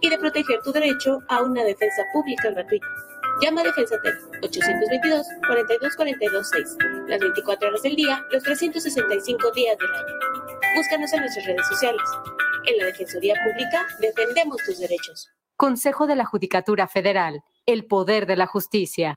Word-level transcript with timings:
y 0.00 0.08
de 0.08 0.18
proteger 0.18 0.60
tu 0.62 0.72
derecho 0.72 1.18
a 1.28 1.42
una 1.42 1.64
defensa 1.64 2.02
pública 2.12 2.50
gratuita. 2.50 2.86
Llama 3.42 3.60
a 3.60 3.64
Defensa 3.64 3.96
Tel 4.02 4.14
822 4.42 5.26
42 5.46 5.96
42 5.96 6.50
6 6.50 6.76
las 7.08 7.20
24 7.20 7.68
horas 7.68 7.82
del 7.82 7.94
día, 7.94 8.24
los 8.30 8.42
365 8.42 9.50
días 9.52 9.76
del 9.78 9.92
año. 9.92 10.14
Búscanos 10.76 11.12
en 11.12 11.20
nuestras 11.20 11.46
redes 11.46 11.66
sociales. 11.68 12.02
En 12.66 12.78
la 12.78 12.86
Defensoría 12.86 13.34
Pública 13.44 13.86
defendemos 14.00 14.56
tus 14.64 14.78
derechos. 14.78 15.28
Consejo 15.56 16.06
de 16.06 16.16
la 16.16 16.24
Judicatura 16.24 16.88
Federal. 16.88 17.42
El 17.66 17.86
poder 17.86 18.26
de 18.26 18.36
la 18.36 18.46
justicia. 18.46 19.16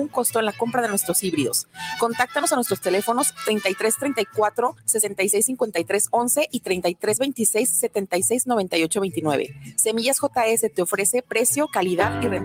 costo 0.07 0.39
en 0.39 0.45
la 0.45 0.53
compra 0.53 0.81
de 0.81 0.87
nuestros 0.89 1.23
híbridos. 1.23 1.67
Contáctanos 1.99 2.51
a 2.51 2.55
nuestros 2.55 2.81
teléfonos 2.81 3.33
33 3.45 3.95
34 3.97 4.75
66 4.85 5.45
53 5.45 6.07
11 6.11 6.47
y 6.51 6.59
33 6.59 7.19
26 7.19 7.69
76 7.69 8.47
98 8.47 9.01
29. 9.01 9.55
Semillas 9.77 10.17
JS 10.19 10.73
te 10.73 10.81
ofrece 10.81 11.21
precio, 11.21 11.67
calidad 11.67 12.21
y 12.21 12.27
rentabilidad. 12.27 12.41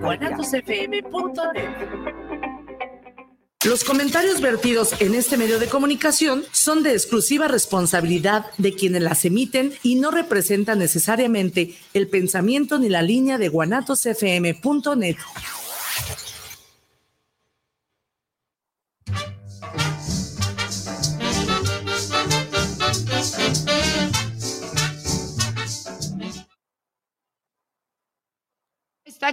Los 3.64 3.82
comentarios 3.82 4.40
vertidos 4.40 4.94
en 5.00 5.14
este 5.14 5.36
medio 5.36 5.58
de 5.58 5.66
comunicación 5.66 6.44
son 6.52 6.84
de 6.84 6.92
exclusiva 6.92 7.48
responsabilidad 7.48 8.46
de 8.58 8.72
quienes 8.74 9.02
las 9.02 9.24
emiten 9.24 9.72
y 9.82 9.96
no 9.96 10.12
representan 10.12 10.78
necesariamente 10.78 11.74
el 11.92 12.06
pensamiento 12.06 12.78
ni 12.78 12.88
la 12.88 13.02
línea 13.02 13.38
de 13.38 13.48
guanatosfm.net. 13.48 15.16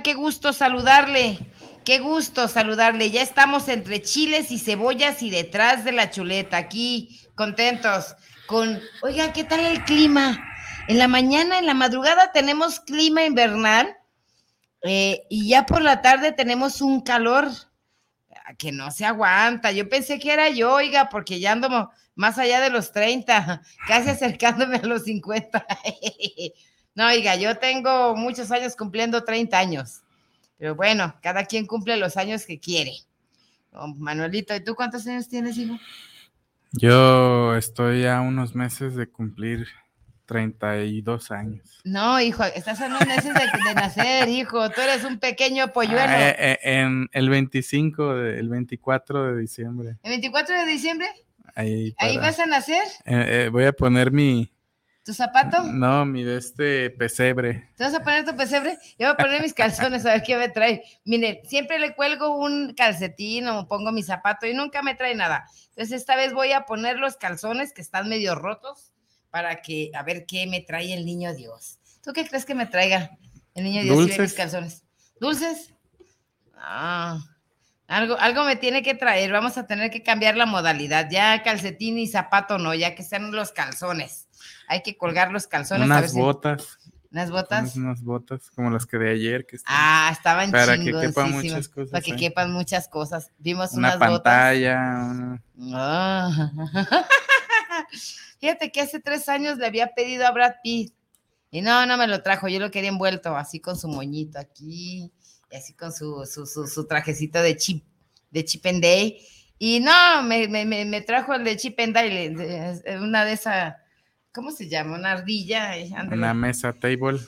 Qué 0.03 0.14
gusto 0.14 0.53
saludarle. 0.53 1.39
Qué 1.86 2.00
gusto 2.00 2.48
saludarle. 2.48 3.12
Ya 3.12 3.22
estamos 3.22 3.67
entre 3.67 4.02
chiles 4.02 4.50
y 4.52 4.58
cebollas 4.58 5.22
y 5.22 5.30
detrás 5.30 5.84
de 5.84 5.92
la 5.92 6.09
chuleta. 6.09 6.58
Aquí 6.58 7.20
contentos 7.36 8.16
con, 8.48 8.81
oiga, 9.02 9.34
¿qué 9.34 9.44
tal 9.44 9.59
el 9.59 9.84
clima? 9.84 10.44
En 10.88 10.98
la 10.98 11.08
mañana, 11.08 11.59
en 11.59 11.66
la 11.66 11.73
madrugada 11.73 12.31
tenemos 12.31 12.80
clima 12.80 13.23
invernal 13.23 13.95
eh, 14.84 15.23
y 15.30 15.50
ya 15.50 15.66
por 15.66 15.81
la 15.81 16.02
tarde 16.02 16.31
tenemos 16.31 16.81
un 16.81 17.02
calor 17.02 17.50
que 18.58 18.72
no 18.72 18.89
se 18.92 19.06
aguanta. 19.06 19.72
Yo 19.72 19.88
pensé 19.89 20.20
que 20.20 20.31
era 20.31 20.50
yo, 20.50 20.73
oiga, 20.73 21.09
porque 21.09 21.39
ya 21.39 21.52
ando 21.52 21.92
más 22.16 22.38
allá 22.38 22.61
de 22.61 22.70
los 22.70 22.92
30, 22.92 23.61
casi 23.88 24.09
acercándome 24.09 24.78
a 24.78 24.86
los 24.86 25.04
50. 25.04 25.66
no, 26.95 27.08
oiga, 27.08 27.36
yo 27.36 27.58
tengo 27.58 28.16
muchos 28.16 28.52
años 28.52 28.75
cumpliendo 28.75 29.23
30 29.23 29.58
años. 29.58 30.02
Pero 30.58 30.75
bueno, 30.75 31.16
cada 31.22 31.45
quien 31.45 31.66
cumple 31.66 31.97
los 31.97 32.17
años 32.17 32.45
que 32.45 32.59
quiere. 32.59 32.94
Manuelito, 33.97 34.55
¿y 34.55 34.63
tú 34.63 34.75
cuántos 34.75 35.05
años 35.08 35.27
tienes, 35.27 35.58
hijo? 35.58 35.77
Yo 36.71 37.55
estoy 37.55 38.05
a 38.05 38.21
unos 38.21 38.55
meses 38.55 38.95
de 38.95 39.08
cumplir 39.08 39.67
32 40.26 41.32
años. 41.32 41.82
No, 41.83 42.20
hijo, 42.20 42.43
estás 42.43 42.82
a 42.82 42.87
unos 42.87 43.05
meses 43.05 43.33
de, 43.33 43.73
nacer, 43.76 44.30
hijo. 44.30 44.70
Tú 44.70 44.82
eres 44.82 45.03
un 45.03 45.20
pequeño 45.20 45.73
polluelo. 45.73 45.99
Ah, 45.99 46.30
eh, 46.30 46.36
eh, 46.39 46.59
en 46.64 47.09
el 47.11 47.30
25, 47.30 48.15
de, 48.15 48.39
el 48.39 48.49
24 48.49 49.33
de 49.33 49.42
diciembre. 49.42 49.98
¿El 50.03 50.11
24 50.11 50.55
de 50.55 50.65
diciembre? 50.65 51.08
Ahí, 51.55 51.93
¿Ahí 51.98 52.17
vas 52.17 52.39
a 52.39 52.45
nacer? 52.45 52.83
Eh, 53.05 53.49
voy 53.52 53.65
a 53.65 53.73
poner 53.73 54.11
mi, 54.11 54.52
¿Tu 55.03 55.14
zapato? 55.14 55.64
No, 55.73 56.05
mi 56.05 56.23
de 56.23 56.37
este 56.37 56.89
pesebre. 56.91 57.69
¿Te 57.75 57.83
vas 57.83 57.93
a 57.93 58.03
poner 58.03 58.25
tu 58.25 58.36
pesebre? 58.36 58.77
Yo 58.97 59.08
voy 59.08 59.14
a 59.14 59.17
poner 59.17 59.41
mis 59.41 59.53
calzones 59.53 60.05
a 60.05 60.14
ver 60.14 60.23
qué 60.23 60.37
me 60.37 60.49
trae. 60.49 60.83
Mire, 61.03 61.41
siempre 61.45 61.77
le 61.80 61.93
cuelgo 61.93 62.37
un 62.37 62.73
calcetín 62.73 63.47
o 63.47 63.67
pongo 63.67 63.91
mi 63.91 64.03
zapato 64.03 64.45
y 64.47 64.53
nunca 64.53 64.81
me 64.81 64.95
trae 64.95 65.14
nada. 65.15 65.45
Entonces 65.69 65.99
esta 65.99 66.15
vez 66.15 66.33
voy 66.33 66.53
a 66.53 66.65
poner 66.65 66.97
los 66.99 67.17
calzones 67.17 67.73
que 67.73 67.81
están 67.81 68.08
medio 68.08 68.36
rotos 68.36 68.93
para 69.30 69.61
que 69.61 69.91
a 69.93 70.03
ver 70.03 70.25
qué 70.25 70.47
me 70.47 70.61
trae 70.61 70.93
el 70.93 71.05
niño 71.05 71.33
Dios. 71.33 71.80
¿Tú 72.02 72.14
qué 72.14 72.25
crees 72.27 72.45
que 72.45 72.55
me 72.55 72.65
traiga 72.65 73.11
el 73.55 73.64
niño 73.65 73.81
Dios 73.81 73.97
¿Dulces? 73.97 74.20
mis 74.20 74.33
calzones? 74.33 74.83
¿Dulces? 75.20 75.73
Ah, 76.55 77.20
algo, 77.87 78.17
algo 78.20 78.45
me 78.45 78.55
tiene 78.55 78.83
que 78.83 78.93
traer. 78.93 79.31
Vamos 79.31 79.58
a 79.58 79.67
tener 79.67 79.91
que 79.91 80.02
cambiar 80.02 80.37
la 80.37 80.45
modalidad. 80.45 81.09
Ya 81.09 81.43
calcetín 81.43 81.97
y 81.97 82.08
zapato 82.08 82.58
no, 82.58 82.73
ya 82.73 82.95
que 82.95 83.03
sean 83.03 83.31
los 83.31 83.52
calzones 83.52 84.23
hay 84.68 84.82
que 84.82 84.98
colgar 84.98 85.32
los 85.32 85.48
calzones. 85.48 85.86
Unas 85.86 85.98
a 85.98 86.02
ver 86.02 86.12
botas. 86.12 86.78
Si... 86.82 86.92
¿Unas 87.12 87.30
botas? 87.30 87.76
Unas 87.76 88.02
botas, 88.02 88.50
como 88.50 88.72
las 88.72 88.88
que 88.88 88.98
de 88.98 89.12
ayer. 89.12 89.46
Que 89.46 89.58
estaban, 89.58 89.78
ah, 89.80 90.10
estaban 90.12 90.52
Para 90.52 90.78
que 90.78 90.92
quepan 90.92 91.32
muchas 91.32 91.70
cosas. 91.70 91.92
Para 91.92 92.02
que 92.02 92.14
ahí. 92.14 92.18
quepan 92.18 92.52
muchas 92.52 92.88
cosas. 92.88 93.32
Vimos 93.38 93.74
una 93.74 93.90
unas 93.90 93.98
pantalla. 94.00 95.10
Botas. 95.10 95.42
Una... 95.56 96.28
Oh. 96.28 97.06
Fíjate 98.40 98.72
que 98.72 98.82
hace 98.82 99.00
tres 99.00 99.30
años 99.30 99.58
le 99.60 99.68
había 99.68 99.94
pedido 99.94 100.26
a 100.26 100.32
Brad 100.32 100.56
Pitt. 100.64 100.94
Y 101.52 101.62
no, 101.62 101.86
no 101.86 101.98
me 101.98 102.08
lo 102.08 102.24
trajo. 102.24 102.48
Yo 102.48 102.60
lo 102.60 102.72
quería 102.72 102.90
envuelto, 102.90 103.38
así 103.38 103.60
con 103.60 103.78
su 103.78 103.88
moñito 103.88 104.40
aquí. 104.40 105.12
Y 105.52 105.56
así 105.56 105.74
con 105.74 105.94
su, 105.94 106.26
su, 106.26 106.48
su, 106.48 106.66
su 106.66 106.88
trajecito 106.88 107.44
de 107.44 107.56
chip, 107.56 107.86
de 108.32 108.44
chip 108.44 108.66
and 108.66 108.82
day. 108.82 109.24
Y 109.60 109.80
no, 109.80 110.24
me, 110.24 110.48
me, 110.48 110.66
me 110.66 111.02
trajo 111.02 111.36
el 111.36 111.44
de 111.44 111.58
chip 111.58 111.80
and 111.80 111.94
day, 111.94 112.36
una 113.00 113.24
de 113.24 113.34
esas 113.34 113.76
¿cómo 114.33 114.52
se 114.52 114.67
llama? 114.67 114.98
Una 114.98 115.14
ardilla. 115.14 115.71
Ándale. 115.71 116.17
Una 116.17 116.33
mesa 116.33 116.73
table. 116.73 117.20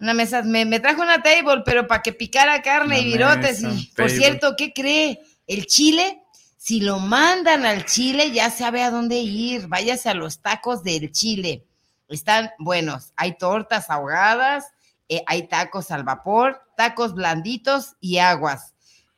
Una 0.00 0.14
mesa, 0.14 0.42
me, 0.42 0.64
me 0.64 0.80
trajo 0.80 1.02
una 1.02 1.22
table, 1.22 1.62
pero 1.64 1.86
para 1.86 2.02
que 2.02 2.12
picara 2.12 2.62
carne 2.62 2.96
una 2.96 2.98
y 2.98 3.04
virotes. 3.12 3.62
Mesa, 3.62 3.74
y, 3.74 3.86
por 3.94 4.10
cierto, 4.10 4.54
¿qué 4.56 4.72
cree? 4.72 5.20
El 5.46 5.66
chile, 5.66 6.22
si 6.56 6.80
lo 6.80 6.98
mandan 6.98 7.66
al 7.66 7.84
chile, 7.84 8.30
ya 8.32 8.50
sabe 8.50 8.82
a 8.82 8.90
dónde 8.90 9.18
ir. 9.18 9.68
Váyase 9.68 10.08
a 10.08 10.14
los 10.14 10.40
tacos 10.40 10.82
del 10.82 11.12
chile. 11.12 11.66
Están 12.08 12.50
buenos. 12.58 13.12
Hay 13.16 13.36
tortas 13.36 13.90
ahogadas, 13.90 14.72
eh, 15.08 15.22
hay 15.26 15.48
tacos 15.48 15.90
al 15.90 16.02
vapor, 16.02 16.60
tacos 16.76 17.14
blanditos 17.14 17.96
y 18.00 18.18
aguas, 18.18 18.74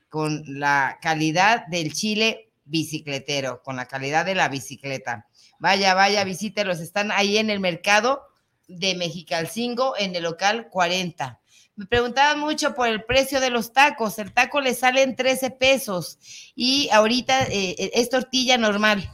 con 0.09 0.43
la 0.47 0.99
calidad 1.00 1.66
del 1.69 1.93
chile 1.93 2.51
bicicletero, 2.65 3.62
con 3.62 3.77
la 3.77 3.87
calidad 3.87 4.25
de 4.25 4.34
la 4.34 4.49
bicicleta. 4.49 5.27
Vaya, 5.59 5.95
vaya, 5.95 6.25
visítelos. 6.25 6.81
Están 6.81 7.12
ahí 7.12 7.39
en 7.39 7.50
el 7.50 7.61
mercado 7.61 8.23
de 8.69 8.95
Mexicalcingo, 8.95 9.95
en 9.99 10.15
el 10.17 10.25
local 10.25 10.69
40. 10.71 11.41
Me 11.75 11.87
preguntaban 11.87 12.39
mucho 12.39 12.75
por 12.75 12.89
el 12.89 13.05
precio 13.05 13.41
de 13.41 13.50
los 13.50 13.73
tacos. 13.73 14.19
El 14.19 14.33
taco 14.33 14.61
le 14.61 14.75
sale 14.75 15.03
en 15.03 15.17
13 15.17 15.50
pesos 15.53 16.19
y 16.55 16.91
ahorita 16.91 17.45
eh, 17.45 17.91
es 17.95 18.11
tortilla 18.11 18.59
normal. 18.59 19.11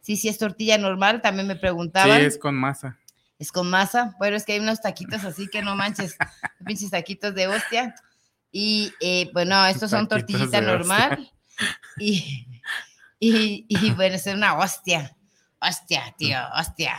Sí, 0.00 0.16
sí, 0.16 0.28
es 0.28 0.38
tortilla 0.38 0.78
normal. 0.78 1.20
También 1.20 1.48
me 1.48 1.56
preguntaban. 1.56 2.20
Sí, 2.20 2.26
es 2.26 2.38
con 2.38 2.54
masa. 2.54 2.96
Es 3.38 3.50
con 3.50 3.68
masa. 3.68 4.14
Bueno, 4.18 4.36
es 4.36 4.44
que 4.44 4.52
hay 4.52 4.60
unos 4.60 4.80
taquitos 4.80 5.24
así 5.24 5.48
que 5.48 5.62
no 5.62 5.74
manches, 5.74 6.16
pinches 6.64 6.90
taquitos 6.90 7.34
de 7.34 7.48
hostia. 7.48 7.94
Y 8.52 8.92
eh, 9.00 9.28
bueno, 9.34 9.66
estos 9.66 9.90
son 9.90 10.08
tortillita 10.08 10.60
normal. 10.60 11.30
Y, 11.98 12.46
y, 13.28 13.66
y 13.68 13.90
bueno, 13.92 14.16
es 14.16 14.26
una 14.26 14.58
hostia 14.58 15.16
hostia, 15.60 16.14
tío, 16.16 16.38
hostia. 16.58 16.98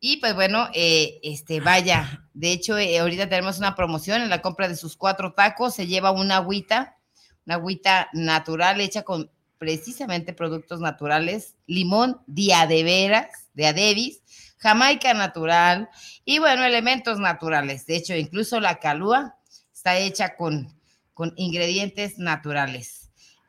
Y 0.00 0.16
pues 0.16 0.34
bueno, 0.34 0.68
eh, 0.74 1.20
este, 1.22 1.60
vaya, 1.60 2.26
de 2.34 2.52
hecho, 2.52 2.76
eh, 2.76 2.98
ahorita 2.98 3.28
tenemos 3.28 3.58
una 3.58 3.74
promoción 3.76 4.22
en 4.22 4.30
la 4.30 4.42
compra 4.42 4.68
de 4.68 4.76
sus 4.76 4.96
cuatro 4.96 5.32
tacos, 5.34 5.74
se 5.74 5.86
lleva 5.86 6.10
una 6.10 6.36
agüita, 6.36 6.96
una 7.46 7.56
agüita 7.56 8.08
natural 8.12 8.80
hecha 8.80 9.02
con 9.02 9.30
precisamente 9.58 10.32
productos 10.32 10.80
naturales, 10.80 11.54
limón 11.66 12.20
diadeveras, 12.26 13.48
de 13.54 13.66
Adevis, 13.66 14.22
jamaica 14.56 15.14
natural 15.14 15.88
y 16.24 16.38
bueno, 16.40 16.64
elementos 16.64 17.20
naturales. 17.20 17.86
De 17.86 17.96
hecho, 17.96 18.14
incluso 18.16 18.58
la 18.58 18.80
calúa 18.80 19.36
está 19.72 19.98
hecha 19.98 20.34
con, 20.34 20.74
con 21.14 21.32
ingredientes 21.36 22.18
naturales. 22.18 23.01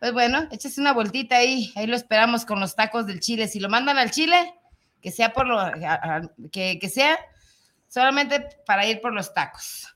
Pues 0.03 0.11
bueno, 0.11 0.49
échese 0.51 0.81
una 0.81 0.91
vueltita 0.91 1.37
ahí, 1.37 1.71
ahí 1.77 1.87
lo 1.87 1.95
esperamos 1.95 2.43
con 2.43 2.59
los 2.59 2.75
tacos 2.75 3.07
del 3.07 3.21
Chile. 3.21 3.47
Si 3.47 3.61
lo 3.61 3.69
mandan 3.69 3.97
al 3.97 4.11
Chile, 4.11 4.53
que 5.01 5.11
sea 5.11 5.31
por 5.31 5.47
lo, 5.47 5.57
que, 6.51 6.77
que 6.77 6.89
sea 6.89 7.17
solamente 7.87 8.45
para 8.65 8.85
ir 8.85 8.99
por 8.99 9.13
los 9.13 9.33
tacos. 9.33 9.95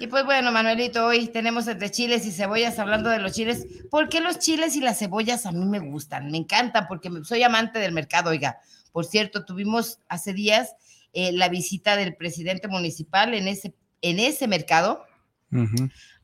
Y 0.00 0.08
pues 0.08 0.24
bueno, 0.24 0.50
Manuelito, 0.50 1.06
hoy 1.06 1.28
tenemos 1.28 1.68
entre 1.68 1.92
chiles 1.92 2.26
y 2.26 2.32
cebollas 2.32 2.80
hablando 2.80 3.08
de 3.08 3.20
los 3.20 3.30
chiles. 3.30 3.68
¿Por 3.88 4.08
qué 4.08 4.20
los 4.20 4.40
chiles 4.40 4.74
y 4.74 4.80
las 4.80 4.98
cebollas 4.98 5.46
a 5.46 5.52
mí 5.52 5.64
me 5.64 5.78
gustan? 5.78 6.32
Me 6.32 6.38
encantan 6.38 6.88
porque 6.88 7.08
soy 7.22 7.44
amante 7.44 7.78
del 7.78 7.92
mercado, 7.92 8.30
oiga. 8.30 8.58
Por 8.90 9.04
cierto, 9.04 9.44
tuvimos 9.44 10.00
hace 10.08 10.32
días 10.32 10.74
eh, 11.12 11.30
la 11.30 11.48
visita 11.48 11.94
del 11.94 12.16
presidente 12.16 12.66
municipal 12.66 13.32
en 13.34 13.46
ese, 13.46 13.76
en 14.02 14.18
ese 14.18 14.48
mercado. 14.48 15.04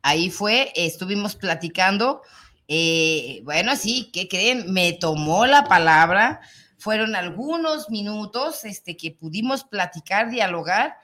Ahí 0.02 0.28
fue, 0.30 0.72
estuvimos 0.74 1.36
platicando. 1.36 2.22
Eh, 2.68 3.40
bueno, 3.44 3.76
sí, 3.76 4.10
¿qué 4.12 4.28
creen? 4.28 4.72
Me 4.72 4.92
tomó 4.92 5.46
la 5.46 5.64
palabra. 5.64 6.40
Fueron 6.78 7.16
algunos 7.16 7.90
minutos 7.90 8.64
este, 8.64 8.96
que 8.96 9.10
pudimos 9.10 9.64
platicar, 9.64 10.30
dialogar 10.30 10.96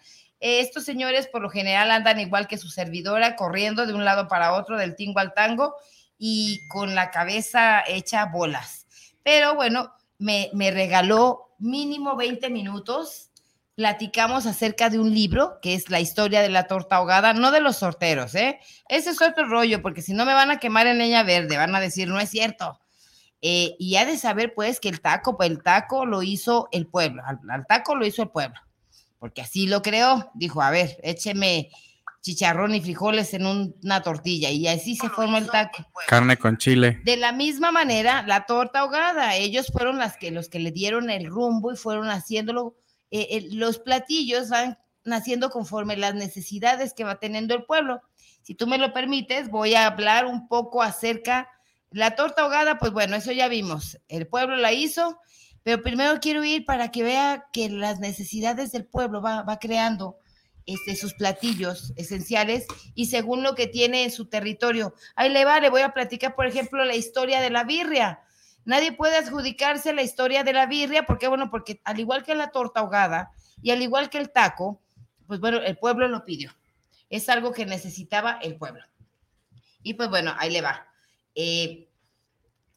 estos 0.43 0.85
señores 0.85 1.29
por 1.29 1.41
lo 1.41 1.49
general 1.49 1.93
andan 1.93 2.19
igual 2.19 2.49
que 2.49 2.59
su 2.59 2.69
servidora, 2.69 3.37
corriendo 3.37 3.87
de 3.87 3.95
un 3.95 4.05
lado 4.05 4.27
para 4.27 4.55
otro, 4.55 4.77
del 4.77 4.97
tingo 4.97 5.21
al 5.21 5.35
tango 5.35 5.77
y 6.19 6.67
con 6.69 6.97
la 6.97 7.13
cabeza 7.13 7.85
hecha 7.87 8.27
bolas. 8.27 8.87
Pero 9.23 9.55
bueno, 9.55 9.93
me, 10.19 10.51
regaló 10.73 11.55
mínimo 11.59 12.17
20 12.17 12.51
minutos. 12.51 13.31
Platicamos 13.75 14.47
acerca 14.47 14.91
de 14.91 14.99
un 14.99 15.15
libro 15.15 15.59
que 15.63 15.75
es 15.75 15.91
la 15.91 16.01
historia 16.01 16.43
de 16.43 16.51
la 16.51 16.67
torta 16.67 16.97
ahogada, 16.97 17.33
no 17.33 17.51
de 17.51 17.61
los 17.61 17.77
sorteros, 17.77 18.35
¿eh? 18.35 18.61
Ese 18.89 19.11
es 19.11 19.23
otro 19.23 19.47
rollo, 19.47 19.81
porque 19.81 20.03
si 20.03 20.13
no 20.13 20.27
me 20.27 20.35
van 20.35 20.51
a 20.51 20.59
quemar 20.59 20.87
en 20.87 20.99
leña 20.99 21.23
verde, 21.23 21.57
van 21.57 21.75
a 21.75 21.81
decir, 21.81 22.09
no 22.09 22.21
es 22.21 22.31
cierto. 22.31 22.79
Eh, 23.41 23.75
y 23.79 23.97
ha 23.97 24.05
de 24.05 24.19
saber, 24.19 24.55
pues, 24.55 24.79
que 24.79 24.89
el 24.89 25.01
taco, 25.01 25.37
pues 25.37 25.51
el 25.51 25.63
taco 25.63 26.07
lo 26.07 26.23
hizo 26.23 26.69
el 26.71 26.87
pueblo, 26.87 27.23
al 27.27 27.67
taco 27.67 27.95
lo 27.95 28.07
hizo 28.07 28.23
el 28.23 28.29
pueblo 28.29 28.61
porque 29.23 29.41
así 29.41 29.69
lo 29.69 29.83
creó. 29.83 30.33
Dijo, 30.35 30.63
a 30.63 30.73
ver, 30.73 30.99
écheme 31.05 31.71
chicharrón 32.23 32.75
y 32.75 32.81
frijoles 32.81 33.33
en 33.35 33.47
una 33.47 34.03
tortilla 34.03 34.51
y 34.51 34.67
así 34.67 34.97
se 34.97 35.09
formó 35.11 35.39
el 35.39 35.47
taco. 35.47 35.87
Carne 36.09 36.37
con 36.37 36.57
chile. 36.57 37.01
De 37.05 37.17
la 37.17 37.31
misma 37.31 37.71
manera, 37.71 38.25
la 38.27 38.47
torta 38.47 38.81
ahogada, 38.81 39.37
ellos 39.37 39.69
fueron 39.73 39.99
las 39.99 40.17
que, 40.17 40.33
los 40.33 40.49
que 40.49 40.59
le 40.59 40.73
dieron 40.73 41.09
el 41.09 41.27
rumbo 41.27 41.73
y 41.73 41.77
fueron 41.77 42.11
haciéndolo. 42.11 42.75
Eh, 43.13 43.29
eh, 43.31 43.49
los 43.53 43.79
platillos 43.79 44.49
van 44.49 44.77
naciendo 45.05 45.51
conforme 45.51 45.97
las 45.97 46.17
necesidades 46.17 46.93
que 46.93 47.05
va 47.05 47.21
teniendo 47.21 47.55
el 47.55 47.65
pueblo. 47.65 48.03
Si 48.43 48.57
tú 48.57 48.67
me 48.67 48.79
lo 48.79 48.93
permites, 48.93 49.49
voy 49.49 49.75
a 49.75 49.87
hablar 49.87 50.27
un 50.27 50.49
poco 50.49 50.83
acerca 50.83 51.49
la 51.91 52.17
torta 52.17 52.43
ahogada, 52.43 52.79
pues 52.79 52.91
bueno, 52.93 53.15
eso 53.15 53.31
ya 53.31 53.47
vimos. 53.47 53.99
El 54.09 54.27
pueblo 54.27 54.57
la 54.57 54.73
hizo 54.73 55.21
pero 55.63 55.83
primero 55.83 56.19
quiero 56.21 56.45
ir 56.45 56.65
para 56.65 56.91
que 56.91 57.03
vea 57.03 57.47
que 57.53 57.69
las 57.69 58.01
necesidades 58.01 58.73
del 58.73 58.85
pueblo 58.85 59.23
va, 59.23 59.59
creando 59.61 60.19
este, 60.67 60.97
sus 60.97 61.15
platillos 61.15 61.93
esenciales 61.97 62.67
y 62.95 63.07
según 63.07 63.43
lo 63.43 63.55
que 63.55 63.69
tiene 63.69 64.05
en 64.05 64.11
su 64.11 64.27
territorio. 64.27 64.95
Ahí 65.15 65.29
le 65.29 65.45
va, 65.45 65.61
le 65.61 65.71
voy 65.71 65.83
a 65.83 65.93
platicar, 65.93 66.35
por 66.35 66.47
ejemplo, 66.47 66.85
la 66.85 66.97
historia 66.97 67.41
de 67.41 67.51
la 67.51 67.65
birria. 67.65 68.21
Nadie 68.65 68.93
puede 68.93 69.17
adjudicarse 69.17 69.93
la 69.93 70.03
historia 70.03 70.45
de 70.45 70.53
la 70.53 70.67
birria, 70.67 71.05
porque 71.05 71.29
bueno, 71.29 71.51
porque 71.51 71.81
al 71.85 71.99
igual 71.99 72.23
que 72.23 72.35
la 72.35 72.51
torta 72.51 72.81
ahogada 72.81 73.33
y 73.61 73.71
al 73.71 73.83
igual 73.83 74.09
que 74.09 74.19
el 74.19 74.31
taco, 74.31 74.81
pues 75.27 75.41
bueno, 75.41 75.59
el 75.59 75.77
pueblo 75.77 76.09
lo 76.09 76.25
pidió. 76.25 76.53
Es 77.11 77.29
algo 77.29 77.53
que 77.53 77.67
necesitaba 77.67 78.39
el 78.43 78.57
pueblo. 78.57 78.85
Y 79.83 79.95
pues 79.95 80.09
bueno, 80.09 80.35
ahí 80.39 80.51
le 80.51 80.63
va. 80.63 80.87
Eh, 81.35 81.89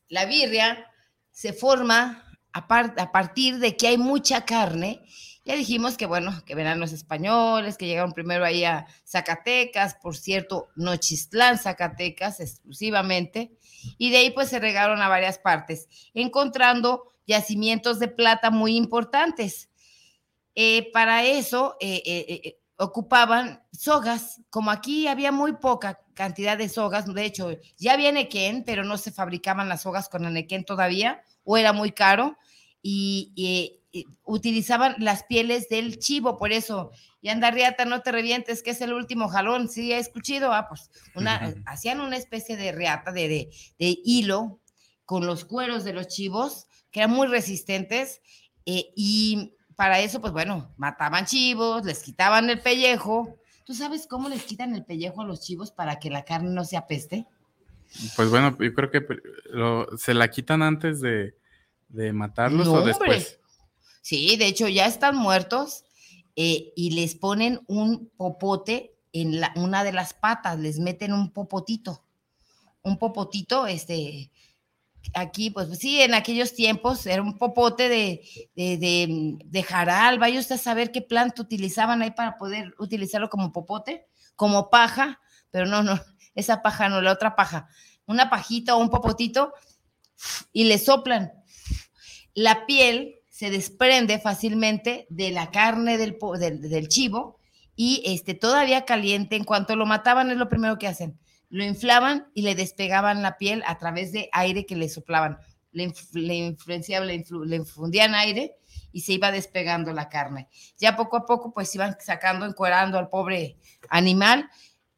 la 0.09 0.25
birria 0.25 0.91
se 1.31 1.53
forma 1.53 2.25
a, 2.53 2.67
partir 3.11 3.59
de 3.59 3.75
que 3.75 3.87
hay 3.87 3.97
mucha 3.97 4.45
carne, 4.45 5.01
ya 5.45 5.55
dijimos 5.55 5.95
que, 5.95 6.07
bueno, 6.07 6.43
que 6.43 6.55
verán 6.55 6.79
los 6.79 6.91
españoles, 6.91 7.77
que 7.77 7.85
llegaron 7.85 8.13
primero 8.13 8.43
ahí 8.43 8.65
a 8.65 8.87
Zacatecas, 9.05 9.95
por 9.95 10.17
cierto, 10.17 10.69
Nochistlán, 10.75 11.59
Zacatecas 11.59 12.39
exclusivamente, 12.39 13.55
y 13.99 14.09
de 14.09 14.17
ahí 14.17 14.31
pues 14.31 14.49
se 14.49 14.59
regaron 14.59 15.03
a 15.03 15.07
varias 15.07 15.37
partes, 15.37 15.87
encontrando 16.15 17.13
yacimientos 17.27 17.99
de 17.99 18.07
plata 18.07 18.49
muy 18.49 18.75
importantes. 18.75 19.69
Eh, 20.55 20.89
para 20.91 21.23
eso 21.23 21.75
eh, 21.79 22.01
eh, 22.05 22.59
ocupaban 22.77 23.61
sogas, 23.71 24.41
como 24.49 24.71
aquí 24.71 25.07
había 25.07 25.31
muy 25.31 25.53
poca 25.53 25.99
cantidad 26.15 26.57
de 26.57 26.69
sogas, 26.69 27.13
de 27.13 27.25
hecho 27.25 27.51
ya 27.77 27.93
había 27.93 28.11
nequén, 28.11 28.63
pero 28.65 28.83
no 28.83 28.97
se 28.97 29.11
fabricaban 29.11 29.69
las 29.69 29.83
sogas 29.83 30.09
con 30.09 30.33
nequén 30.33 30.65
todavía, 30.65 31.21
o 31.43 31.55
era 31.55 31.71
muy 31.71 31.91
caro, 31.91 32.35
y, 32.81 33.81
utilizaban 34.23 34.95
las 34.99 35.23
pieles 35.23 35.69
del 35.69 35.99
chivo, 35.99 36.37
por 36.37 36.51
eso, 36.51 36.91
y 37.21 37.29
anda 37.29 37.51
riata, 37.51 37.85
no 37.85 38.01
te 38.01 38.11
revientes, 38.11 38.61
que 38.61 38.71
es 38.71 38.81
el 38.81 38.93
último 38.93 39.29
jalón, 39.29 39.69
sí, 39.69 39.93
he 39.93 39.97
escuchado, 39.97 40.53
ah, 40.53 40.67
pues, 40.67 40.89
una, 41.15 41.35
hacían 41.65 42.01
una 42.01 42.17
especie 42.17 42.57
de 42.57 42.71
reata 42.71 43.11
de, 43.11 43.27
de, 43.27 43.49
de, 43.79 43.97
hilo 44.03 44.59
con 45.05 45.25
los 45.25 45.45
cueros 45.45 45.83
de 45.83 45.93
los 45.93 46.07
chivos, 46.07 46.67
que 46.91 47.01
eran 47.01 47.11
muy 47.11 47.27
resistentes, 47.27 48.21
eh, 48.65 48.91
y 48.95 49.53
para 49.75 49.99
eso, 49.99 50.21
pues 50.21 50.33
bueno, 50.33 50.73
mataban 50.77 51.25
chivos, 51.25 51.85
les 51.85 52.01
quitaban 52.01 52.49
el 52.49 52.59
pellejo. 52.59 53.37
¿Tú 53.65 53.73
sabes 53.73 54.07
cómo 54.07 54.29
les 54.29 54.43
quitan 54.43 54.73
el 54.75 54.85
pellejo 54.85 55.21
a 55.21 55.25
los 55.25 55.41
chivos 55.41 55.71
para 55.71 55.99
que 55.99 56.09
la 56.09 56.23
carne 56.23 56.51
no 56.51 56.63
se 56.63 56.77
apeste? 56.77 57.27
Pues 58.15 58.29
bueno, 58.29 58.57
yo 58.59 58.73
creo 58.73 58.91
que 58.91 59.05
se 59.97 60.13
la 60.13 60.29
quitan 60.29 60.61
antes 60.61 61.01
de, 61.01 61.35
de 61.89 62.13
matarlos 62.13 62.67
o 62.67 62.83
después. 62.83 63.39
Sí, 64.05 64.35
de 64.35 64.45
hecho 64.45 64.67
ya 64.67 64.85
están 64.85 65.15
muertos 65.15 65.83
eh, 66.35 66.71
y 66.75 66.91
les 66.91 67.15
ponen 67.15 67.61
un 67.65 68.11
popote 68.15 68.93
en 69.13 69.39
la, 69.39 69.51
una 69.55 69.83
de 69.83 69.93
las 69.93 70.13
patas, 70.13 70.59
les 70.59 70.77
meten 70.77 71.11
un 71.11 71.31
popotito, 71.31 72.05
un 72.83 72.99
popotito, 72.99 73.65
este, 73.65 74.29
aquí, 75.15 75.49
pues 75.49 75.79
sí, 75.79 76.03
en 76.03 76.13
aquellos 76.13 76.53
tiempos 76.53 77.07
era 77.07 77.23
un 77.23 77.39
popote 77.39 77.89
de, 77.89 78.21
de, 78.55 78.77
de, 78.77 79.37
de 79.43 79.63
jaral, 79.63 80.19
vaya 80.19 80.39
usted 80.39 80.53
a 80.53 80.59
saber 80.59 80.91
qué 80.91 81.01
planta 81.01 81.41
utilizaban 81.41 82.03
ahí 82.03 82.11
para 82.11 82.37
poder 82.37 82.75
utilizarlo 82.77 83.31
como 83.31 83.51
popote, 83.51 84.05
como 84.35 84.69
paja, 84.69 85.19
pero 85.49 85.65
no, 85.65 85.81
no, 85.81 85.99
esa 86.35 86.61
paja 86.61 86.89
no, 86.89 87.01
la 87.01 87.11
otra 87.11 87.35
paja, 87.35 87.69
una 88.05 88.29
pajita 88.29 88.75
o 88.75 88.79
un 88.81 88.91
popotito, 88.91 89.51
y 90.53 90.65
le 90.65 90.77
soplan, 90.77 91.33
la 92.35 92.67
piel 92.67 93.15
se 93.35 93.51
desprende 93.51 94.17
fácilmente 94.17 95.07
de 95.09 95.29
la 95.31 95.51
carne 95.51 95.97
del, 95.97 96.17
del, 96.61 96.87
chivo 96.87 97.37
y 97.75 98.01
este, 98.05 98.33
todavía 98.33 98.85
caliente, 98.85 99.35
en 99.35 99.43
cuanto 99.43 99.75
lo 99.75 99.85
mataban 99.85 100.31
es 100.31 100.37
lo 100.37 100.47
primero 100.47 100.77
que 100.77 100.87
hacen. 100.87 101.19
Lo 101.49 101.65
inflaban 101.65 102.29
y 102.33 102.43
le 102.43 102.55
despegaban 102.55 103.21
la 103.21 103.37
piel 103.37 103.61
a 103.67 103.77
través 103.77 104.13
de 104.13 104.29
aire 104.31 104.65
que 104.65 104.77
le 104.77 104.87
soplaban. 104.87 105.37
Le, 105.73 105.83
influenciaban, 106.23 107.09
le, 107.09 107.55
infundían 107.57 108.15
aire 108.15 108.55
y 108.93 109.01
se 109.01 109.11
iba 109.11 109.33
despegando 109.33 109.91
la 109.91 110.07
carne. 110.07 110.47
Ya 110.77 110.95
poco 110.95 111.17
a 111.17 111.25
poco 111.25 111.53
pues 111.53 111.75
iban 111.75 111.97
sacando, 111.99 112.45
encuerando 112.45 112.97
al 112.97 113.09
pobre 113.09 113.57
animal. 113.89 114.49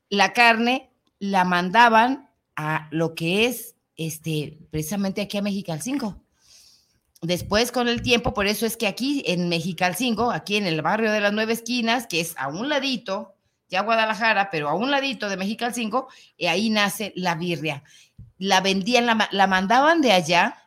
La 0.10 0.34
carne 0.34 0.92
la 1.18 1.44
mandaban 1.44 2.30
a 2.56 2.88
lo 2.92 3.16
que 3.16 3.48
es 3.48 3.76
este, 3.96 4.60
precisamente 4.70 5.22
aquí 5.22 5.40
a 5.40 5.42
México 5.42 5.74
5 5.76 6.27
Después, 7.22 7.72
con 7.72 7.88
el 7.88 8.02
tiempo, 8.02 8.34
por 8.34 8.46
eso 8.46 8.66
es 8.66 8.78
que 8.78 8.88
aquí 8.88 9.24
en 9.26 9.50
Mexicalcingo, 9.50 10.32
aquí 10.32 10.56
en 10.56 10.68
el 10.68 10.82
barrio 10.82 11.12
de 11.12 11.20
las 11.20 11.34
Nueve 11.34 11.54
Esquinas, 11.54 12.06
que 12.06 12.20
es 12.20 12.36
a 12.38 12.48
un 12.48 12.70
ladito, 12.70 13.36
ya 13.70 13.82
Guadalajara, 13.82 14.50
pero 14.52 14.70
a 14.70 14.76
un 14.76 14.92
ladito 14.92 15.28
de 15.28 15.38
Mexicalcingo, 15.38 16.08
y 16.38 16.46
ahí 16.46 16.70
nace 16.70 17.14
la 17.16 17.36
birria. 17.36 17.84
La 18.38 18.62
vendían, 18.62 19.08
la, 19.08 19.28
la 19.32 19.48
mandaban 19.48 20.02
de 20.02 20.12
allá 20.12 20.58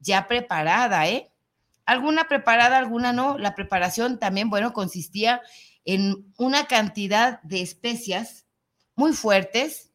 ya 0.00 0.26
preparada, 0.26 1.08
¿eh? 1.08 1.30
Alguna 1.86 2.28
preparada, 2.28 2.78
alguna 2.78 3.12
no. 3.12 3.38
La 3.38 3.54
preparación 3.54 4.18
también, 4.18 4.50
bueno, 4.50 4.72
consistía 4.72 5.42
en 5.84 6.32
una 6.38 6.66
cantidad 6.66 7.40
de 7.42 7.62
especias 7.62 8.46
muy 8.94 9.12
fuertes, 9.12 9.89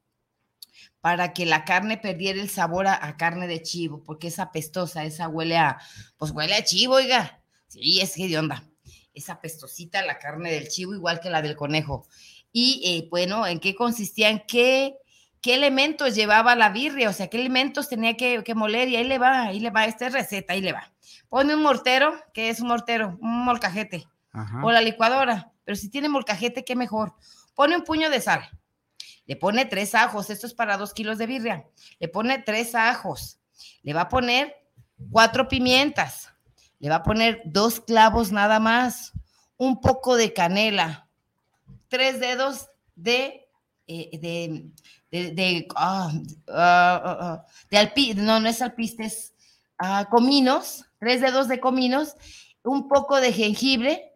para 1.06 1.34
que 1.34 1.46
la 1.46 1.66
carne 1.66 1.98
perdiera 1.98 2.42
el 2.42 2.50
sabor 2.50 2.88
a, 2.88 3.16
carne 3.16 3.48
de 3.48 3.62
chivo, 3.62 4.02
porque 4.04 4.30
es 4.30 4.40
apestosa, 4.40 5.04
esa 5.04 5.28
huele 5.28 5.56
a, 5.56 5.78
pues 6.18 6.32
huele 6.32 6.56
a 6.56 6.64
chivo, 6.64 6.96
oiga. 6.96 7.44
Sí, 7.68 8.02
es 8.02 8.16
que 8.16 8.28
de 8.28 8.40
onda. 8.40 8.64
Es 9.14 9.30
apestosita 9.30 10.04
la 10.04 10.18
carne 10.18 10.52
del 10.52 10.68
chivo, 10.68 10.96
igual 10.96 11.20
que 11.20 11.30
la 11.30 11.44
del 11.44 11.56
conejo. 11.56 12.08
Y 12.52 12.82
eh, 12.84 13.08
bueno, 13.12 13.46
¿en 13.46 13.60
qué 13.60 13.76
consistía? 13.76 14.32
¿En 14.32 14.42
qué, 14.48 14.96
qué 15.42 15.54
elementos 15.54 16.16
llevaba 16.16 16.56
la 16.56 16.70
birria? 16.70 17.12
O 17.12 17.14
sea, 17.14 17.28
¿qué 17.28 17.38
elementos 17.38 17.88
tenía 17.88 18.18
que, 18.18 18.44
moler? 18.56 18.90
Y 18.90 18.96
ahí 18.96 19.04
le 19.04 19.20
va, 19.20 19.44
ahí 19.44 19.60
le 19.60 19.70
va, 19.70 19.86
esta 19.86 20.10
receta, 20.10 20.54
ahí 20.54 20.62
le 20.62 20.74
va. 20.74 20.92
Pone 21.30 21.54
un 21.54 21.62
mortero, 21.62 22.16
que 22.34 22.50
es 22.50 22.62
un 22.62 22.70
mortero? 22.70 23.16
Un 23.22 23.46
molcajete. 23.46 24.08
O 24.64 24.72
la 24.72 24.82
licuadora. 24.82 25.52
Pero 25.66 25.76
si 25.76 25.88
tiene 25.92 26.10
molcajete, 26.10 26.66
qué 26.66 26.76
mejor. 26.76 27.14
Pone 27.54 27.76
un 27.76 27.84
puño 27.84 28.10
de 28.10 28.22
sal 28.22 28.50
le 29.26 29.36
pone 29.36 29.66
tres 29.66 29.96
ajos, 29.96 30.30
esto 30.30 30.48
es 30.48 30.54
para 30.54 30.78
dos 30.78 30.94
kilos 30.94 31.18
de 31.18 31.28
birria, 31.28 31.68
le 32.00 32.08
pone 32.08 32.40
tres 32.40 32.76
ajos, 32.76 33.40
le 33.82 33.94
va 33.94 34.02
a 34.02 34.10
poner 34.10 34.56
cuatro 35.12 35.48
pimientas, 35.48 36.32
le 36.80 36.90
va 36.90 36.98
a 36.98 37.04
poner 37.04 37.42
dos 37.46 37.80
clavos 37.80 38.32
nada 38.32 38.60
más, 38.60 39.14
un 39.58 39.82
poco 39.82 40.16
de 40.16 40.34
canela, 40.34 41.10
tres 41.88 42.20
dedos 42.20 42.70
de 42.96 43.46
eh, 43.88 44.18
de, 44.18 44.72
de, 45.12 45.32
de, 45.32 45.68
ah, 45.76 46.12
ah, 46.50 47.46
ah, 47.72 47.78
alpi, 47.78 48.16
no, 48.16 48.40
no 48.40 48.50
es 48.50 48.62
alpistes, 48.64 49.36
cominos, 50.10 50.86
tres 51.00 51.22
dedos 51.22 51.48
de 51.48 51.60
cominos, 51.60 52.16
un 52.64 52.88
poco 52.88 53.22
de 53.22 53.32
jengibre 53.32 54.12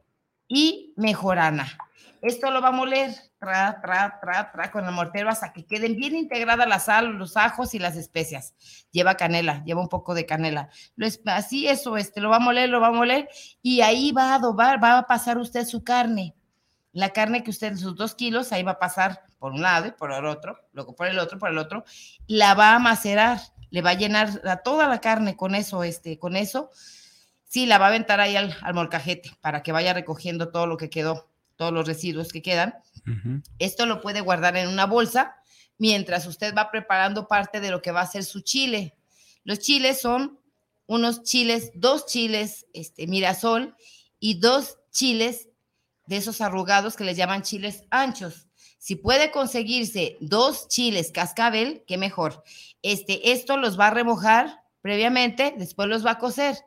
y 0.48 0.94
mejorana. 0.98 1.78
Esto 2.22 2.52
lo 2.52 2.62
va 2.62 2.70
a 2.70 2.72
moler 2.72 3.14
tra, 3.40 3.80
tra, 3.82 4.20
tra, 4.20 4.52
tra, 4.52 4.72
con 4.72 4.86
el 4.86 4.92
mortero 4.92 5.30
hasta 5.30 5.54
que 5.54 5.66
queden 5.66 5.96
bien 5.96 6.16
integradas 6.16 6.68
la 6.68 6.80
sal, 6.80 7.14
los 7.14 7.38
ajos 7.38 7.74
y 7.74 7.80
las 7.80 7.96
especias. 7.96 8.54
Lleva 8.92 9.16
canela, 9.16 9.64
lleva 9.64 9.82
un 9.82 9.90
poco 9.90 10.14
de 10.14 10.26
canela. 10.26 10.70
así 11.26 11.68
eso, 11.68 11.98
este, 11.98 12.20
lo 12.20 12.30
va 12.30 12.38
a 12.38 12.40
moler, 12.40 12.70
lo 12.70 12.82
va 12.82 12.88
a 12.88 12.92
moler 12.92 13.30
y 13.62 13.82
ahí 13.82 14.12
va 14.12 14.32
a 14.32 14.36
adobar, 14.36 14.84
va 14.84 14.98
a 14.98 15.08
pasar 15.08 15.38
usted 15.38 15.66
su 15.66 15.84
carne. 15.84 16.36
La 16.92 17.10
carne 17.10 17.44
que 17.44 17.52
usted, 17.52 17.76
sus 17.78 17.96
dos 17.96 18.16
kilos, 18.16 18.52
ahí 18.52 18.64
va 18.64 18.72
a 18.72 18.80
pasar 18.80 19.24
por 19.38 19.54
un 19.54 19.62
lado 19.62 19.88
y 19.88 19.92
por 19.92 20.12
el 20.12 20.26
otro, 20.26 20.58
luego 20.74 20.96
por 20.96 21.08
el 21.08 21.20
otro, 21.20 21.40
por 21.40 21.50
el 21.50 21.58
otro, 21.58 21.86
la 22.28 22.56
va 22.56 22.76
a 22.76 22.80
macerar, 22.80 23.40
le 23.70 23.82
va 23.82 23.92
a 23.92 23.94
llenar 23.94 24.42
toda 24.64 24.88
la 24.88 25.00
carne 25.00 25.38
con 25.38 25.56
eso, 25.56 25.84
este, 25.84 26.20
con 26.20 26.36
eso. 26.36 26.72
Sí, 27.46 27.66
la 27.66 27.78
va 27.78 27.86
a 27.86 27.90
aventar 27.90 28.20
ahí 28.20 28.36
al, 28.36 28.56
al 28.62 28.74
molcajete 28.74 29.32
para 29.40 29.64
que 29.64 29.72
vaya 29.72 29.94
recogiendo 29.94 30.50
todo 30.50 30.68
lo 30.68 30.78
que 30.78 30.90
quedó, 30.90 31.29
todos 31.60 31.74
los 31.74 31.86
residuos 31.86 32.30
que 32.30 32.42
quedan 32.42 32.74
esto 33.58 33.86
lo 33.86 34.02
puede 34.02 34.22
guardar 34.22 34.58
en 34.58 34.68
una 34.68 34.86
bolsa 34.86 35.36
mientras 35.78 36.26
usted 36.26 36.54
va 36.56 36.72
preparando 36.72 37.28
parte 37.28 37.60
de 37.60 37.72
lo 37.72 37.82
que 37.82 37.92
va 37.92 38.02
a 38.02 38.08
ser 38.08 38.24
su 38.24 38.42
chile. 38.42 38.96
Los 39.44 39.60
chiles 39.60 40.02
son 40.02 40.40
unos 40.88 41.24
chiles, 41.24 41.72
dos 41.74 42.06
chiles 42.06 42.66
este, 42.74 43.08
mirasol 43.08 43.76
y 44.20 44.40
dos 44.40 44.78
chiles 44.92 45.48
de 46.06 46.18
esos 46.18 46.42
arrugados 46.42 46.96
que 46.96 47.04
les 47.04 47.16
llaman 47.16 47.44
chiles 47.44 47.84
anchos. 47.90 48.48
Si 48.78 48.96
puede 48.96 49.32
conseguirse 49.32 50.18
dos 50.20 50.68
chiles 50.68 51.12
cascabel, 51.12 51.84
qué 51.86 51.98
mejor. 51.98 52.44
Este, 52.82 53.32
esto 53.32 53.58
los 53.58 53.80
va 53.80 53.88
a 53.88 53.92
remojar 53.92 54.64
previamente, 54.82 55.54
después 55.58 55.88
los 55.88 56.06
va 56.06 56.12
a 56.12 56.18
cocer 56.20 56.58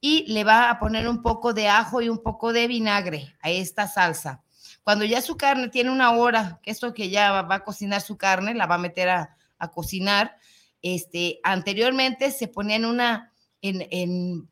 y 0.00 0.24
le 0.32 0.44
va 0.44 0.70
a 0.70 0.78
poner 0.78 1.08
un 1.08 1.22
poco 1.22 1.52
de 1.52 1.68
ajo 1.68 2.00
y 2.00 2.08
un 2.08 2.22
poco 2.22 2.52
de 2.52 2.66
vinagre 2.66 3.36
a 3.42 3.50
esta 3.50 3.86
salsa. 3.86 4.42
Cuando 4.82 5.04
ya 5.04 5.20
su 5.20 5.36
carne 5.36 5.68
tiene 5.68 5.90
una 5.90 6.12
hora, 6.12 6.58
que 6.62 6.70
esto 6.70 6.94
que 6.94 7.10
ya 7.10 7.42
va, 7.42 7.54
a 7.54 7.64
cocinar 7.64 8.00
su 8.00 8.16
carne, 8.16 8.54
la 8.54 8.66
va 8.66 8.76
a 8.76 8.78
meter 8.78 9.08
a, 9.10 9.36
cocinar, 9.74 10.38
este, 10.80 11.38
anteriormente 11.42 12.30
se 12.30 12.48
ponían 12.48 12.86
una, 12.86 13.30
en, 13.60 14.48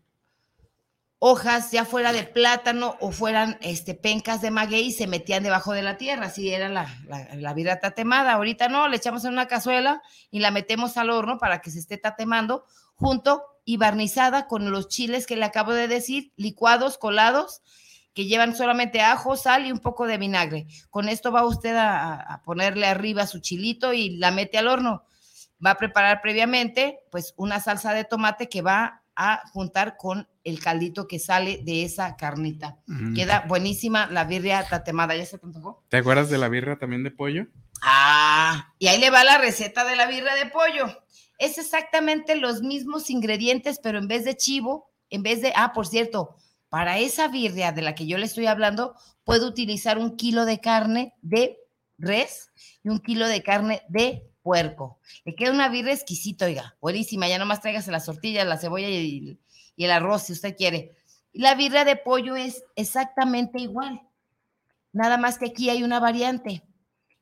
hojas 1.19 1.73
ya 1.73 1.87
fuera 1.87 2.12
de 2.12 2.25
plátano 2.25 2.97
o 3.00 3.11
fueran 3.11 3.59
este, 3.62 3.95
pencas 3.95 4.43
de 4.43 4.50
maguey 4.50 4.88
y 4.88 4.93
se 4.93 5.07
metían 5.07 5.43
debajo 5.43 5.73
de 5.73 5.83
la 5.83 5.97
tierra, 5.97 6.26
así 6.26 6.52
era 6.52 6.69
la, 6.69 6.95
la, 7.35 7.55
vida 7.55 7.81
tatemada. 7.81 8.35
Ahorita 8.35 8.69
no, 8.69 8.87
le 8.87 8.99
echamos 8.99 9.25
en 9.25 9.33
una 9.33 9.49
cazuela 9.49 10.02
y 10.31 10.40
la 10.40 10.50
metemos 10.50 10.99
al 10.99 11.09
horno 11.09 11.38
para 11.38 11.61
que 11.62 11.71
se 11.71 11.78
esté 11.78 11.97
tatemando 11.97 12.67
junto 12.95 13.43
y 13.68 13.76
barnizada 13.76 14.46
con 14.46 14.70
los 14.70 14.88
chiles 14.88 15.26
que 15.26 15.37
le 15.37 15.44
acabo 15.44 15.75
de 15.75 15.88
decir, 15.88 16.32
licuados, 16.37 16.96
colados, 16.96 17.60
que 18.14 18.25
llevan 18.25 18.56
solamente 18.56 19.02
ajo, 19.02 19.37
sal 19.37 19.66
y 19.66 19.72
un 19.72 19.80
poco 19.80 20.06
de 20.06 20.16
vinagre. 20.16 20.66
Con 20.88 21.10
esto 21.10 21.32
va 21.32 21.44
usted 21.44 21.76
a, 21.76 22.40
ponerle 22.46 22.87
arriba 22.87 23.26
su 23.26 23.40
chilito 23.40 23.92
y 23.92 24.16
la 24.16 24.30
mete 24.30 24.56
al 24.56 24.68
horno. 24.68 25.04
Va 25.64 25.72
a 25.72 25.76
preparar 25.76 26.22
previamente 26.22 27.00
pues 27.10 27.34
una 27.37 27.60
salsa 27.60 27.92
de 27.92 28.04
tomate 28.04 28.48
que 28.48 28.62
va 28.62 29.02
a 29.14 29.42
juntar 29.52 29.98
con 29.98 30.26
el 30.44 30.60
caldito 30.60 31.06
que 31.06 31.18
sale 31.18 31.60
de 31.62 31.84
esa 31.84 32.16
carnita. 32.16 32.78
Queda 33.14 33.44
buenísima 33.46 34.06
la 34.06 34.25
birria 34.25 34.66
tatemada. 34.66 35.14
¿Ya 35.14 35.26
se 35.26 35.37
te 35.37 35.46
¿Te 35.90 35.96
acuerdas 35.98 36.30
de 36.30 36.38
la 36.38 36.48
birria 36.48 36.78
también 36.78 37.04
de 37.04 37.10
pollo? 37.10 37.48
Ah, 37.82 38.72
y 38.78 38.87
ahí 38.87 38.98
le 38.98 39.10
va 39.10 39.25
la 39.25 39.37
receta 39.37 39.84
de 39.84 39.94
la 39.94 40.06
birria 40.06 40.34
de 40.37 40.46
pollo. 40.46 40.87
Es 41.38 41.59
exactamente 41.59 42.37
los 42.37 42.62
mismos 42.62 43.11
ingredientes, 43.11 43.80
pero 43.83 43.99
en 43.99 44.09
vez 44.09 44.25
de 44.25 44.37
chivo, 44.37 44.90
en 45.11 45.23
vez 45.23 45.40
de, 45.40 45.52
ah, 45.57 45.73
por 45.73 45.87
cierto, 45.87 46.37
para 46.68 46.99
esa 46.99 47.28
birria 47.28 47.73
de 47.73 47.83
la 47.83 47.95
que 47.95 48.07
yo 48.07 48.18
le 48.18 48.26
estoy 48.26 48.47
hablando, 48.47 48.95
puedo 49.25 49.47
utilizar 49.47 49.99
un 49.99 50.16
kilo 50.16 50.45
de 50.45 50.61
carne 50.61 51.14
de 51.23 51.59
res 51.97 52.50
y 52.83 52.88
un 52.88 52.99
kilo 52.99 53.26
de 53.26 53.42
carne 53.42 53.83
de 53.88 54.28
puerco. 54.42 54.99
Le 55.25 55.35
queda 55.35 55.52
una 55.52 55.68
birria 55.68 55.95
exquisita, 55.95 56.47
oiga, 56.47 56.76
buenísima. 56.80 57.28
Ya 57.28 57.38
nomás 57.38 57.61
tráigase 57.61 57.90
las 57.90 58.07
tortillas, 58.07 58.47
la 58.47 58.59
cebolla 58.59 58.88
y, 58.88 59.38
el 59.76 59.90
arroz 59.90 60.25
si 60.25 60.33
usted 60.33 60.57
quiere. 60.57 60.97
la 61.33 61.54
birria 61.54 61.85
de 61.85 61.97
pollo 61.97 62.35
es 62.35 62.64
exactamente 62.75 63.61
igual. 63.61 64.02
Nada 64.92 65.18
más 65.18 65.38
que 65.38 65.47
aquí 65.47 65.71
hay 65.71 65.83
una 65.85 66.00
variante. 66.00 66.64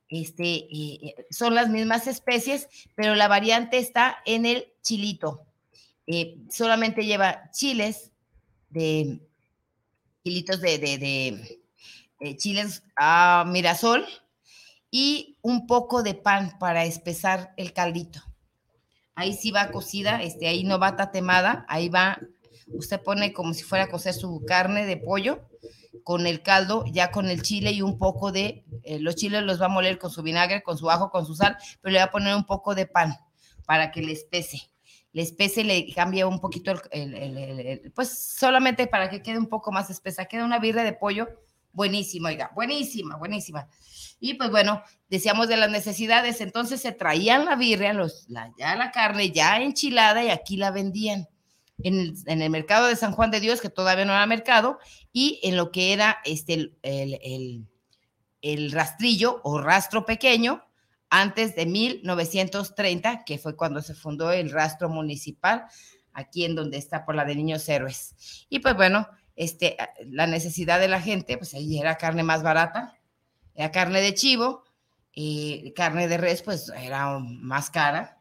Este, 0.08 0.44
eh, 0.44 0.98
eh, 1.02 1.26
son 1.30 1.54
las 1.54 1.68
mismas 1.68 2.06
especies, 2.06 2.68
pero 2.94 3.14
la 3.14 3.28
variante 3.28 3.78
está 3.78 4.18
en 4.24 4.46
el 4.46 4.72
chilito. 4.82 5.44
Eh, 6.06 6.38
solamente 6.50 7.04
lleva 7.04 7.50
chiles 7.50 8.12
de 8.70 9.20
kilitos 10.22 10.60
de, 10.60 11.58
chiles 12.36 12.82
a 12.96 13.44
mirasol 13.46 14.06
y 14.90 15.38
un 15.42 15.66
poco 15.66 16.02
de 16.02 16.14
pan 16.14 16.56
para 16.58 16.84
espesar 16.84 17.52
el 17.56 17.72
caldito. 17.72 18.22
Ahí 19.16 19.32
sí 19.32 19.50
va 19.50 19.70
cocida, 19.72 20.22
este, 20.22 20.46
ahí 20.46 20.62
no 20.62 20.78
va 20.78 20.96
tatemada, 20.96 21.64
ahí 21.68 21.88
va, 21.88 22.20
usted 22.68 23.00
pone 23.02 23.32
como 23.32 23.54
si 23.54 23.64
fuera 23.64 23.84
a 23.84 23.90
cocer 23.90 24.14
su 24.14 24.44
carne 24.46 24.86
de 24.86 24.96
pollo 24.96 25.48
con 26.04 26.26
el 26.26 26.42
caldo, 26.42 26.84
ya 26.86 27.10
con 27.10 27.28
el 27.28 27.42
chile 27.42 27.72
y 27.72 27.82
un 27.82 27.98
poco 27.98 28.32
de, 28.32 28.64
eh, 28.82 28.98
los 29.00 29.16
chiles 29.16 29.42
los 29.42 29.60
va 29.60 29.66
a 29.66 29.70
moler 29.70 29.98
con 29.98 30.10
su 30.10 30.22
vinagre, 30.22 30.62
con 30.62 30.78
su 30.78 30.90
ajo, 30.90 31.10
con 31.10 31.26
su 31.26 31.34
sal, 31.34 31.56
pero 31.80 31.92
le 31.92 31.98
va 31.98 32.06
a 32.06 32.10
poner 32.10 32.34
un 32.34 32.44
poco 32.44 32.74
de 32.74 32.86
pan 32.86 33.16
para 33.66 33.90
que 33.90 34.02
le 34.02 34.12
espese 34.12 34.70
le 35.16 35.22
espese, 35.22 35.64
le 35.64 35.90
cambia 35.94 36.26
un 36.26 36.40
poquito 36.40 36.74
el, 36.90 37.90
pues 37.94 38.34
solamente 38.38 38.86
para 38.86 39.08
que 39.08 39.22
quede 39.22 39.38
un 39.38 39.48
poco 39.48 39.72
más 39.72 39.88
espesa. 39.88 40.26
Queda 40.26 40.44
una 40.44 40.58
birra 40.58 40.84
de 40.84 40.92
pollo 40.92 41.26
buenísima, 41.72 42.28
oiga, 42.28 42.50
buenísima, 42.54 43.16
buenísima. 43.16 43.66
Y 44.20 44.34
pues 44.34 44.50
bueno, 44.50 44.82
decíamos 45.08 45.48
de 45.48 45.56
las 45.56 45.70
necesidades, 45.70 46.42
entonces 46.42 46.82
se 46.82 46.92
traían 46.92 47.46
la 47.46 47.56
birria, 47.56 47.94
los, 47.94 48.26
ya 48.58 48.76
la 48.76 48.90
carne 48.90 49.30
ya 49.30 49.58
enchilada 49.58 50.22
y 50.22 50.28
aquí 50.28 50.58
la 50.58 50.70
vendían. 50.70 51.26
En 51.78 52.14
el, 52.26 52.50
mercado 52.50 52.86
de 52.86 52.96
San 52.96 53.12
Juan 53.12 53.30
de 53.30 53.40
Dios, 53.40 53.60
que 53.60 53.68
todavía 53.68 54.04
no 54.04 54.12
era 54.12 54.26
mercado, 54.26 54.78
y 55.12 55.40
en 55.42 55.56
lo 55.56 55.70
que 55.70 55.92
era 55.92 56.18
este, 56.24 56.54
el, 56.54 56.78
el, 56.82 57.66
el 58.40 58.72
rastrillo 58.72 59.40
o 59.44 59.60
rastro 59.60 60.06
pequeño, 60.06 60.64
antes 61.10 61.54
de 61.54 61.66
1930, 61.66 63.24
que 63.24 63.38
fue 63.38 63.56
cuando 63.56 63.82
se 63.82 63.94
fundó 63.94 64.32
el 64.32 64.50
rastro 64.50 64.88
municipal, 64.88 65.66
aquí 66.12 66.44
en 66.44 66.54
donde 66.54 66.78
está 66.78 67.04
por 67.04 67.14
la 67.14 67.24
de 67.24 67.36
Niños 67.36 67.68
Héroes. 67.68 68.46
Y 68.48 68.60
pues 68.60 68.74
bueno, 68.74 69.08
este, 69.36 69.76
la 70.06 70.26
necesidad 70.26 70.80
de 70.80 70.88
la 70.88 71.00
gente, 71.00 71.36
pues 71.36 71.54
ahí 71.54 71.78
era 71.78 71.96
carne 71.96 72.22
más 72.22 72.42
barata, 72.42 72.98
era 73.54 73.70
carne 73.70 74.00
de 74.00 74.14
chivo, 74.14 74.64
y 75.12 75.72
carne 75.72 76.08
de 76.08 76.18
res, 76.18 76.42
pues 76.42 76.70
era 76.76 77.18
más 77.18 77.70
cara, 77.70 78.15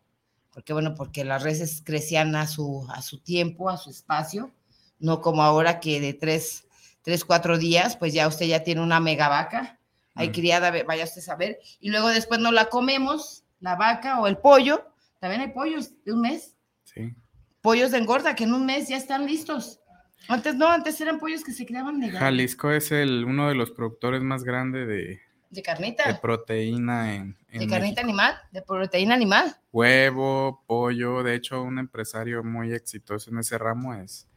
porque 0.55 0.73
bueno, 0.73 0.95
porque 0.95 1.23
las 1.23 1.43
reses 1.43 1.83
crecían 1.85 2.35
a 2.35 2.47
su, 2.47 2.87
a 2.89 3.03
su 3.03 3.19
tiempo, 3.19 3.69
a 3.69 3.77
su 3.77 3.91
espacio, 3.91 4.51
no 4.97 5.21
como 5.21 5.43
ahora 5.43 5.79
que 5.79 6.01
de 6.01 6.15
tres, 6.15 6.65
tres, 7.03 7.23
cuatro 7.23 7.59
días, 7.59 7.95
pues 7.95 8.11
ya 8.11 8.27
usted 8.27 8.47
ya 8.47 8.63
tiene 8.63 8.81
una 8.81 8.99
mega 8.99 9.29
vaca 9.29 9.79
hay 10.15 10.31
criada, 10.31 10.71
vaya 10.83 11.03
usted 11.03 11.19
a 11.19 11.25
saber, 11.25 11.59
y 11.79 11.91
luego 11.91 12.07
después 12.07 12.39
no 12.39 12.51
la 12.51 12.65
comemos, 12.65 13.43
la 13.59 13.75
vaca 13.75 14.19
o 14.21 14.27
el 14.27 14.37
pollo, 14.37 14.89
también 15.19 15.41
hay 15.41 15.49
pollos 15.49 15.91
de 16.05 16.13
un 16.13 16.21
mes. 16.21 16.55
Sí. 16.85 17.13
Pollos 17.61 17.91
de 17.91 17.97
engorda 17.97 18.35
que 18.35 18.45
en 18.45 18.53
un 18.53 18.65
mes 18.65 18.87
ya 18.87 18.95
están 18.95 19.25
listos. 19.25 19.81
Antes 20.27 20.55
no, 20.55 20.69
antes 20.69 20.99
eran 21.01 21.19
pollos 21.19 21.43
que 21.43 21.51
se 21.51 21.65
criaban 21.65 21.99
de 21.99 22.09
Jalisco 22.11 22.71
es 22.71 22.91
el, 22.91 23.25
uno 23.25 23.49
de 23.49 23.55
los 23.55 23.71
productores 23.71 24.21
más 24.21 24.43
grandes 24.43 24.87
de, 24.87 25.19
de 25.55 25.63
carnita. 25.63 26.07
De 26.07 26.15
proteína 26.15 27.15
en. 27.15 27.37
de 27.51 27.67
carnita 27.67 28.01
animal, 28.01 28.35
de 28.51 28.61
proteína 28.61 29.15
animal. 29.15 29.55
Huevo, 29.71 30.63
pollo. 30.67 31.23
De 31.23 31.35
hecho, 31.35 31.61
un 31.63 31.79
empresario 31.79 32.43
muy 32.43 32.73
exitoso 32.73 33.31
en 33.31 33.39
ese 33.39 33.57
ramo 33.57 33.93
es 33.93 34.27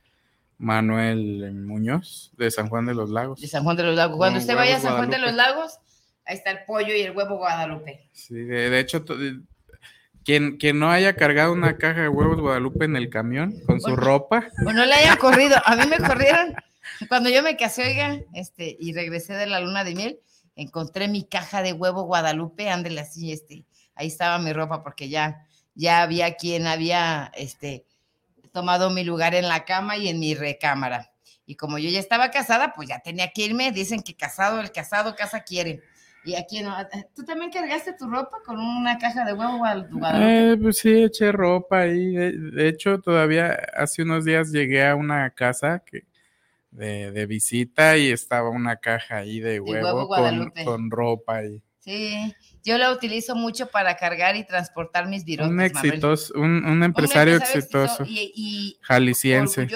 Manuel 0.57 1.53
Muñoz, 1.55 2.33
de 2.37 2.51
San 2.51 2.69
Juan 2.69 2.87
de 2.87 2.95
los 2.95 3.11
Lagos. 3.11 3.41
De 3.41 3.49
San 3.49 3.65
Juan 3.65 3.77
de 3.77 3.83
los 3.83 3.97
Lagos. 3.97 4.17
Cuando 4.17 4.39
usted 4.39 4.55
vaya 4.55 4.77
a 4.77 4.81
San 4.81 4.97
Juan 4.97 5.11
de 5.11 5.19
los 5.19 5.35
Lagos, 5.35 5.79
ahí 6.25 6.37
está 6.37 6.51
el 6.51 6.65
pollo 6.65 6.95
y 6.95 7.01
el 7.01 7.17
huevo 7.17 7.37
Guadalupe. 7.37 8.09
Sí, 8.13 8.35
de, 8.35 8.79
hecho, 8.79 9.05
quien, 10.25 10.57
quien, 10.57 10.79
no 10.79 10.91
haya 10.91 11.17
cargado 11.17 11.53
una 11.53 11.77
caja 11.77 12.03
de 12.03 12.09
huevos 12.09 12.41
Guadalupe 12.41 12.85
en 12.85 12.97
el 12.97 13.11
camión 13.11 13.55
con 13.67 13.81
su 13.81 13.95
ropa. 13.97 14.49
O 14.67 14.73
no 14.73 14.85
le 14.85 14.95
haya 14.95 15.17
corrido. 15.17 15.57
A 15.65 15.77
mí 15.77 15.83
me 15.87 15.99
corrieron 15.99 16.55
cuando 17.09 17.31
yo 17.31 17.43
me 17.43 17.57
casé, 17.57 17.87
oiga, 17.87 18.21
este, 18.35 18.77
y 18.79 18.93
regresé 18.93 19.35
de 19.35 19.47
la 19.47 19.61
luna 19.61 19.85
de 19.85 19.95
miel, 19.95 20.21
encontré 20.59 21.09
mi 21.09 21.25
caja 21.25 21.63
de 21.63 21.73
huevo 21.73 22.03
Guadalupe, 22.03 22.69
ándele 22.69 23.01
así, 23.01 23.33
este, 23.33 23.65
ahí 23.95 24.09
estaba 24.09 24.39
mi 24.39 24.53
ropa 24.53 24.83
porque 24.83 25.09
ya, 25.09 25.47
ya 25.75 26.03
había 26.03 26.35
quien 26.35 26.67
había, 26.67 27.33
este, 27.35 27.87
tomado 28.53 28.91
mi 28.91 29.05
lugar 29.05 29.35
en 29.35 29.49
la 29.49 29.65
cama 29.65 29.97
y 29.97 30.09
en 30.09 30.19
mi 30.19 30.35
recámara. 30.35 31.13
Y 31.47 31.55
como 31.55 31.79
yo 31.79 31.89
ya 31.89 32.01
estaba 32.01 32.31
casada, 32.31 32.73
pues 32.75 32.89
ya 32.89 32.99
tenía 32.99 33.31
que 33.31 33.43
irme. 33.43 33.73
Dicen 33.73 34.03
que 34.03 34.15
casado, 34.15 34.61
el 34.61 34.73
casado 34.73 35.15
casa 35.15 35.41
quiere. 35.41 35.81
Y 36.25 36.35
aquí 36.35 36.61
no. 36.61 36.77
¿Tú 37.15 37.25
también 37.25 37.51
cargaste 37.51 37.95
tu 37.95 38.07
ropa 38.07 38.39
con 38.45 38.59
una 38.59 38.99
caja 38.99 39.25
de 39.25 39.33
huevo 39.33 39.59
Guadalupe? 39.59 40.53
Eh, 40.53 40.57
pues 40.61 40.79
sí, 40.79 41.05
eché 41.05 41.33
ropa 41.33 41.83
ahí. 41.83 42.15
De, 42.15 42.69
hecho, 42.69 43.01
todavía 43.01 43.57
hace 43.75 44.03
unos 44.03 44.25
días 44.25 44.51
llegué 44.51 44.87
a 44.87 44.97
una 44.97 45.31
casa 45.31 45.83
que, 45.87 46.08
de, 46.79 47.27
visita 47.27 47.97
y 47.97 48.11
estaba 48.11 48.51
una 48.51 48.77
caja 48.77 49.19
ahí 49.19 49.41
de 49.41 49.61
huevo, 49.61 50.09
con, 50.09 50.53
con, 50.65 50.91
ropa 50.91 51.39
ahí. 51.39 51.63
Sí, 51.81 52.35
yo 52.65 52.79
la 52.79 52.93
utilizo 52.93 53.35
mucho 53.35 53.69
para 53.69 53.97
cargar 53.97 54.37
y 54.37 54.45
transportar 54.45 55.09
mis 55.09 55.25
virotes. 55.25 55.53
Un 55.53 55.61
exitoso, 55.61 56.35
un, 56.39 56.83
empresario 56.83 57.37
exitoso, 57.37 58.05
y, 58.07 58.79
jalisciense. 58.83 59.67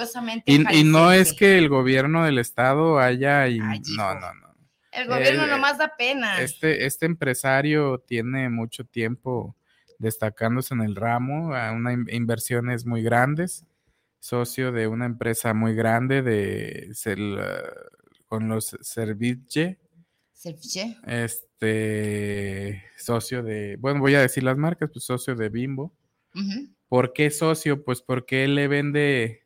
Y, 0.45 0.79
y, 0.79 0.85
no 0.85 1.13
es 1.13 1.33
que 1.33 1.59
el 1.59 1.69
gobierno 1.69 2.25
del 2.25 2.39
estado 2.39 2.99
haya... 2.99 3.47
no, 3.49 4.15
no, 4.15 4.35
no. 4.35 4.53
El 4.93 5.09
gobierno 5.09 5.47
nomás 5.47 5.79
da 5.79 5.97
pena. 5.97 6.41
Este, 6.43 6.85
este 6.85 7.07
empresario 7.07 7.99
tiene 8.07 8.51
mucho 8.51 8.85
tiempo 8.85 9.57
destacándose 9.99 10.75
en 10.75 10.83
el 10.83 10.97
ramo, 10.97 11.47
una 11.47 11.93
inversiones 11.93 12.85
muy 12.85 13.03
grandes, 13.03 13.65
socio 14.23 14.71
de 14.71 14.87
una 14.87 15.05
empresa 15.05 15.53
muy 15.53 15.75
grande 15.75 16.23
de 16.23 16.95
con 18.27 18.49
los 18.49 18.77
Serviche. 18.81 19.81
Serviche. 20.33 20.97
Este 21.05 22.85
socio 22.97 23.43
de, 23.43 23.77
bueno, 23.81 23.99
voy 23.99 24.15
a 24.15 24.21
decir 24.21 24.45
las 24.45 24.57
marcas, 24.57 24.91
pues 24.93 25.05
socio 25.05 25.35
de 25.35 25.49
Bimbo. 25.49 25.93
¿Por 26.89 27.13
qué 27.13 27.31
socio? 27.31 27.85
Pues 27.85 28.01
porque 28.01 28.45
él 28.45 28.55
le 28.55 28.69
vende 28.69 29.43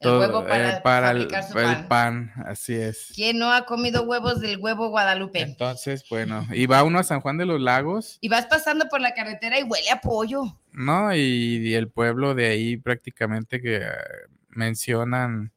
el 0.00 0.10
huevo 0.10 0.42
eh, 0.42 0.80
para, 0.82 1.12
el, 1.12 1.28
pan. 1.86 2.32
así 2.44 2.74
es. 2.74 3.12
¿Quién 3.14 3.38
no 3.38 3.52
ha 3.52 3.66
comido 3.66 4.02
huevos 4.02 4.40
del 4.40 4.58
huevo 4.58 4.88
Guadalupe? 4.88 5.40
Entonces, 5.42 6.04
bueno, 6.10 6.44
y 6.52 6.66
va 6.66 6.82
uno 6.82 6.98
a 6.98 7.04
San 7.04 7.20
Juan 7.20 7.38
de 7.38 7.46
los 7.46 7.60
Lagos. 7.60 8.18
Y 8.20 8.28
vas 8.28 8.46
pasando 8.46 8.88
por 8.88 9.00
la 9.00 9.14
carretera 9.14 9.60
y 9.60 9.62
huele 9.62 9.90
a 9.90 10.00
pollo. 10.00 10.57
No, 10.72 11.14
y, 11.14 11.74
el 11.74 11.88
pueblo 11.88 12.34
de 12.34 12.46
ahí 12.46 12.76
prácticamente 12.76 13.60
que 13.60 13.76
eh, 13.76 13.88
mencionan 14.48 15.52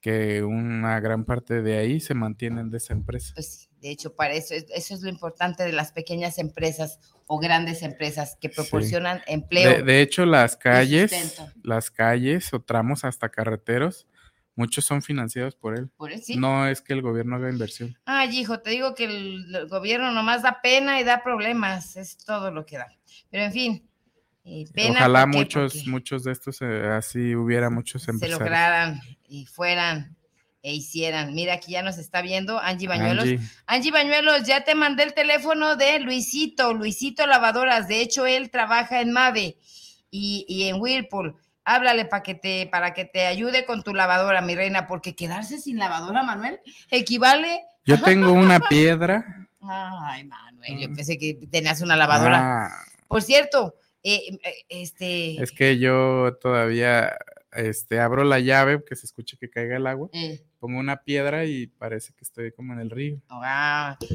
que 0.00 0.42
una 0.42 1.00
gran 1.00 1.24
parte 1.24 1.62
de 1.62 1.78
ahí 1.78 2.00
se 2.00 2.14
mantienen 2.14 2.70
de 2.70 2.76
esa 2.76 2.92
empresa. 2.92 3.32
Pues 3.34 3.70
de 3.80 3.90
hecho, 3.90 4.14
para 4.14 4.32
eso, 4.32 4.54
eso 4.54 4.94
es 4.94 5.02
lo 5.02 5.10
importante 5.10 5.62
de 5.62 5.72
las 5.72 5.92
pequeñas 5.92 6.38
empresas 6.38 6.98
o 7.26 7.38
grandes 7.38 7.82
empresas 7.82 8.38
que 8.40 8.48
proporcionan 8.48 9.20
empleo. 9.26 9.82
De, 9.84 10.00
hecho, 10.00 10.24
las 10.24 10.56
calles, 10.56 11.38
las 11.62 11.90
calles 11.90 12.52
o 12.54 12.60
tramos 12.60 13.04
hasta 13.04 13.28
carreteros, 13.28 14.06
muchos 14.56 14.86
son 14.86 15.02
financiados 15.02 15.54
por 15.54 15.76
él. 15.76 15.90
¿Por 15.96 16.12
él 16.12 16.22
No 16.36 16.66
es 16.66 16.80
que 16.80 16.94
el 16.94 17.02
gobierno 17.02 17.36
haga 17.36 17.50
inversión. 17.50 17.98
Ay, 18.06 18.38
hijo, 18.38 18.60
te 18.60 18.70
digo 18.70 18.94
que 18.94 19.04
el, 19.04 19.68
gobierno 19.68 20.12
nomás 20.12 20.42
da 20.42 20.60
pena 20.62 21.00
y 21.00 21.04
da 21.04 21.22
problemas, 21.22 21.96
es 21.96 22.16
todo 22.16 22.50
lo 22.50 22.64
que 22.64 22.78
da. 22.78 22.88
Pero 23.30 23.44
en 23.44 23.52
fin. 23.52 23.88
Eh, 24.44 24.66
Ojalá 24.90 25.26
muchos, 25.26 25.86
muchos 25.86 26.24
de 26.24 26.32
estos 26.32 26.60
eh, 26.60 26.86
así 26.88 27.34
hubiera 27.34 27.70
muchos 27.70 28.06
empresarios. 28.08 28.38
Se 28.38 28.44
lograran 28.44 29.00
y 29.26 29.46
fueran 29.46 30.16
e 30.64 30.74
hicieran. 30.74 31.34
Mira, 31.34 31.54
aquí 31.54 31.72
ya 31.72 31.82
nos 31.82 31.98
está 31.98 32.20
viendo 32.22 32.58
Angie 32.58 32.88
Bañuelos. 32.88 33.26
Angie. 33.66 33.90
Bañuelos, 33.90 34.44
ya 34.44 34.64
te 34.64 34.74
mandé 34.74 35.02
el 35.02 35.14
teléfono 35.14 35.76
de 35.76 35.98
Luisito, 36.00 36.72
Luisito 36.74 37.26
Lavadoras. 37.26 37.86
De 37.86 38.00
hecho, 38.00 38.26
él 38.26 38.50
trabaja 38.50 39.00
en 39.00 39.12
Mave 39.12 39.58
y, 40.10 40.68
en 40.68 40.80
Whirlpool. 40.80 41.36
Háblale 41.66 42.04
para 42.04 42.22
que 42.22 42.34
te, 42.34 42.66
para 42.66 42.92
que 42.92 43.04
te 43.04 43.26
ayude 43.26 43.64
con 43.64 43.82
tu 43.82 43.94
lavadora, 43.94 44.42
mi 44.42 44.54
reina, 44.54 44.86
porque 44.86 45.14
quedarse 45.14 45.58
sin 45.58 45.78
lavadora, 45.78 46.22
Manuel, 46.22 46.60
equivale. 46.90 47.62
Yo 47.86 48.00
tengo 48.02 48.32
una 48.32 48.60
piedra. 48.60 49.48
Ay, 49.60 50.24
Manuel, 50.24 50.78
yo 50.78 50.88
mm. 50.90 50.94
pensé 50.94 51.16
que 51.16 51.38
tenías 51.50 51.80
una 51.80 51.96
lavadora. 51.96 52.66
Ah. 52.66 52.70
Por 53.08 53.22
cierto, 53.22 53.76
eh, 54.04 54.38
eh, 54.44 54.54
este. 54.68 55.42
Es 55.42 55.50
que 55.50 55.78
yo 55.78 56.36
todavía 56.40 57.16
este, 57.54 58.00
abro 58.00 58.24
la 58.24 58.40
llave, 58.40 58.84
que 58.84 58.96
se 58.96 59.06
escuche 59.06 59.36
que 59.38 59.48
caiga 59.48 59.76
el 59.76 59.86
agua, 59.86 60.08
eh. 60.12 60.44
pongo 60.58 60.78
una 60.78 61.02
piedra 61.02 61.44
y 61.44 61.68
parece 61.68 62.12
que 62.12 62.24
estoy 62.24 62.52
como 62.52 62.72
en 62.72 62.80
el 62.80 62.90
río. 62.90 63.20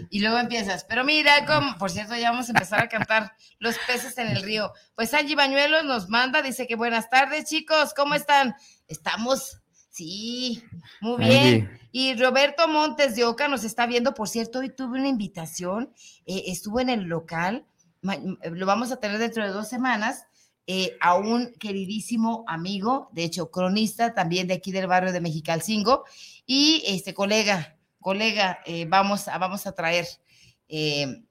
Y 0.09 0.19
luego 0.19 0.37
empiezas, 0.37 0.83
pero 0.83 1.03
mira, 1.03 1.45
como, 1.45 1.77
por 1.77 1.89
cierto, 1.89 2.15
ya 2.15 2.31
vamos 2.31 2.47
a 2.49 2.51
empezar 2.51 2.83
a 2.83 2.89
cantar 2.89 3.33
los 3.59 3.77
peces 3.87 4.17
en 4.17 4.27
el 4.27 4.43
río. 4.43 4.73
Pues 4.95 5.13
Angie 5.13 5.35
Bañuelos 5.35 5.85
nos 5.85 6.09
manda, 6.09 6.41
dice 6.41 6.67
que 6.67 6.75
buenas 6.75 7.09
tardes, 7.09 7.45
chicos, 7.45 7.93
¿cómo 7.95 8.13
están? 8.13 8.55
Estamos, 8.87 9.61
sí, 9.89 10.63
muy 11.01 11.23
bien. 11.23 11.79
Y 11.91 12.13
Roberto 12.15 12.67
Montes 12.67 13.15
de 13.15 13.25
Oca 13.25 13.47
nos 13.47 13.63
está 13.63 13.87
viendo, 13.87 14.13
por 14.13 14.27
cierto, 14.27 14.59
hoy 14.59 14.69
tuve 14.69 14.99
una 14.99 15.07
invitación, 15.07 15.91
eh, 16.25 16.43
estuvo 16.47 16.79
en 16.79 16.89
el 16.89 17.03
local, 17.05 17.65
lo 18.01 18.65
vamos 18.65 18.91
a 18.91 18.99
tener 18.99 19.17
dentro 19.17 19.43
de 19.43 19.51
dos 19.51 19.67
semanas 19.67 20.25
eh, 20.67 20.97
a 21.01 21.15
un 21.15 21.51
queridísimo 21.53 22.43
amigo, 22.47 23.09
de 23.11 23.23
hecho, 23.23 23.49
cronista 23.49 24.13
también 24.13 24.47
de 24.47 24.53
aquí 24.53 24.71
del 24.71 24.85
barrio 24.85 25.11
de 25.11 25.19
Mexicalcingo, 25.19 26.05
y 26.45 26.83
este 26.85 27.15
colega, 27.15 27.75
colega, 27.99 28.59
eh, 28.65 28.85
vamos, 28.87 29.27
a, 29.27 29.39
vamos 29.39 29.65
a 29.65 29.71
traer 29.71 30.05
eh, 30.67 31.23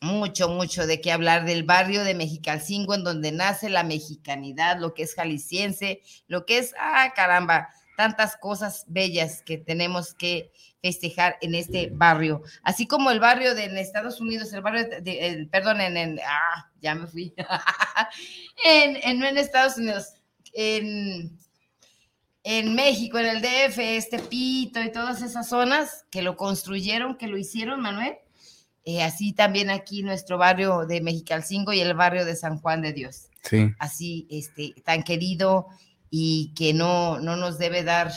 mucho, 0.00 0.48
mucho 0.48 0.86
de 0.86 1.02
qué 1.02 1.12
hablar 1.12 1.44
del 1.44 1.64
barrio 1.64 2.02
de 2.02 2.14
Mexicalcingo, 2.14 2.94
en 2.94 3.04
donde 3.04 3.30
nace 3.30 3.68
la 3.68 3.84
mexicanidad, 3.84 4.78
lo 4.78 4.94
que 4.94 5.02
es 5.02 5.14
jalisciense, 5.14 6.00
lo 6.26 6.46
que 6.46 6.56
es, 6.56 6.74
ah, 6.78 7.12
caramba, 7.14 7.68
tantas 7.98 8.38
cosas 8.38 8.84
bellas 8.88 9.42
que 9.42 9.58
tenemos 9.58 10.14
que 10.14 10.50
festejar 10.82 11.36
en 11.40 11.54
este 11.54 11.90
barrio. 11.92 12.42
Así 12.62 12.86
como 12.86 13.10
el 13.10 13.20
barrio 13.20 13.54
de 13.54 13.64
en 13.64 13.78
Estados 13.78 14.20
Unidos, 14.20 14.52
el 14.52 14.62
barrio 14.62 14.88
de, 15.02 15.48
perdón, 15.50 15.80
en, 15.80 16.18
ah, 16.20 16.70
ya 16.80 16.94
me 16.94 17.06
fui, 17.06 17.34
en, 18.64 19.18
no 19.18 19.26
en 19.26 19.38
Estados 19.38 19.76
Unidos, 19.76 20.14
en, 20.52 21.36
en 22.44 22.74
México, 22.74 23.18
en 23.18 23.26
el 23.26 23.42
DF, 23.42 23.78
este 23.78 24.18
Pito 24.20 24.80
y 24.80 24.92
todas 24.92 25.22
esas 25.22 25.48
zonas 25.48 26.06
que 26.10 26.22
lo 26.22 26.36
construyeron, 26.36 27.16
que 27.16 27.28
lo 27.28 27.36
hicieron, 27.36 27.80
Manuel. 27.80 28.16
Eh, 28.84 29.02
así 29.02 29.34
también 29.34 29.68
aquí 29.68 30.02
nuestro 30.02 30.38
barrio 30.38 30.86
de 30.86 31.02
Mexicalcingo 31.02 31.74
y 31.74 31.80
el 31.80 31.92
barrio 31.92 32.24
de 32.24 32.36
San 32.36 32.58
Juan 32.58 32.80
de 32.80 32.94
Dios. 32.94 33.28
Sí. 33.42 33.70
Así, 33.78 34.26
este, 34.30 34.74
tan 34.82 35.02
querido 35.02 35.66
y 36.08 36.54
que 36.54 36.72
no, 36.72 37.20
no 37.20 37.36
nos 37.36 37.58
debe 37.58 37.82
dar 37.82 38.12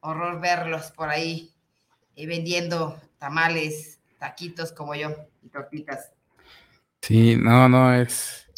horror 0.00 0.40
verlos 0.40 0.92
por 0.92 1.10
ahí 1.10 1.51
eh, 2.16 2.26
vendiendo 2.26 3.00
tamales, 3.18 4.00
taquitos 4.18 4.72
como 4.72 4.94
yo 4.94 5.14
y 5.42 5.48
tortitas. 5.48 6.12
Sí, 7.00 7.36
no, 7.36 7.68
no, 7.68 7.94
es... 7.94 8.48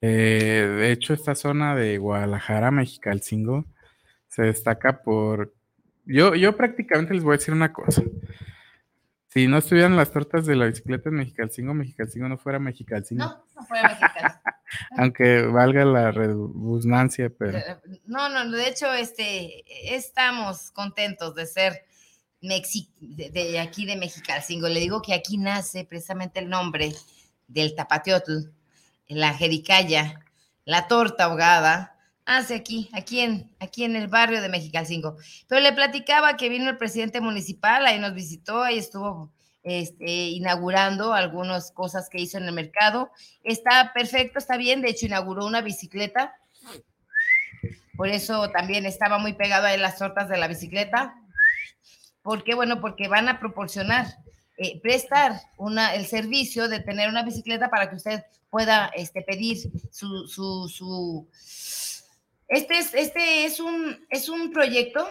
Eh, 0.00 0.76
de 0.78 0.92
hecho, 0.92 1.14
esta 1.14 1.34
zona 1.34 1.74
de 1.74 1.98
Guadalajara, 1.98 2.70
Mexicalcingo, 2.70 3.64
se 4.28 4.42
destaca 4.42 5.02
por... 5.02 5.54
Yo, 6.04 6.34
yo 6.34 6.56
prácticamente 6.56 7.14
les 7.14 7.24
voy 7.24 7.34
a 7.34 7.38
decir 7.38 7.54
una 7.54 7.72
cosa. 7.72 8.02
Si 9.34 9.48
no 9.48 9.58
estuvieran 9.58 9.96
las 9.96 10.12
tortas 10.12 10.46
de 10.46 10.54
la 10.54 10.66
bicicleta 10.66 11.08
en 11.08 11.16
Mexicalcingo, 11.16 11.74
Mexicalcingo 11.74 12.28
no 12.28 12.38
fuera 12.38 12.60
Mexicalcingo. 12.60 13.24
No, 13.24 13.44
no 13.56 13.66
fuera 13.66 13.88
Mexicalcingo. 13.88 14.40
Aunque 14.96 15.42
valga 15.42 15.84
la 15.84 16.12
redundancia, 16.12 17.30
pero. 17.36 17.58
No, 18.06 18.28
no, 18.28 18.48
de 18.50 18.68
hecho, 18.68 18.92
este, 18.92 19.64
estamos 19.92 20.70
contentos 20.70 21.34
de 21.34 21.46
ser 21.46 21.84
de, 23.00 23.58
aquí 23.60 23.86
de 23.86 23.96
Mexicalcingo. 23.96 24.68
Le 24.68 24.80
digo 24.80 25.02
que 25.02 25.14
aquí 25.14 25.38
nace 25.38 25.84
precisamente 25.84 26.40
el 26.40 26.48
nombre 26.48 26.94
del 27.48 27.74
tapateotl, 27.74 28.50
la 29.08 29.34
jericaya, 29.34 30.20
la 30.64 30.86
torta 30.88 31.24
ahogada, 31.24 31.96
hace 32.26 32.54
aquí, 32.54 32.88
aquí 32.92 33.20
en, 33.20 33.54
aquí 33.60 33.84
en 33.84 33.96
el 33.96 34.08
barrio 34.08 34.40
de 34.40 34.48
Mexicalcingo. 34.48 35.16
Pero 35.48 35.60
le 35.60 35.72
platicaba 35.72 36.36
que 36.36 36.48
vino 36.48 36.70
el 36.70 36.78
presidente 36.78 37.20
municipal, 37.20 37.86
ahí 37.86 37.98
nos 37.98 38.14
visitó, 38.14 38.62
ahí 38.62 38.78
estuvo 38.78 39.32
este, 39.62 40.28
inaugurando 40.28 41.14
algunas 41.14 41.70
cosas 41.72 42.08
que 42.08 42.20
hizo 42.20 42.38
en 42.38 42.44
el 42.44 42.52
mercado. 42.52 43.10
Está 43.42 43.92
perfecto, 43.94 44.38
está 44.38 44.56
bien. 44.56 44.82
De 44.82 44.90
hecho, 44.90 45.06
inauguró 45.06 45.46
una 45.46 45.62
bicicleta. 45.62 46.34
Por 47.96 48.08
eso 48.08 48.50
también 48.50 48.86
estaba 48.86 49.18
muy 49.18 49.34
pegado 49.34 49.66
a 49.66 49.76
las 49.76 49.98
tortas 49.98 50.28
de 50.28 50.36
la 50.36 50.48
bicicleta. 50.48 51.14
¿Por 52.24 52.42
qué? 52.42 52.54
Bueno, 52.54 52.80
porque 52.80 53.06
van 53.06 53.28
a 53.28 53.38
proporcionar, 53.38 54.06
eh, 54.56 54.80
prestar 54.80 55.42
una, 55.58 55.94
el 55.94 56.06
servicio 56.06 56.68
de 56.68 56.80
tener 56.80 57.10
una 57.10 57.22
bicicleta 57.22 57.68
para 57.68 57.90
que 57.90 57.96
usted 57.96 58.24
pueda 58.48 58.90
este, 58.96 59.20
pedir 59.20 59.58
su, 59.92 60.26
su. 60.26 61.28
Este, 62.48 62.78
es, 62.78 62.94
este 62.94 63.44
es, 63.44 63.60
un, 63.60 64.06
es 64.08 64.30
un 64.30 64.52
proyecto 64.52 65.06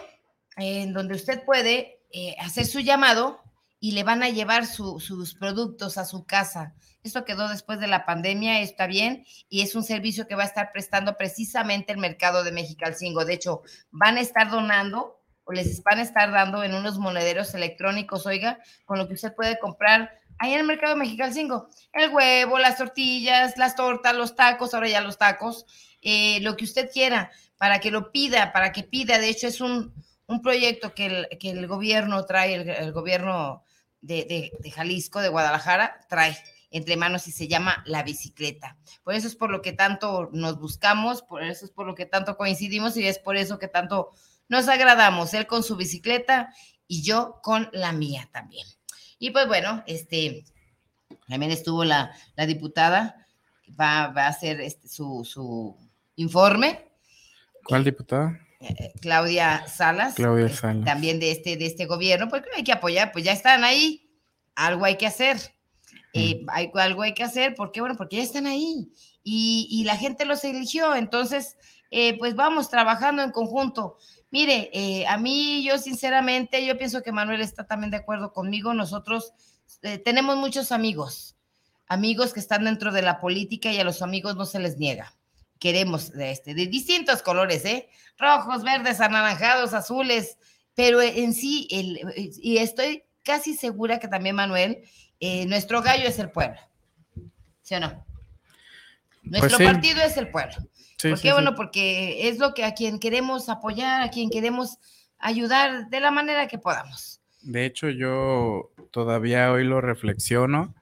en 0.56 0.92
donde 0.92 1.14
usted 1.14 1.44
puede 1.44 2.00
eh, 2.10 2.34
hacer 2.40 2.66
su 2.66 2.80
llamado 2.80 3.40
y 3.78 3.92
le 3.92 4.02
van 4.02 4.24
a 4.24 4.30
llevar 4.30 4.66
sus 4.66 5.36
productos 5.38 5.98
a 5.98 6.04
su 6.04 6.24
casa. 6.24 6.74
Esto 7.04 7.24
quedó 7.24 7.48
después 7.48 7.78
de 7.78 7.86
la 7.86 8.06
pandemia, 8.06 8.60
está 8.60 8.88
bien, 8.88 9.24
y 9.48 9.60
es 9.60 9.76
un 9.76 9.84
servicio 9.84 10.26
que 10.26 10.34
va 10.34 10.42
a 10.42 10.46
estar 10.46 10.72
prestando 10.72 11.16
precisamente 11.16 11.92
el 11.92 11.98
mercado 11.98 12.42
de 12.42 12.50
Mexicalcingo. 12.50 13.24
De 13.24 13.34
hecho, 13.34 13.62
van 13.92 14.16
a 14.16 14.20
estar 14.20 14.50
donando 14.50 15.20
o 15.44 15.52
les 15.52 15.82
van 15.82 15.98
a 15.98 16.02
estar 16.02 16.30
dando 16.32 16.64
en 16.64 16.74
unos 16.74 16.98
monederos 16.98 17.54
electrónicos, 17.54 18.26
oiga, 18.26 18.58
con 18.84 18.98
lo 18.98 19.06
que 19.06 19.14
usted 19.14 19.34
puede 19.34 19.58
comprar 19.58 20.10
ahí 20.38 20.52
en 20.54 20.60
el 20.60 20.66
mercado 20.66 20.96
Mexicalcingo. 20.96 21.68
El 21.92 22.10
huevo, 22.10 22.58
las 22.58 22.78
tortillas, 22.78 23.56
las 23.56 23.76
tortas, 23.76 24.14
los 24.14 24.34
tacos, 24.34 24.74
ahora 24.74 24.88
ya 24.88 25.00
los 25.00 25.18
tacos, 25.18 25.66
eh, 26.02 26.40
lo 26.40 26.56
que 26.56 26.64
usted 26.64 26.90
quiera, 26.92 27.30
para 27.56 27.78
que 27.80 27.90
lo 27.90 28.10
pida, 28.10 28.52
para 28.52 28.72
que 28.72 28.82
pida. 28.82 29.18
De 29.18 29.28
hecho, 29.28 29.46
es 29.46 29.60
un, 29.60 29.94
un 30.26 30.42
proyecto 30.42 30.94
que 30.94 31.06
el, 31.06 31.28
que 31.38 31.50
el 31.50 31.66
gobierno 31.66 32.24
trae, 32.24 32.54
el, 32.54 32.92
gobierno 32.92 33.62
de, 34.00 34.52
de, 34.60 34.70
Jalisco, 34.70 35.20
de 35.20 35.28
Guadalajara, 35.28 36.00
trae 36.08 36.36
entre 36.70 36.96
manos 36.96 37.28
y 37.28 37.32
se 37.32 37.46
llama 37.46 37.84
la 37.86 38.02
bicicleta. 38.02 38.76
Por 39.04 39.14
eso 39.14 39.28
es 39.28 39.36
por 39.36 39.50
lo 39.50 39.62
que 39.62 39.72
tanto 39.72 40.28
nos 40.32 40.58
buscamos, 40.58 41.22
por 41.22 41.42
eso 41.44 41.64
es 41.64 41.70
por 41.70 41.86
lo 41.86 41.94
que 41.94 42.04
tanto 42.04 42.36
coincidimos 42.36 42.96
y 42.96 43.06
es 43.06 43.18
por 43.20 43.36
eso 43.36 43.60
que 43.60 43.68
tanto 43.68 44.12
nos 44.48 44.68
agradamos, 44.68 45.34
él 45.34 45.46
con 45.46 45.62
su 45.62 45.76
bicicleta 45.76 46.52
y 46.86 47.02
yo 47.02 47.40
con 47.42 47.68
la 47.72 47.92
mía 47.92 48.28
también. 48.32 48.66
Y 49.18 49.30
pues 49.30 49.46
bueno, 49.46 49.82
este, 49.86 50.44
también 51.28 51.52
estuvo 51.52 51.84
la, 51.84 52.14
la 52.36 52.46
diputada, 52.46 53.26
va, 53.68 54.08
va, 54.08 54.26
a 54.26 54.28
hacer 54.28 54.60
este, 54.60 54.88
su, 54.88 55.24
su, 55.24 55.76
informe. 56.16 56.90
¿Cuál 57.64 57.84
diputada? 57.84 58.38
Eh, 58.60 58.74
eh, 58.78 58.92
Claudia 59.00 59.66
Salas. 59.66 60.14
Claudia 60.14 60.46
este, 60.46 60.58
Salas. 60.58 60.84
También 60.84 61.18
de 61.20 61.30
este, 61.30 61.56
de 61.56 61.66
este 61.66 61.86
gobierno, 61.86 62.28
porque 62.28 62.50
hay 62.54 62.64
que 62.64 62.72
apoyar, 62.72 63.12
pues 63.12 63.24
ya 63.24 63.32
están 63.32 63.64
ahí, 63.64 64.10
algo 64.54 64.84
hay 64.84 64.96
que 64.96 65.06
hacer. 65.06 65.38
Eh, 66.12 66.44
hay, 66.48 66.70
algo 66.74 67.02
hay 67.02 67.14
que 67.14 67.24
hacer, 67.24 67.54
¿por 67.56 67.72
qué? 67.72 67.80
Bueno, 67.80 67.96
porque 67.96 68.16
ya 68.16 68.22
están 68.22 68.46
ahí 68.46 68.92
y, 69.24 69.66
y 69.68 69.84
la 69.84 69.96
gente 69.96 70.24
los 70.24 70.44
eligió, 70.44 70.94
entonces, 70.94 71.56
pues 72.18 72.36
vamos 72.36 72.70
trabajando 72.70 73.22
en 73.22 73.30
conjunto. 73.30 73.96
Mire, 74.34 74.68
eh, 74.72 75.06
a 75.06 75.16
mí 75.16 75.62
yo 75.62 75.78
sinceramente, 75.78 76.66
yo 76.66 76.76
pienso 76.76 77.04
que 77.04 77.12
Manuel 77.12 77.40
está 77.40 77.68
también 77.68 77.92
de 77.92 77.98
acuerdo 77.98 78.32
conmigo. 78.32 78.74
Nosotros 78.74 79.32
eh, 79.82 79.98
tenemos 79.98 80.36
muchos 80.36 80.72
amigos, 80.72 81.36
amigos 81.86 82.34
que 82.34 82.40
están 82.40 82.64
dentro 82.64 82.90
de 82.90 83.02
la 83.02 83.20
política 83.20 83.70
y 83.70 83.78
a 83.78 83.84
los 83.84 84.02
amigos 84.02 84.34
no 84.34 84.44
se 84.44 84.58
les 84.58 84.76
niega. 84.76 85.14
Queremos 85.60 86.10
de, 86.10 86.32
este, 86.32 86.52
de 86.52 86.66
distintos 86.66 87.22
colores, 87.22 87.64
¿eh? 87.64 87.88
Rojos, 88.18 88.64
verdes, 88.64 89.00
anaranjados, 89.00 89.72
azules, 89.72 90.36
pero 90.74 91.00
en 91.00 91.32
sí, 91.32 91.68
el, 91.70 92.00
y 92.16 92.58
estoy 92.58 93.04
casi 93.22 93.54
segura 93.54 94.00
que 94.00 94.08
también 94.08 94.34
Manuel, 94.34 94.82
eh, 95.20 95.46
nuestro 95.46 95.80
gallo 95.80 96.08
es 96.08 96.18
el 96.18 96.32
pueblo. 96.32 96.58
¿Sí 97.62 97.76
o 97.76 97.78
no? 97.78 98.04
Pues 99.30 99.42
nuestro 99.42 99.64
partido 99.64 100.02
es 100.02 100.16
el 100.16 100.28
pueblo. 100.28 100.56
¿Por 101.10 101.20
qué? 101.20 101.32
bueno, 101.32 101.54
porque 101.54 102.28
es 102.28 102.38
lo 102.38 102.54
que 102.54 102.64
a 102.64 102.74
quien 102.74 102.98
queremos 102.98 103.48
apoyar, 103.48 104.02
a 104.02 104.10
quien 104.10 104.30
queremos 104.30 104.78
ayudar 105.18 105.88
de 105.88 106.00
la 106.00 106.10
manera 106.10 106.48
que 106.48 106.58
podamos. 106.58 107.20
De 107.42 107.66
hecho, 107.66 107.90
yo 107.90 108.70
todavía 108.90 109.52
hoy 109.52 109.64
lo 109.64 109.80
reflexiono. 109.80 110.74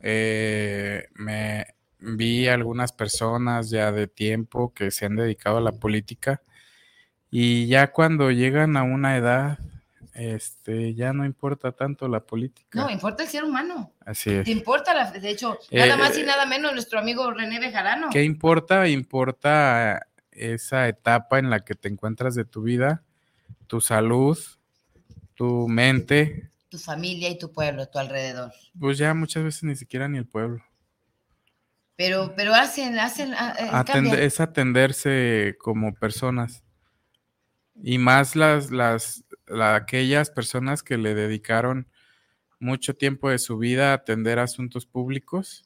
Eh, 0.00 1.06
me 1.14 1.66
vi 1.98 2.48
algunas 2.48 2.92
personas 2.92 3.70
ya 3.70 3.92
de 3.92 4.06
tiempo 4.06 4.72
que 4.72 4.90
se 4.90 5.06
han 5.06 5.16
dedicado 5.16 5.58
a 5.58 5.62
la 5.62 5.72
política 5.72 6.42
y 7.30 7.66
ya 7.66 7.92
cuando 7.92 8.30
llegan 8.30 8.76
a 8.76 8.84
una 8.84 9.16
edad 9.16 9.58
este, 10.18 10.94
ya 10.94 11.12
no 11.12 11.24
importa 11.24 11.70
tanto 11.70 12.08
la 12.08 12.20
política. 12.20 12.68
No, 12.72 12.90
importa 12.90 13.22
el 13.22 13.28
ser 13.28 13.44
humano. 13.44 13.92
Así 14.04 14.30
es. 14.30 14.44
Te 14.44 14.50
importa, 14.50 14.92
la, 14.92 15.12
de 15.12 15.30
hecho, 15.30 15.56
nada 15.70 15.96
más 15.96 16.18
y 16.18 16.22
eh, 16.22 16.24
nada 16.24 16.44
menos 16.44 16.72
nuestro 16.72 16.98
amigo 16.98 17.30
René 17.30 17.60
Bejarano. 17.60 18.08
¿Qué 18.10 18.24
importa? 18.24 18.88
Importa 18.88 20.08
esa 20.32 20.88
etapa 20.88 21.38
en 21.38 21.50
la 21.50 21.60
que 21.60 21.76
te 21.76 21.88
encuentras 21.88 22.34
de 22.34 22.44
tu 22.44 22.62
vida, 22.62 23.04
tu 23.68 23.80
salud, 23.80 24.36
tu 25.34 25.68
mente. 25.68 26.50
Tu 26.68 26.78
familia 26.78 27.30
y 27.30 27.38
tu 27.38 27.52
pueblo, 27.52 27.86
tu 27.86 28.00
alrededor. 28.00 28.52
Pues 28.78 28.98
ya 28.98 29.14
muchas 29.14 29.44
veces 29.44 29.62
ni 29.62 29.76
siquiera 29.76 30.08
ni 30.08 30.18
el 30.18 30.26
pueblo. 30.26 30.64
Pero, 31.94 32.34
pero 32.36 32.54
hacen, 32.54 32.98
hacen. 32.98 33.34
Ah, 33.36 33.84
eh, 33.94 34.24
es 34.24 34.40
atenderse 34.40 35.56
como 35.60 35.94
personas. 35.94 36.64
Y 37.80 37.98
más 37.98 38.34
las, 38.34 38.72
las, 38.72 39.24
aquellas 39.62 40.30
personas 40.30 40.82
que 40.82 40.98
le 40.98 41.14
dedicaron 41.14 41.88
mucho 42.60 42.94
tiempo 42.94 43.30
de 43.30 43.38
su 43.38 43.58
vida 43.58 43.90
a 43.90 43.94
atender 43.94 44.38
asuntos 44.38 44.86
públicos. 44.86 45.64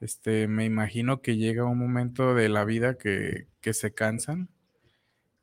Este, 0.00 0.48
me 0.48 0.64
imagino 0.64 1.20
que 1.20 1.36
llega 1.36 1.64
un 1.64 1.78
momento 1.78 2.34
de 2.34 2.48
la 2.48 2.64
vida 2.64 2.96
que, 2.96 3.48
se 3.72 3.92
cansan 3.92 4.48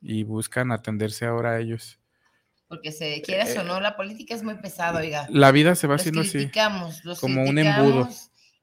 y 0.00 0.24
buscan 0.24 0.72
atenderse 0.72 1.26
ahora 1.26 1.52
a 1.52 1.60
ellos. 1.60 1.98
Porque 2.68 2.92
se 2.92 3.22
quieras 3.22 3.56
o 3.56 3.64
no, 3.64 3.80
la 3.80 3.96
política 3.96 4.34
es 4.34 4.42
muy 4.42 4.56
pesada, 4.56 5.00
oiga. 5.00 5.26
La 5.30 5.52
vida 5.52 5.74
se 5.74 5.86
va 5.86 5.94
haciendo 5.94 6.20
así. 6.20 6.50
Los 7.04 7.20
como 7.20 7.42
un 7.42 7.58
embudo. 7.58 8.08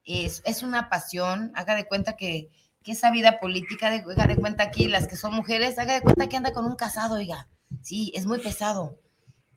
Es, 0.04 0.42
es, 0.44 0.62
una 0.62 0.88
pasión. 0.88 1.50
Haga 1.56 1.74
de 1.74 1.86
cuenta 1.86 2.16
que 2.16 2.50
que 2.86 2.92
esa 2.92 3.10
vida 3.10 3.40
política, 3.40 3.90
de, 3.90 3.96
haga 3.96 4.28
de 4.28 4.36
cuenta 4.36 4.62
aquí, 4.62 4.86
las 4.86 5.08
que 5.08 5.16
son 5.16 5.34
mujeres, 5.34 5.76
haga 5.76 5.94
de 5.94 6.02
cuenta 6.02 6.28
que 6.28 6.36
anda 6.36 6.52
con 6.52 6.66
un 6.66 6.76
casado, 6.76 7.16
oiga. 7.16 7.48
Sí, 7.82 8.12
es 8.14 8.26
muy 8.26 8.38
pesado. 8.38 8.96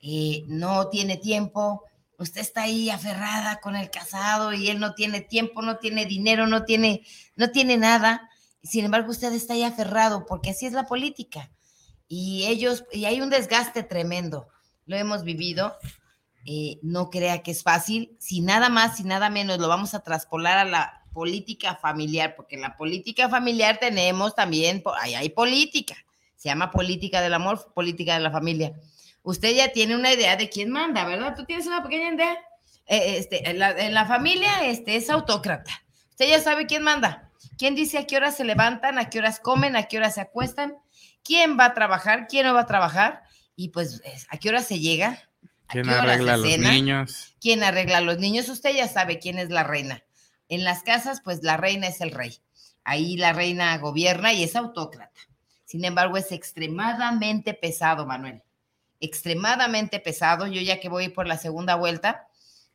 Eh, 0.01 0.43
no 0.47 0.87
tiene 0.89 1.17
tiempo, 1.17 1.83
usted 2.17 2.41
está 2.41 2.63
ahí 2.63 2.89
aferrada 2.89 3.59
con 3.59 3.75
el 3.75 3.89
casado 3.89 4.53
y 4.53 4.69
él 4.69 4.79
no 4.79 4.93
tiene 4.93 5.21
tiempo, 5.21 5.61
no 5.61 5.77
tiene 5.77 6.05
dinero, 6.05 6.47
no 6.47 6.65
tiene, 6.65 7.03
no 7.35 7.51
tiene 7.51 7.77
nada. 7.77 8.29
Sin 8.63 8.85
embargo, 8.85 9.11
usted 9.11 9.33
está 9.33 9.53
ahí 9.53 9.63
aferrado 9.63 10.25
porque 10.25 10.51
así 10.51 10.65
es 10.65 10.73
la 10.73 10.85
política. 10.85 11.49
Y 12.07 12.45
ellos, 12.47 12.85
y 12.91 13.05
hay 13.05 13.21
un 13.21 13.29
desgaste 13.29 13.83
tremendo. 13.83 14.47
Lo 14.85 14.97
hemos 14.97 15.23
vivido. 15.23 15.77
Eh, 16.45 16.79
no 16.81 17.09
crea 17.09 17.43
que 17.43 17.51
es 17.51 17.63
fácil. 17.63 18.15
Si 18.19 18.41
nada 18.41 18.69
más, 18.69 18.99
y 18.99 19.03
nada 19.03 19.29
menos 19.29 19.59
lo 19.59 19.67
vamos 19.67 19.93
a 19.93 20.01
traspolar 20.01 20.57
a 20.57 20.65
la 20.65 20.99
política 21.13 21.75
familiar, 21.75 22.35
porque 22.35 22.55
en 22.55 22.61
la 22.61 22.75
política 22.75 23.29
familiar 23.29 23.77
tenemos 23.79 24.35
también, 24.35 24.81
ahí 24.99 25.15
hay 25.15 25.29
política, 25.29 25.95
se 26.35 26.49
llama 26.49 26.71
política 26.71 27.21
del 27.21 27.33
amor, 27.33 27.73
política 27.73 28.13
de 28.13 28.21
la 28.21 28.31
familia. 28.31 28.73
Usted 29.23 29.55
ya 29.55 29.71
tiene 29.71 29.95
una 29.95 30.13
idea 30.13 30.35
de 30.35 30.49
quién 30.49 30.71
manda, 30.71 31.05
¿verdad? 31.05 31.35
¿Tú 31.35 31.45
tienes 31.45 31.67
una 31.67 31.83
pequeña 31.83 32.13
idea? 32.13 32.37
Eh, 32.87 33.17
este, 33.17 33.49
en, 33.49 33.59
la, 33.59 34.05
familia 34.05 34.65
este, 34.65 34.95
es 34.95 35.09
autócrata. 35.09 35.71
Usted 36.09 36.27
ya 36.27 36.41
sabe 36.41 36.65
quién 36.65 36.83
manda. 36.83 37.29
¿Quién 37.57 37.75
dice 37.75 37.97
a 37.99 38.07
qué 38.07 38.17
horas 38.17 38.37
se 38.37 38.43
levantan, 38.43 38.97
a 38.97 39.09
qué 39.09 39.19
horas 39.19 39.39
comen, 39.39 39.75
a 39.75 39.83
qué 39.83 39.97
horas 39.97 40.15
se 40.15 40.21
acuestan? 40.21 40.75
¿Quién 41.23 41.59
va 41.59 41.65
a 41.65 41.73
trabajar? 41.73 42.27
¿Quién 42.27 42.45
no 42.45 42.53
va 42.53 42.61
a 42.61 42.65
trabajar? 42.65 43.23
Y 43.55 43.69
pues, 43.69 44.01
¿a 44.29 44.37
qué 44.37 44.49
hora 44.49 44.61
se 44.63 44.79
llega? 44.79 45.29
¿Quién 45.67 45.89
arregla 45.89 46.33
a 46.33 46.37
los 46.37 46.57
niños? 46.57 47.35
¿Quién 47.39 47.63
arregla 47.63 47.97
a 47.97 48.01
los 48.01 48.17
niños? 48.17 48.49
Usted 48.49 48.73
ya 48.73 48.87
sabe 48.87 49.19
quién 49.19 49.37
es 49.37 49.49
la 49.49 49.63
reina. 49.63 50.03
En 50.47 50.63
las 50.63 50.81
casas, 50.81 51.21
pues 51.23 51.43
la 51.43 51.57
reina 51.57 51.87
es 51.87 52.01
el 52.01 52.11
rey. 52.11 52.39
Ahí 52.83 53.17
la 53.17 53.33
reina 53.33 53.77
gobierna 53.77 54.33
y 54.33 54.43
es 54.43 54.55
autócrata. 54.55 55.19
Sin 55.65 55.85
embargo, 55.85 56.17
es 56.17 56.31
extremadamente 56.31 57.53
pesado, 57.53 58.07
Manuel. 58.07 58.41
Extremadamente 58.99 59.99
pesado. 59.99 60.47
Yo 60.47 60.61
ya 60.61 60.79
que 60.79 60.89
voy 60.89 61.09
por 61.09 61.27
la 61.27 61.37
segunda 61.37 61.75
vuelta, 61.75 62.27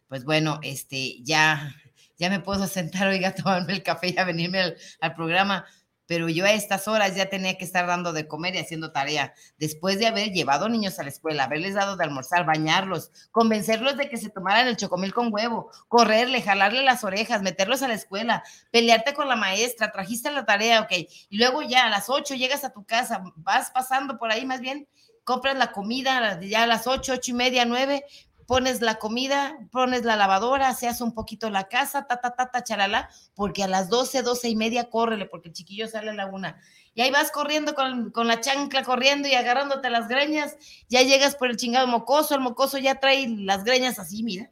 pues 0.08 0.24
bueno, 0.24 0.60
este, 0.62 1.22
ya, 1.22 1.74
ya 2.18 2.30
me 2.30 2.40
puedo 2.40 2.66
sentar, 2.68 3.08
oiga, 3.08 3.34
tomarme 3.34 3.72
el 3.72 3.82
café 3.82 4.08
y 4.08 4.18
a 4.18 4.24
venirme 4.24 4.60
al, 4.60 4.76
al 5.00 5.14
programa 5.14 5.66
pero 6.06 6.28
yo 6.28 6.44
a 6.44 6.52
estas 6.52 6.87
horas 6.87 7.16
ya 7.16 7.28
tenía 7.30 7.56
que 7.56 7.64
estar 7.64 7.87
dando 7.87 8.12
de 8.12 8.28
comer 8.28 8.54
y 8.54 8.58
haciendo 8.58 8.92
tarea, 8.92 9.32
después 9.58 9.98
de 9.98 10.06
haber 10.06 10.32
llevado 10.32 10.68
niños 10.68 10.98
a 10.98 11.02
la 11.02 11.08
escuela, 11.08 11.44
haberles 11.44 11.74
dado 11.74 11.96
de 11.96 12.04
almorzar, 12.04 12.44
bañarlos, 12.44 13.10
convencerlos 13.30 13.96
de 13.96 14.08
que 14.08 14.16
se 14.16 14.30
tomaran 14.30 14.68
el 14.68 14.76
chocomil 14.76 15.14
con 15.14 15.32
huevo, 15.32 15.70
correrle, 15.88 16.42
jalarle 16.42 16.82
las 16.82 17.04
orejas, 17.04 17.42
meterlos 17.42 17.82
a 17.82 17.88
la 17.88 17.94
escuela, 17.94 18.42
pelearte 18.70 19.14
con 19.14 19.28
la 19.28 19.37
maestra, 19.37 19.92
trajiste 19.92 20.30
la 20.30 20.44
tarea, 20.44 20.82
ok, 20.82 20.92
y 21.28 21.38
luego 21.38 21.62
ya 21.62 21.87
a 21.87 21.90
las 21.90 22.10
ocho 22.10 22.34
llegas 22.34 22.64
a 22.64 22.72
tu 22.72 22.84
casa, 22.84 23.22
vas 23.37 23.70
pasando 23.70 24.18
por 24.18 24.30
ahí 24.30 24.44
más 24.44 24.60
bien, 24.60 24.87
compras 25.24 25.56
la 25.56 25.72
comida 25.72 26.40
ya 26.40 26.62
a 26.62 26.66
las 26.66 26.87
ocho, 26.87 27.14
ocho 27.14 27.30
y 27.30 27.34
media, 27.34 27.64
nueve, 27.64 28.04
pones 28.46 28.80
la 28.80 28.96
comida, 28.96 29.56
pones 29.70 30.04
la 30.04 30.16
lavadora, 30.16 30.74
se 30.74 30.87
hace 30.87 31.02
un 31.02 31.14
poquito 31.14 31.50
la 31.50 31.68
casa, 31.68 32.06
ta, 32.06 32.20
ta, 32.20 32.34
ta, 32.34 32.50
ta, 32.50 32.62
chalala, 32.62 33.08
porque 33.34 33.64
a 33.64 33.68
las 33.68 33.88
12, 33.88 34.22
12 34.22 34.48
y 34.48 34.56
media 34.56 34.90
córrele, 34.90 35.26
porque 35.26 35.48
el 35.48 35.54
chiquillo 35.54 35.88
sale 35.88 36.10
a 36.10 36.14
la 36.14 36.26
una. 36.26 36.60
Y 36.94 37.00
ahí 37.00 37.10
vas 37.10 37.30
corriendo 37.30 37.74
con, 37.74 38.10
con, 38.10 38.28
la 38.28 38.40
chancla, 38.40 38.84
corriendo 38.84 39.28
y 39.28 39.34
agarrándote 39.34 39.90
las 39.90 40.08
greñas, 40.08 40.56
ya 40.88 41.02
llegas 41.02 41.34
por 41.34 41.50
el 41.50 41.56
chingado 41.56 41.87
mocoso, 41.87 42.34
el 42.34 42.40
mocoso 42.40 42.78
ya 42.78 43.00
trae 43.00 43.26
las 43.28 43.64
greñas 43.64 43.98
así, 43.98 44.22
mira, 44.22 44.50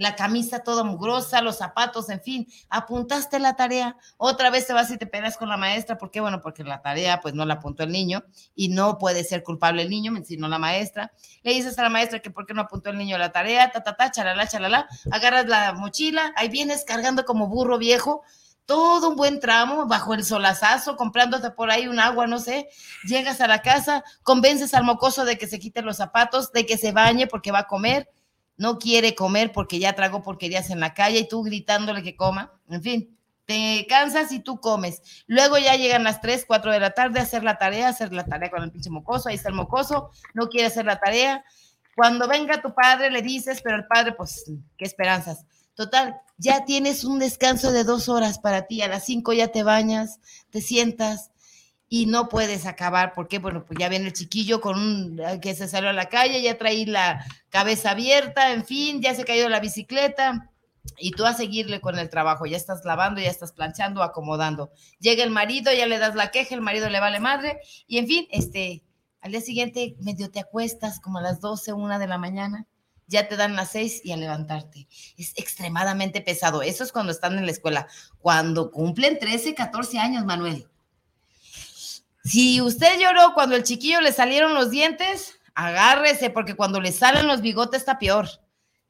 la 0.00 0.16
camisa 0.16 0.60
toda 0.60 0.82
mugrosa, 0.82 1.42
los 1.42 1.58
zapatos, 1.58 2.08
en 2.08 2.22
fin, 2.22 2.48
apuntaste 2.70 3.38
la 3.38 3.54
tarea, 3.54 3.98
otra 4.16 4.48
vez 4.48 4.66
te 4.66 4.72
vas 4.72 4.90
y 4.90 4.96
te 4.96 5.06
peleas 5.06 5.36
con 5.36 5.50
la 5.50 5.58
maestra, 5.58 5.98
¿por 5.98 6.10
qué? 6.10 6.22
Bueno, 6.22 6.40
porque 6.40 6.64
la 6.64 6.80
tarea 6.80 7.20
pues 7.20 7.34
no 7.34 7.44
la 7.44 7.54
apuntó 7.54 7.82
el 7.82 7.92
niño 7.92 8.24
y 8.54 8.68
no 8.70 8.96
puede 8.96 9.24
ser 9.24 9.42
culpable 9.42 9.82
el 9.82 9.90
niño, 9.90 10.10
sino 10.24 10.48
la 10.48 10.58
maestra. 10.58 11.12
Le 11.42 11.52
dices 11.52 11.78
a 11.78 11.82
la 11.82 11.90
maestra 11.90 12.20
que 12.20 12.30
por 12.30 12.46
qué 12.46 12.54
no 12.54 12.62
apuntó 12.62 12.88
el 12.88 12.96
niño 12.96 13.18
la 13.18 13.30
tarea, 13.30 13.70
ta, 13.72 13.82
ta, 13.82 13.94
ta, 13.94 14.10
chalala, 14.10 14.46
chalala, 14.46 14.88
agarras 15.12 15.46
la 15.46 15.74
mochila, 15.74 16.32
ahí 16.34 16.48
vienes 16.48 16.84
cargando 16.86 17.26
como 17.26 17.48
burro 17.48 17.76
viejo, 17.76 18.22
todo 18.64 19.10
un 19.10 19.16
buen 19.16 19.38
tramo 19.38 19.86
bajo 19.86 20.14
el 20.14 20.24
solazazo, 20.24 20.96
comprándote 20.96 21.50
por 21.50 21.70
ahí 21.70 21.88
un 21.88 22.00
agua, 22.00 22.26
no 22.26 22.38
sé, 22.38 22.70
llegas 23.04 23.42
a 23.42 23.46
la 23.46 23.60
casa, 23.60 24.02
convences 24.22 24.72
al 24.72 24.84
mocoso 24.84 25.26
de 25.26 25.36
que 25.36 25.46
se 25.46 25.58
quite 25.58 25.82
los 25.82 25.98
zapatos, 25.98 26.52
de 26.52 26.64
que 26.64 26.78
se 26.78 26.92
bañe 26.92 27.26
porque 27.26 27.52
va 27.52 27.58
a 27.58 27.66
comer, 27.66 28.08
no 28.60 28.78
quiere 28.78 29.14
comer 29.14 29.52
porque 29.52 29.78
ya 29.78 29.94
tragó 29.94 30.22
porquerías 30.22 30.68
en 30.68 30.80
la 30.80 30.92
calle 30.92 31.20
y 31.20 31.26
tú 31.26 31.42
gritándole 31.42 32.02
que 32.02 32.14
coma, 32.14 32.52
en 32.68 32.82
fin, 32.82 33.18
te 33.46 33.86
cansas 33.88 34.32
y 34.32 34.40
tú 34.40 34.60
comes. 34.60 35.00
Luego 35.26 35.56
ya 35.56 35.76
llegan 35.76 36.04
las 36.04 36.20
3, 36.20 36.44
4 36.46 36.70
de 36.72 36.78
la 36.78 36.90
tarde 36.90 37.20
a 37.20 37.22
hacer 37.22 37.42
la 37.42 37.56
tarea, 37.56 37.88
hacer 37.88 38.12
la 38.12 38.26
tarea 38.26 38.50
con 38.50 38.62
el 38.62 38.70
pinche 38.70 38.90
mocoso, 38.90 39.30
ahí 39.30 39.36
está 39.36 39.48
el 39.48 39.54
mocoso, 39.54 40.10
no 40.34 40.48
quiere 40.50 40.66
hacer 40.66 40.84
la 40.84 41.00
tarea. 41.00 41.42
Cuando 41.96 42.28
venga 42.28 42.60
tu 42.60 42.74
padre 42.74 43.10
le 43.10 43.22
dices, 43.22 43.62
pero 43.64 43.76
el 43.76 43.86
padre, 43.86 44.12
pues, 44.12 44.44
qué 44.76 44.84
esperanzas. 44.84 45.46
Total, 45.72 46.20
ya 46.36 46.66
tienes 46.66 47.04
un 47.04 47.18
descanso 47.18 47.72
de 47.72 47.84
dos 47.84 48.10
horas 48.10 48.40
para 48.40 48.66
ti, 48.66 48.82
a 48.82 48.88
las 48.88 49.06
5 49.06 49.32
ya 49.32 49.48
te 49.48 49.62
bañas, 49.62 50.20
te 50.50 50.60
sientas, 50.60 51.30
y 51.92 52.06
no 52.06 52.28
puedes 52.28 52.66
acabar, 52.66 53.12
porque 53.14 53.40
bueno, 53.40 53.64
pues 53.66 53.76
ya 53.76 53.88
viene 53.88 54.06
el 54.06 54.12
chiquillo 54.12 54.60
con 54.60 54.78
un 54.78 55.40
que 55.40 55.56
se 55.56 55.66
salió 55.66 55.90
a 55.90 55.92
la 55.92 56.08
calle, 56.08 56.40
ya 56.40 56.56
trae 56.56 56.86
la 56.86 57.26
cabeza 57.48 57.90
abierta, 57.90 58.52
en 58.52 58.64
fin, 58.64 59.02
ya 59.02 59.12
se 59.12 59.24
cayó 59.24 59.48
la 59.48 59.58
bicicleta 59.58 60.48
y 60.98 61.10
tú 61.10 61.26
a 61.26 61.34
seguirle 61.34 61.80
con 61.80 61.98
el 61.98 62.08
trabajo, 62.08 62.46
ya 62.46 62.56
estás 62.56 62.84
lavando, 62.84 63.20
ya 63.20 63.28
estás 63.28 63.50
planchando, 63.50 64.04
acomodando. 64.04 64.70
Llega 65.00 65.24
el 65.24 65.30
marido, 65.30 65.72
ya 65.72 65.86
le 65.86 65.98
das 65.98 66.14
la 66.14 66.30
queja, 66.30 66.54
el 66.54 66.60
marido 66.60 66.88
le 66.88 67.00
vale 67.00 67.18
madre 67.18 67.58
y 67.88 67.98
en 67.98 68.06
fin, 68.06 68.28
este, 68.30 68.84
al 69.20 69.32
día 69.32 69.40
siguiente 69.40 69.96
medio 69.98 70.30
te 70.30 70.38
acuestas 70.38 71.00
como 71.00 71.18
a 71.18 71.22
las 71.22 71.40
12, 71.40 71.72
una 71.72 71.98
de 71.98 72.06
la 72.06 72.18
mañana, 72.18 72.68
ya 73.08 73.26
te 73.26 73.36
dan 73.36 73.56
las 73.56 73.72
6 73.72 74.02
y 74.04 74.12
a 74.12 74.16
levantarte. 74.16 74.86
Es 75.16 75.32
extremadamente 75.36 76.20
pesado. 76.20 76.62
Eso 76.62 76.84
es 76.84 76.92
cuando 76.92 77.10
están 77.10 77.36
en 77.36 77.46
la 77.46 77.50
escuela. 77.50 77.88
Cuando 78.20 78.70
cumplen 78.70 79.18
13, 79.18 79.56
14 79.56 79.98
años, 79.98 80.24
Manuel 80.24 80.68
si 82.24 82.60
usted 82.60 82.98
lloró 82.98 83.34
cuando 83.34 83.56
el 83.56 83.62
chiquillo 83.62 84.00
le 84.00 84.12
salieron 84.12 84.54
los 84.54 84.70
dientes, 84.70 85.38
agárrese, 85.54 86.30
porque 86.30 86.54
cuando 86.54 86.80
le 86.80 86.92
salen 86.92 87.26
los 87.26 87.40
bigotes 87.40 87.80
está 87.80 87.98
peor. 87.98 88.28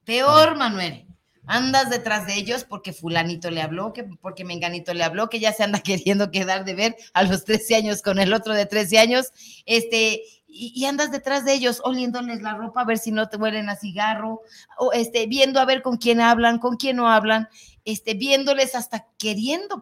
Peor, 0.04 0.56
Manuel. 0.56 1.06
Andas 1.46 1.90
detrás 1.90 2.26
de 2.26 2.34
ellos 2.34 2.64
porque 2.64 2.92
fulanito 2.92 3.50
le 3.50 3.62
habló, 3.62 3.92
que 3.92 4.04
porque 4.04 4.44
menganito 4.44 4.94
le 4.94 5.02
habló, 5.02 5.28
que 5.28 5.40
ya 5.40 5.52
se 5.52 5.64
anda 5.64 5.80
queriendo 5.82 6.30
quedar 6.30 6.64
de 6.64 6.74
ver 6.74 6.96
a 7.12 7.22
los 7.22 7.44
13 7.44 7.76
años 7.76 8.02
con 8.02 8.18
el 8.18 8.32
otro 8.32 8.54
de 8.54 8.66
13 8.66 8.98
años, 8.98 9.32
este, 9.66 10.22
y, 10.52 10.84
andas 10.84 11.10
detrás 11.10 11.44
de 11.44 11.54
ellos 11.54 11.80
oliéndoles 11.84 12.42
la 12.42 12.54
ropa 12.54 12.80
a 12.80 12.84
ver 12.84 12.98
si 12.98 13.12
no 13.12 13.28
te 13.28 13.36
huelen 13.36 13.68
a 13.68 13.76
cigarro, 13.76 14.42
o 14.76 14.92
este, 14.92 15.26
viendo 15.26 15.60
a 15.60 15.64
ver 15.64 15.82
con 15.82 15.96
quién 15.96 16.20
hablan, 16.20 16.58
con 16.58 16.76
quién 16.76 16.96
no 16.96 17.08
hablan, 17.08 17.48
este, 17.84 18.14
viéndoles 18.14 18.74
hasta 18.74 19.06
queriendo 19.18 19.80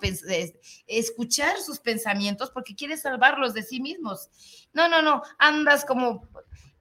escuchar 0.87 1.59
sus 1.59 1.81
pensamientos 1.81 2.51
porque 2.51 2.75
quieres 2.75 3.03
salvarlos 3.03 3.55
de 3.55 3.63
sí 3.63 3.81
mismos. 3.81 4.29
No, 4.73 4.89
no, 4.89 5.03
no, 5.03 5.23
andas 5.39 5.85
como 5.85 6.29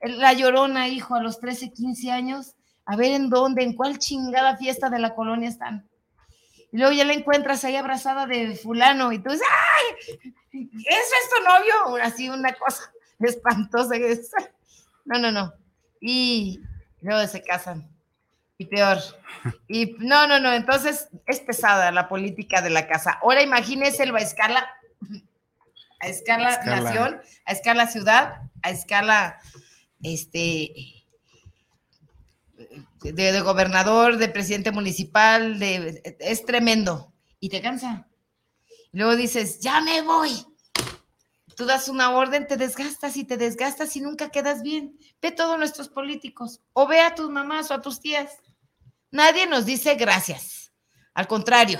la 0.01 0.33
llorona, 0.33 0.87
hijo, 0.87 1.15
a 1.15 1.23
los 1.23 1.39
13, 1.39 1.71
15 1.71 2.11
años, 2.11 2.55
a 2.85 2.95
ver 2.95 3.13
en 3.13 3.29
dónde, 3.29 3.63
en 3.63 3.73
cuál 3.73 3.97
chingada 3.99 4.57
fiesta 4.57 4.89
de 4.89 4.99
la 4.99 5.15
colonia 5.15 5.49
están. 5.49 5.89
Y 6.71 6.77
luego 6.77 6.93
ya 6.93 7.05
la 7.05 7.13
encuentras 7.13 7.63
ahí 7.63 7.77
abrazada 7.77 8.27
de 8.27 8.55
fulano 8.55 9.13
y 9.13 9.19
tú 9.19 9.31
dices, 9.31 9.47
¡ay! 9.49 10.33
¿Eso 10.51 11.13
es 11.23 11.29
tu 11.29 11.43
novio? 11.43 12.03
Así 12.03 12.29
una 12.29 12.53
cosa 12.53 12.91
espantosa. 13.27 13.95
No, 15.05 15.19
no, 15.19 15.31
no. 15.31 15.53
Y 16.01 16.61
luego 17.01 17.27
se 17.27 17.41
casan 17.41 17.89
y 18.57 18.65
peor. 18.65 18.97
Y 19.67 19.95
no, 19.99 20.27
no, 20.27 20.39
no, 20.39 20.51
entonces 20.51 21.09
es 21.25 21.39
pesada 21.41 21.91
la 21.91 22.07
política 22.07 22.61
de 22.61 22.69
la 22.69 22.87
casa. 22.87 23.19
Ahora 23.21 23.41
imagínese 23.41 24.03
el 24.03 24.15
a 24.15 24.19
escala, 24.19 24.67
a 25.99 26.07
escala, 26.07 26.59
nación, 26.65 27.21
a 27.45 27.51
escala 27.51 27.87
ciudad, 27.87 28.41
a 28.63 28.71
escala 28.71 29.39
este 30.01 30.73
de, 33.01 33.41
gobernador, 33.41 34.17
de 34.17 34.29
presidente 34.29 34.71
municipal, 34.71 35.59
de, 35.59 36.17
es 36.19 36.45
tremendo. 36.45 37.13
Y 37.39 37.49
te 37.49 37.61
cansa. 37.61 38.07
luego 38.91 39.15
dices, 39.15 39.59
ya 39.59 39.79
me 39.81 40.01
voy. 40.01 40.43
Tú 41.57 41.65
das 41.65 41.89
una 41.89 42.11
orden, 42.11 42.45
te 42.45 42.55
desgastas 42.55 43.17
y 43.17 43.23
te 43.23 43.35
desgastas 43.35 43.95
y 43.95 44.01
nunca 44.01 44.29
quedas 44.29 44.61
bien. 44.61 44.95
Ve 45.19 45.31
todos 45.31 45.57
nuestros 45.57 45.89
políticos 45.89 46.61
o 46.73 46.87
ve 46.87 47.01
a 47.01 47.15
tus 47.15 47.31
mamás 47.31 47.71
o 47.71 47.73
a 47.73 47.81
tus 47.81 47.99
tías 47.99 48.37
Nadie 49.09 49.47
nos 49.47 49.65
dice 49.65 49.95
gracias. 49.95 50.71
Al 51.15 51.25
contrario, 51.27 51.79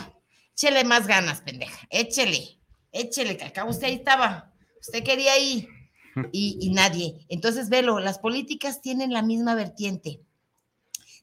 échele 0.56 0.84
más 0.84 1.06
ganas, 1.06 1.42
pendeja. 1.42 1.86
Échele, 1.92 2.60
échele, 2.92 3.38
que 3.38 3.46
acá 3.46 3.66
usted 3.66 3.86
ahí 3.86 3.94
estaba. 3.94 4.52
Usted 4.82 5.04
quería 5.04 5.38
ir 5.38 5.70
y, 6.32 6.58
y 6.60 6.72
nadie. 6.72 7.28
Entonces, 7.30 7.70
velo, 7.70 8.00
las 8.00 8.18
políticas 8.18 8.82
tienen 8.82 9.14
la 9.14 9.22
misma 9.22 9.54
vertiente. 9.54 10.22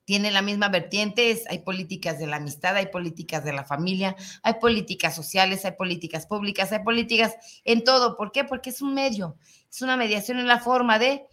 Tienen 0.04 0.34
la 0.34 0.42
misma 0.42 0.68
vertiente, 0.68 1.42
hay 1.48 1.60
políticas 1.60 2.18
de 2.18 2.26
la 2.26 2.36
amistad, 2.36 2.76
hay 2.76 2.86
políticas 2.86 3.42
de 3.42 3.54
la 3.54 3.64
familia, 3.64 4.14
hay 4.42 4.54
políticas 4.54 5.14
sociales, 5.14 5.64
hay 5.64 5.72
políticas 5.72 6.26
públicas, 6.26 6.72
hay 6.72 6.80
políticas 6.80 7.34
en 7.64 7.84
todo. 7.84 8.16
¿Por 8.16 8.30
qué? 8.30 8.44
Porque 8.44 8.70
es 8.70 8.82
un 8.82 8.92
medio, 8.92 9.36
es 9.70 9.80
una 9.80 9.96
mediación 9.96 10.38
en 10.38 10.46
la 10.46 10.60
forma 10.60 10.98
de, 10.98 11.26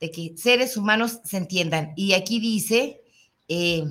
de 0.00 0.10
que 0.10 0.34
seres 0.36 0.76
humanos 0.78 1.20
se 1.24 1.36
entiendan. 1.36 1.92
Y 1.94 2.14
aquí 2.14 2.40
dice, 2.40 3.02
eh, 3.48 3.84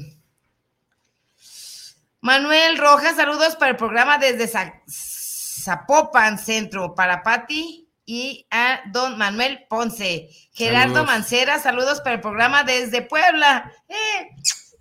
Manuel 2.20 2.78
Rojas, 2.78 3.16
saludos 3.16 3.56
para 3.58 3.72
el 3.72 3.78
programa 3.78 4.18
desde 4.18 4.50
Zapopan 4.88 6.40
Centro, 6.40 6.96
para 6.96 7.22
Patti 7.22 7.83
y 8.06 8.48
a 8.52 8.82
don 8.92 9.18
Manuel 9.18 9.66
Ponce. 9.70 10.30
Gerardo 10.52 11.06
Mancera, 11.06 11.60
saludos 11.60 12.02
para 12.02 12.16
el 12.16 12.22
programa 12.22 12.64
desde 12.64 13.02
Puebla. 13.02 13.72
Eh, 13.88 14.30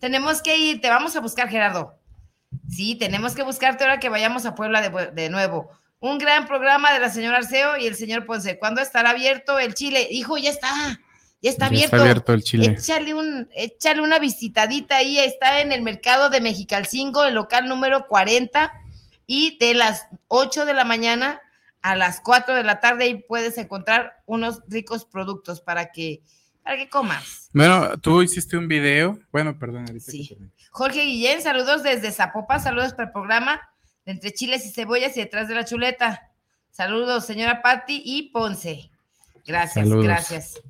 tenemos 0.00 0.42
que 0.42 0.56
ir, 0.56 0.80
te 0.80 0.88
vamos 0.88 1.14
a 1.16 1.20
buscar, 1.20 1.48
Gerardo. 1.48 1.98
Sí, 2.68 2.96
tenemos 2.96 3.34
que 3.34 3.42
buscarte 3.42 3.84
ahora 3.84 4.00
que 4.00 4.08
vayamos 4.08 4.44
a 4.46 4.54
Puebla 4.54 4.80
de, 4.80 5.10
de 5.12 5.30
nuevo. 5.30 5.70
Un 6.00 6.18
gran 6.18 6.46
programa 6.46 6.92
de 6.92 6.98
la 6.98 7.10
señora 7.10 7.38
Arceo 7.38 7.76
y 7.76 7.86
el 7.86 7.94
señor 7.94 8.26
Ponce. 8.26 8.58
¿Cuándo 8.58 8.80
estará 8.80 9.10
abierto 9.10 9.58
el 9.58 9.74
Chile? 9.74 10.08
Hijo, 10.10 10.36
ya 10.36 10.50
está. 10.50 11.00
Ya 11.40 11.50
está 11.50 11.66
abierto. 11.66 11.96
Está 11.96 12.00
abierto 12.00 12.32
el 12.32 12.42
Chile. 12.42 12.76
Échale, 12.78 13.14
un, 13.14 13.48
échale 13.54 14.00
una 14.00 14.18
visitadita 14.18 14.96
ahí. 14.96 15.18
Está 15.18 15.60
en 15.60 15.70
el 15.70 15.82
mercado 15.82 16.28
de 16.28 16.40
Mexicalcingo, 16.40 17.24
el 17.24 17.34
local 17.34 17.68
número 17.68 18.08
40. 18.08 18.72
Y 19.26 19.58
de 19.58 19.74
las 19.74 20.06
8 20.28 20.64
de 20.64 20.74
la 20.74 20.84
mañana 20.84 21.40
a 21.82 21.96
las 21.96 22.20
4 22.20 22.54
de 22.54 22.64
la 22.64 22.80
tarde 22.80 23.04
ahí 23.04 23.24
puedes 23.26 23.58
encontrar 23.58 24.22
unos 24.26 24.62
ricos 24.68 25.04
productos 25.04 25.60
para 25.60 25.90
que, 25.90 26.22
para 26.62 26.76
que 26.76 26.88
comas. 26.88 27.50
Bueno, 27.52 27.98
tú 27.98 28.22
hiciste 28.22 28.56
un 28.56 28.68
video. 28.68 29.18
Bueno, 29.32 29.58
perdón. 29.58 30.00
sí. 30.00 30.36
Jorge 30.70 31.04
Guillén, 31.04 31.42
saludos 31.42 31.82
desde 31.82 32.12
Zapopan. 32.12 32.62
Saludos 32.62 32.92
para 32.92 33.08
el 33.08 33.12
programa 33.12 33.60
de 34.06 34.12
Entre 34.12 34.32
Chiles 34.32 34.64
y 34.64 34.70
Cebollas 34.70 35.16
y 35.16 35.20
detrás 35.20 35.48
de 35.48 35.54
la 35.54 35.64
chuleta. 35.64 36.30
Saludos, 36.70 37.26
señora 37.26 37.60
Patti 37.60 38.00
y 38.04 38.30
Ponce. 38.30 38.90
Gracias, 39.44 39.88
gracias. 39.88 40.62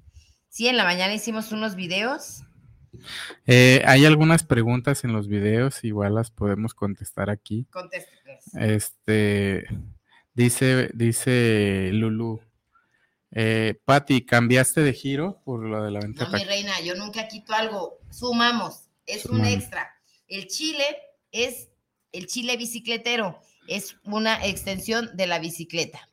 Sí, 0.49 0.67
en 0.67 0.77
la 0.77 0.85
mañana 0.85 1.15
hicimos 1.15 1.53
unos 1.53 1.77
videos. 1.77 2.43
Eh, 3.47 3.83
hay 3.87 4.05
algunas 4.05 4.45
preguntas 4.45 5.05
en 5.05 5.13
los 5.13 5.29
videos, 5.29 5.85
igual 5.85 6.15
las 6.15 6.31
podemos 6.31 6.75
contestar 6.75 7.31
aquí. 7.31 7.67
Contésteles. 7.71 8.55
Este, 8.55 9.67
dice, 10.35 10.91
dice 10.95 11.91
Lulu. 11.93 12.41
Eh, 13.35 13.81
Patti, 13.85 14.27
¿cambiaste 14.27 14.83
de 14.83 14.93
giro 14.93 15.41
por 15.45 15.65
lo 15.65 15.83
de 15.83 15.91
la 15.91 16.01
venta? 16.01 16.25
No, 16.25 16.31
mi 16.33 16.45
reina, 16.45 16.81
yo 16.81 16.95
nunca 16.95 17.29
quito 17.29 17.55
algo. 17.55 17.99
Sumamos, 18.11 18.89
es 19.07 19.25
un 19.27 19.45
extra. 19.45 19.89
El 20.29 20.47
chile 20.49 20.85
es 21.31 21.71
el 22.13 22.27
chile 22.27 22.57
bicicletero, 22.57 23.41
es 23.67 23.97
una 24.05 24.45
extensión 24.47 25.17
de 25.17 25.27
la 25.27 25.39
bicicleta. 25.39 26.09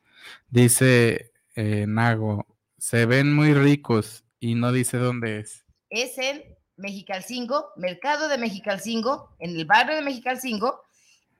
Dice 0.48 1.32
eh, 1.54 1.84
Nago, 1.86 2.46
se 2.78 3.06
ven 3.06 3.34
muy 3.34 3.52
ricos 3.54 4.24
y 4.40 4.54
no 4.54 4.72
dice 4.72 4.96
dónde 4.96 5.40
es. 5.40 5.64
Es 5.90 6.16
en 6.18 6.42
Mexicalcingo, 6.76 7.70
Mercado 7.76 8.28
de 8.28 8.38
Mexicalcingo, 8.38 9.36
en 9.38 9.56
el 9.56 9.66
barrio 9.66 9.96
de 9.96 10.02
Mexicalcingo, 10.02 10.82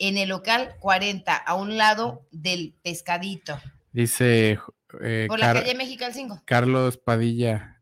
en 0.00 0.16
el 0.16 0.30
local 0.30 0.74
40, 0.80 1.36
a 1.36 1.54
un 1.54 1.76
lado 1.76 2.26
del 2.32 2.74
pescadito. 2.82 3.60
Dice. 3.92 4.58
Eh, 5.02 5.26
Por 5.28 5.38
la 5.38 5.52
calle 5.52 5.74
Mexicalcingo. 5.76 6.42
Carlos 6.44 6.96
Padilla, 6.96 7.80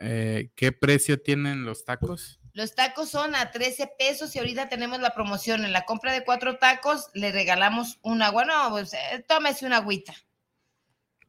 eh, 0.00 0.50
¿qué 0.54 0.70
precio 0.70 1.20
tienen 1.20 1.64
los 1.64 1.84
tacos? 1.84 2.38
Los 2.52 2.76
tacos 2.76 3.08
son 3.08 3.34
a 3.34 3.50
13 3.50 3.90
pesos 3.98 4.36
y 4.36 4.38
ahorita 4.38 4.68
tenemos 4.68 5.00
la 5.00 5.14
promoción. 5.14 5.64
En 5.64 5.72
la 5.72 5.84
compra 5.84 6.12
de 6.12 6.22
cuatro 6.22 6.58
tacos 6.58 7.10
le 7.14 7.32
regalamos 7.32 7.98
un 8.02 8.22
agua. 8.22 8.44
No, 8.44 8.70
pues 8.70 8.94
eh, 8.94 9.24
tómese 9.26 9.66
una 9.66 9.78
agüita. 9.78 10.14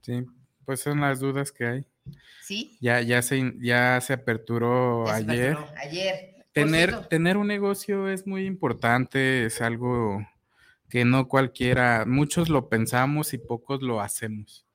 Sí, 0.01 0.23
pues 0.65 0.81
son 0.81 1.01
las 1.01 1.21
dudas 1.21 1.51
que 1.51 1.65
hay. 1.65 1.87
Sí. 2.43 2.77
Ya, 2.81 3.01
ya 3.01 3.23
se, 3.23 3.53
ya 3.59 3.99
se 4.01 4.13
aperturó 4.13 5.09
ayer. 5.09 5.57
ayer. 5.77 6.34
Tener, 6.55 7.07
tener 7.07 7.37
un 7.37 7.47
negocio 7.47 8.09
es 8.09 8.25
muy 8.25 8.45
importante, 8.45 9.45
es 9.45 9.61
algo 9.61 10.25
que 10.89 11.03
no 11.05 11.27
cualquiera, 11.27 12.05
muchos 12.07 12.47
lo 12.49 12.69
pensamos 12.69 13.33
y 13.33 13.37
pocos 13.37 13.81
lo 13.81 13.99
hacemos. 14.01 14.65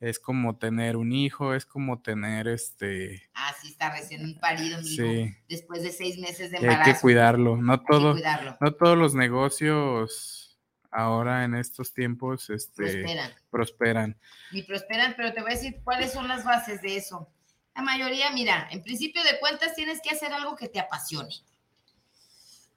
es 0.00 0.18
como 0.18 0.58
tener 0.58 0.96
un 0.96 1.12
hijo, 1.12 1.54
es 1.54 1.64
como 1.64 2.02
tener 2.02 2.48
este... 2.48 3.22
Ah, 3.34 3.54
sí, 3.62 3.68
está 3.68 3.92
recién 3.92 4.36
parido 4.40 4.80
mi 4.82 4.88
hijo, 4.94 5.36
después 5.48 5.84
de 5.84 5.92
seis 5.92 6.18
meses 6.18 6.50
de 6.50 6.56
y 6.56 6.60
embarazo. 6.64 6.90
hay 6.90 6.92
que 6.94 7.00
cuidarlo. 7.00 7.56
No 7.56 7.74
Hay 7.74 7.78
que 7.78 7.84
todo, 7.88 8.12
cuidarlo. 8.14 8.56
no 8.60 8.74
todos 8.74 8.98
los 8.98 9.14
negocios 9.14 10.58
ahora 10.90 11.44
en 11.44 11.54
estos 11.54 11.94
tiempos 11.94 12.50
este, 12.50 12.82
Prosperan. 12.82 13.30
prosperan. 13.48 14.18
Ni 14.50 14.62
prosperan, 14.64 15.14
pero 15.16 15.32
te 15.32 15.40
voy 15.40 15.52
a 15.52 15.54
decir 15.54 15.80
cuáles 15.84 16.12
son 16.12 16.26
las 16.26 16.44
bases 16.44 16.82
de 16.82 16.96
eso. 16.96 17.28
La 17.74 17.82
mayoría, 17.82 18.30
mira, 18.32 18.68
en 18.70 18.82
principio 18.82 19.22
de 19.24 19.38
cuentas 19.40 19.74
tienes 19.74 20.00
que 20.02 20.10
hacer 20.10 20.32
algo 20.32 20.56
que 20.56 20.68
te 20.68 20.78
apasione. 20.80 21.34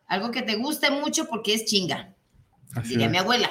Algo 0.07 0.31
que 0.31 0.41
te 0.41 0.55
guste 0.55 0.89
mucho 0.91 1.25
porque 1.27 1.53
es 1.53 1.65
chinga. 1.65 2.13
Así 2.75 2.89
Diría 2.89 3.05
es. 3.07 3.11
mi 3.11 3.17
abuela. 3.17 3.49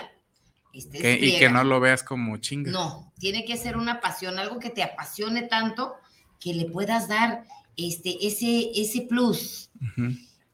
Este 0.73 0.99
Que- 0.99 1.13
y 1.27 1.39
que 1.39 1.49
no 1.51 1.63
lo 1.65 1.81
veas 1.81 2.03
como 2.03 2.37
chinga. 2.39 2.71
No, 2.71 3.13
tiene 3.19 3.45
que 3.45 3.57
ser 3.57 3.77
una 3.77 4.01
pasión, 4.01 4.39
algo 4.39 4.59
que 4.59 4.71
te 4.71 4.83
apasione 4.83 5.43
tanto 5.43 5.95
que 6.41 6.55
le 6.55 6.67
puedas 6.67 7.09
dar 7.09 7.45
este, 7.77 8.27
ese, 8.27 8.71
ese 8.75 9.03
plus. 9.03 9.71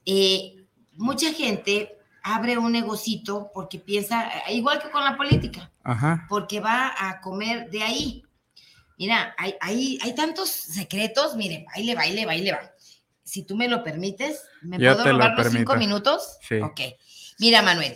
Eh, 0.06 0.64
mucha 0.92 1.32
gente 1.32 1.96
abre 2.22 2.58
un 2.58 2.72
negocito 2.72 3.50
porque 3.54 3.78
piensa, 3.78 4.30
igual 4.50 4.80
que 4.82 4.90
con 4.90 5.04
la 5.04 5.16
política, 5.16 5.70
Ajá. 5.82 6.26
porque 6.28 6.60
va 6.60 6.92
a 6.98 7.20
comer 7.20 7.70
de 7.70 7.82
ahí. 7.82 8.22
Mira, 9.00 9.34
hay, 9.38 9.54
hay, 9.62 9.98
hay 10.02 10.14
tantos 10.14 10.50
secretos, 10.50 11.34
mire, 11.34 11.64
baile, 11.72 11.94
baile, 11.94 12.26
baile, 12.26 12.52
va. 12.52 12.60
Si 13.24 13.44
tú 13.44 13.56
me 13.56 13.66
lo 13.66 13.82
permites, 13.82 14.42
¿me 14.60 14.76
Yo 14.78 14.92
puedo 14.94 15.10
robar 15.12 15.38
los 15.38 15.50
cinco 15.50 15.74
minutos? 15.76 16.36
Sí. 16.46 16.56
Ok. 16.60 16.80
Mira, 17.38 17.62
Manuel, 17.62 17.94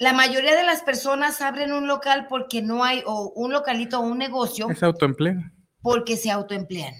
la 0.00 0.12
mayoría 0.12 0.56
de 0.56 0.64
las 0.64 0.82
personas 0.82 1.40
abren 1.42 1.72
un 1.72 1.86
local 1.86 2.26
porque 2.28 2.60
no 2.60 2.82
hay, 2.82 3.04
o 3.06 3.30
un 3.36 3.52
localito 3.52 4.00
o 4.00 4.02
un 4.02 4.18
negocio, 4.18 4.68
Es 4.68 4.82
autoempleo. 4.82 5.36
porque 5.80 6.16
se 6.16 6.32
autoemplean. 6.32 6.94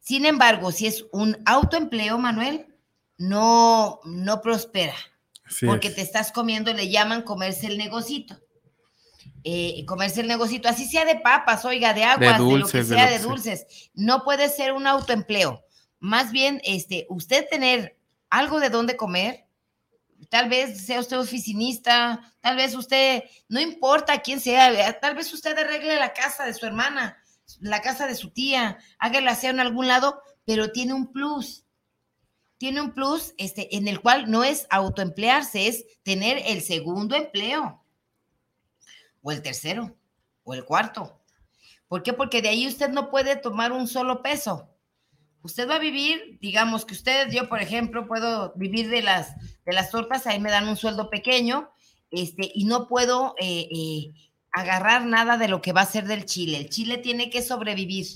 Sin 0.00 0.24
embargo, 0.24 0.72
si 0.72 0.86
es 0.86 1.04
un 1.12 1.36
autoempleo, 1.44 2.16
Manuel, 2.16 2.66
no, 3.18 4.00
no 4.06 4.40
prospera 4.40 4.94
Así 5.44 5.66
porque 5.66 5.88
es. 5.88 5.96
te 5.96 6.00
estás 6.00 6.32
comiendo, 6.32 6.72
le 6.72 6.88
llaman 6.88 7.20
comerse 7.20 7.66
el 7.66 7.76
negocito. 7.76 8.40
Eh, 9.42 9.84
comerse 9.86 10.20
el 10.20 10.28
negocito, 10.28 10.68
así 10.68 10.86
sea 10.86 11.04
de 11.04 11.16
papas, 11.16 11.64
oiga, 11.64 11.94
de 11.94 12.04
aguas, 12.04 12.38
de, 12.38 12.38
lo 12.38 12.44
que 12.44 12.58
dulces, 12.58 12.88
de 12.88 12.94
sea, 12.94 13.04
lo 13.04 13.10
de 13.10 13.16
que 13.16 13.22
sea. 13.22 13.28
dulces. 13.28 13.90
No 13.94 14.22
puede 14.22 14.48
ser 14.48 14.72
un 14.72 14.86
autoempleo. 14.86 15.64
Más 15.98 16.30
bien, 16.30 16.60
este, 16.64 17.06
usted 17.08 17.46
tener 17.48 17.96
algo 18.28 18.60
de 18.60 18.70
dónde 18.70 18.96
comer, 18.96 19.46
tal 20.28 20.48
vez 20.48 20.84
sea 20.84 21.00
usted 21.00 21.18
oficinista, 21.18 22.32
tal 22.40 22.56
vez 22.56 22.74
usted, 22.74 23.24
no 23.48 23.60
importa 23.60 24.20
quién 24.20 24.40
sea, 24.40 24.72
eh, 24.72 24.98
tal 25.00 25.14
vez 25.14 25.32
usted 25.32 25.56
arregle 25.58 25.96
la 25.96 26.12
casa 26.12 26.44
de 26.44 26.54
su 26.54 26.66
hermana, 26.66 27.18
la 27.60 27.80
casa 27.80 28.06
de 28.06 28.14
su 28.14 28.30
tía, 28.30 28.78
hágala 28.98 29.34
sea 29.34 29.50
en 29.50 29.60
algún 29.60 29.88
lado, 29.88 30.22
pero 30.44 30.70
tiene 30.70 30.94
un 30.94 31.12
plus 31.12 31.64
tiene 32.60 32.82
un 32.82 32.92
plus 32.92 33.32
este, 33.38 33.74
en 33.74 33.88
el 33.88 34.02
cual 34.02 34.30
no 34.30 34.44
es 34.44 34.66
autoemplearse, 34.68 35.66
es 35.66 35.86
tener 36.02 36.42
el 36.44 36.60
segundo 36.60 37.16
empleo, 37.16 37.79
o 39.22 39.32
el 39.32 39.42
tercero, 39.42 39.96
o 40.42 40.54
el 40.54 40.64
cuarto. 40.64 41.20
¿Por 41.88 42.02
qué? 42.02 42.12
Porque 42.12 42.42
de 42.42 42.48
ahí 42.48 42.66
usted 42.66 42.88
no 42.90 43.10
puede 43.10 43.36
tomar 43.36 43.72
un 43.72 43.86
solo 43.88 44.22
peso. 44.22 44.68
Usted 45.42 45.68
va 45.68 45.76
a 45.76 45.80
vivir, 45.80 46.38
digamos 46.40 46.84
que 46.84 46.94
usted, 46.94 47.30
yo 47.30 47.48
por 47.48 47.60
ejemplo, 47.62 48.06
puedo 48.06 48.52
vivir 48.56 48.90
de 48.90 49.02
las, 49.02 49.34
de 49.64 49.72
las 49.72 49.90
tortas, 49.90 50.26
ahí 50.26 50.38
me 50.38 50.50
dan 50.50 50.68
un 50.68 50.76
sueldo 50.76 51.08
pequeño, 51.08 51.70
este, 52.10 52.50
y 52.54 52.64
no 52.64 52.86
puedo 52.88 53.34
eh, 53.40 53.68
eh, 53.70 54.14
agarrar 54.52 55.06
nada 55.06 55.36
de 55.38 55.48
lo 55.48 55.62
que 55.62 55.72
va 55.72 55.82
a 55.82 55.86
ser 55.86 56.06
del 56.06 56.26
chile. 56.26 56.58
El 56.58 56.68
chile 56.68 56.98
tiene 56.98 57.30
que 57.30 57.42
sobrevivir 57.42 58.06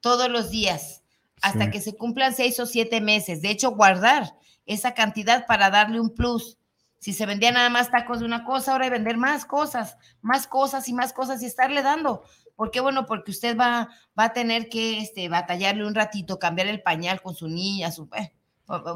todos 0.00 0.28
los 0.28 0.50
días 0.50 1.02
hasta 1.42 1.64
Sí. 1.66 1.70
que 1.70 1.80
se 1.80 1.96
cumplan 1.96 2.34
seis 2.34 2.60
o 2.60 2.66
siete 2.66 3.00
meses. 3.00 3.42
De 3.42 3.50
hecho, 3.50 3.70
guardar 3.70 4.34
esa 4.66 4.94
cantidad 4.94 5.46
para 5.46 5.70
darle 5.70 6.00
un 6.00 6.14
plus. 6.14 6.57
Si 6.98 7.12
se 7.12 7.26
vendía 7.26 7.52
nada 7.52 7.70
más 7.70 7.90
tacos 7.90 8.20
de 8.20 8.26
una 8.26 8.44
cosa, 8.44 8.72
ahora 8.72 8.84
hay 8.84 8.90
vender 8.90 9.16
más 9.16 9.44
cosas, 9.44 9.96
más 10.20 10.46
cosas 10.46 10.88
y 10.88 10.92
más 10.92 11.12
cosas 11.12 11.42
y 11.42 11.46
estarle 11.46 11.82
dando. 11.82 12.24
¿Por 12.56 12.72
qué? 12.72 12.80
Bueno, 12.80 13.06
porque 13.06 13.30
usted 13.30 13.56
va, 13.56 13.88
va 14.18 14.24
a 14.24 14.32
tener 14.32 14.68
que 14.68 14.98
este, 14.98 15.28
batallarle 15.28 15.86
un 15.86 15.94
ratito, 15.94 16.40
cambiar 16.40 16.66
el 16.66 16.82
pañal 16.82 17.22
con 17.22 17.36
su 17.36 17.46
niña, 17.46 17.92
su, 17.92 18.08
eh, 18.16 18.32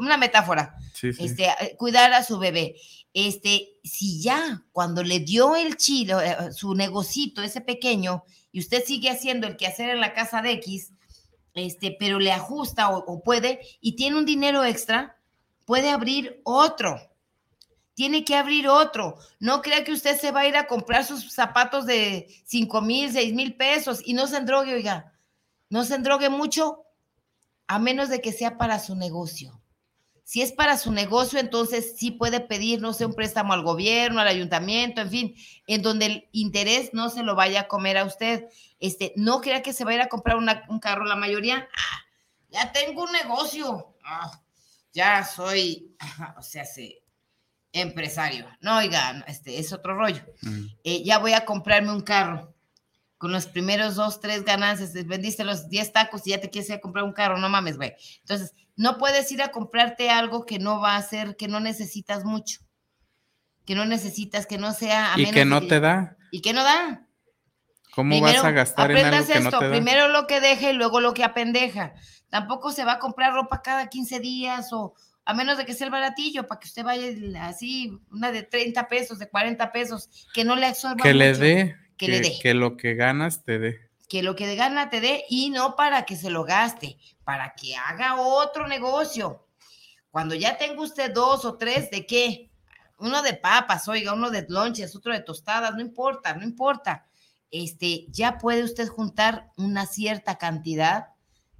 una 0.00 0.16
metáfora 0.16 0.76
Sí, 0.92 1.12
sí. 1.12 1.24
este, 1.24 1.44
eh, 1.44 1.76
cuidar 1.78 2.12
a 2.12 2.24
su 2.24 2.40
bebé. 2.40 2.74
Este, 3.14 3.78
si 3.84 4.20
ya 4.20 4.64
cuando 4.72 5.04
le 5.04 5.20
dio 5.20 5.54
el 5.54 5.76
chile, 5.76 6.14
eh, 6.24 6.52
su 6.52 6.74
negocito, 6.74 7.40
ese 7.40 7.60
pequeño, 7.60 8.24
y 8.50 8.58
usted 8.58 8.82
sigue 8.84 9.10
haciendo 9.10 9.46
el 9.46 9.56
quehacer 9.56 9.90
en 9.90 10.00
la 10.00 10.12
casa 10.12 10.42
de 10.42 10.52
X, 10.52 10.92
este, 11.54 11.96
pero 11.98 12.18
le 12.18 12.32
ajusta 12.32 12.90
o, 12.90 12.98
o 12.98 13.22
puede, 13.22 13.60
y 13.80 13.94
tiene 13.94 14.18
un 14.18 14.26
dinero 14.26 14.64
extra, 14.64 15.18
puede 15.64 15.90
abrir 15.90 16.40
otro. 16.44 17.00
Tiene 17.94 18.24
que 18.24 18.36
abrir 18.36 18.68
otro. 18.68 19.18
No 19.38 19.60
crea 19.62 19.84
que 19.84 19.92
usted 19.92 20.18
se 20.18 20.30
va 20.30 20.40
a 20.40 20.46
ir 20.48 20.56
a 20.56 20.66
comprar 20.66 21.04
sus 21.04 21.32
zapatos 21.32 21.86
de 21.86 22.28
5 22.44 22.80
mil, 22.80 23.12
6 23.12 23.34
mil 23.34 23.54
pesos 23.54 24.00
y 24.04 24.14
no 24.14 24.26
se 24.26 24.38
endrogue, 24.38 24.74
oiga. 24.74 25.12
No 25.68 25.84
se 25.84 25.94
endrogue 25.94 26.28
mucho, 26.28 26.84
a 27.66 27.78
menos 27.78 28.08
de 28.08 28.20
que 28.20 28.32
sea 28.32 28.58
para 28.58 28.78
su 28.78 28.94
negocio. 28.94 29.60
Si 30.24 30.40
es 30.40 30.52
para 30.52 30.78
su 30.78 30.92
negocio, 30.92 31.38
entonces 31.40 31.94
sí 31.96 32.10
puede 32.10 32.40
pedir, 32.40 32.80
no 32.80 32.92
sé, 32.92 33.04
un 33.04 33.14
préstamo 33.14 33.52
al 33.52 33.62
gobierno, 33.62 34.20
al 34.20 34.28
ayuntamiento, 34.28 35.00
en 35.00 35.10
fin, 35.10 35.34
en 35.66 35.82
donde 35.82 36.06
el 36.06 36.28
interés 36.32 36.94
no 36.94 37.10
se 37.10 37.22
lo 37.22 37.34
vaya 37.34 37.62
a 37.62 37.68
comer 37.68 37.98
a 37.98 38.04
usted. 38.04 38.46
Este, 38.78 39.12
no 39.16 39.40
crea 39.40 39.62
que 39.62 39.72
se 39.72 39.84
va 39.84 39.90
a 39.90 39.94
ir 39.94 40.00
a 40.00 40.08
comprar 40.08 40.36
un 40.36 40.78
carro. 40.78 41.04
La 41.04 41.16
mayoría, 41.16 41.68
"Ah, 41.76 41.98
ya 42.50 42.72
tengo 42.72 43.02
un 43.02 43.12
negocio, 43.12 43.88
Ah, 44.04 44.40
ya 44.92 45.24
soy, 45.24 45.94
o 46.38 46.42
sea, 46.42 46.64
sí, 46.64 47.01
empresario. 47.72 48.46
No, 48.60 48.78
oiga, 48.78 49.24
este 49.26 49.58
es 49.58 49.72
otro 49.72 49.94
rollo. 49.94 50.22
Mm. 50.42 50.66
Eh, 50.84 51.02
ya 51.04 51.18
voy 51.18 51.32
a 51.32 51.44
comprarme 51.44 51.92
un 51.92 52.02
carro. 52.02 52.54
Con 53.18 53.30
los 53.30 53.46
primeros 53.46 53.94
dos, 53.94 54.20
tres 54.20 54.44
ganancias, 54.44 54.92
vendiste 55.06 55.44
los 55.44 55.68
10 55.68 55.92
tacos 55.92 56.26
y 56.26 56.30
ya 56.30 56.40
te 56.40 56.50
quieres 56.50 56.70
ir 56.70 56.76
a 56.76 56.80
comprar 56.80 57.04
un 57.04 57.12
carro, 57.12 57.38
no 57.38 57.48
mames, 57.48 57.76
güey. 57.76 57.94
Entonces, 58.18 58.52
no 58.74 58.98
puedes 58.98 59.30
ir 59.30 59.42
a 59.42 59.52
comprarte 59.52 60.10
algo 60.10 60.44
que 60.44 60.58
no 60.58 60.80
va 60.80 60.96
a 60.96 61.02
ser, 61.02 61.36
que 61.36 61.46
no 61.46 61.60
necesitas 61.60 62.24
mucho, 62.24 62.60
que 63.64 63.76
no 63.76 63.84
necesitas, 63.84 64.46
que 64.46 64.58
no 64.58 64.72
sea 64.72 65.14
a 65.14 65.20
Y 65.20 65.22
menos 65.22 65.34
que 65.34 65.44
no 65.44 65.60
te 65.60 65.78
da. 65.78 66.16
Y 66.32 66.40
que 66.40 66.52
no 66.52 66.64
da. 66.64 67.06
¿Cómo 67.94 68.20
vas 68.20 68.42
a 68.42 68.50
gastar 68.50 68.90
en 68.90 69.06
algo 69.06 69.16
no 69.18 69.34
esto, 69.34 69.58
te 69.58 69.66
da? 69.66 69.70
primero 69.70 70.08
lo 70.08 70.26
que 70.26 70.40
deja 70.40 70.70
y 70.70 70.72
luego 70.72 71.00
lo 71.00 71.14
que 71.14 71.22
apendeja. 71.22 71.94
Tampoco 72.28 72.72
se 72.72 72.84
va 72.84 72.94
a 72.94 72.98
comprar 72.98 73.34
ropa 73.34 73.62
cada 73.62 73.88
15 73.88 74.18
días 74.18 74.72
o 74.72 74.94
a 75.24 75.34
menos 75.34 75.56
de 75.56 75.64
que 75.64 75.74
sea 75.74 75.86
el 75.86 75.92
baratillo, 75.92 76.46
para 76.46 76.58
que 76.58 76.68
usted 76.68 76.84
vaya 76.84 77.08
así, 77.42 77.98
una 78.10 78.32
de 78.32 78.42
30 78.42 78.88
pesos, 78.88 79.18
de 79.18 79.28
40 79.28 79.70
pesos, 79.72 80.10
que 80.34 80.44
no 80.44 80.56
le 80.56 80.66
absorba 80.66 81.02
que 81.02 81.14
le 81.14 81.34
dé. 81.34 81.76
que 81.96 82.08
le 82.08 82.20
dé. 82.20 82.38
que 82.40 82.54
lo 82.54 82.76
que 82.76 82.94
ganas 82.94 83.44
te 83.44 83.58
dé. 83.58 83.90
que 84.08 84.22
lo 84.22 84.34
que 84.34 84.46
de 84.46 84.56
gana 84.56 84.90
te 84.90 85.00
dé 85.00 85.24
y 85.28 85.50
no 85.50 85.76
para 85.76 86.04
que 86.04 86.16
se 86.16 86.30
lo 86.30 86.44
gaste, 86.44 86.98
para 87.24 87.54
que 87.54 87.76
haga 87.76 88.20
otro 88.20 88.66
negocio. 88.66 89.46
Cuando 90.10 90.34
ya 90.34 90.58
tenga 90.58 90.82
usted 90.82 91.12
dos 91.12 91.44
o 91.44 91.56
tres, 91.56 91.90
¿de 91.90 92.04
qué? 92.04 92.50
Uno 92.98 93.22
de 93.22 93.34
papas, 93.34 93.88
oiga, 93.88 94.12
uno 94.12 94.30
de 94.30 94.44
lonches, 94.48 94.94
otro 94.94 95.12
de 95.12 95.20
tostadas, 95.20 95.74
no 95.74 95.80
importa, 95.80 96.34
no 96.34 96.44
importa. 96.44 97.06
Este, 97.50 98.06
ya 98.08 98.38
puede 98.38 98.62
usted 98.62 98.88
juntar 98.88 99.50
una 99.56 99.86
cierta 99.86 100.36
cantidad 100.36 101.08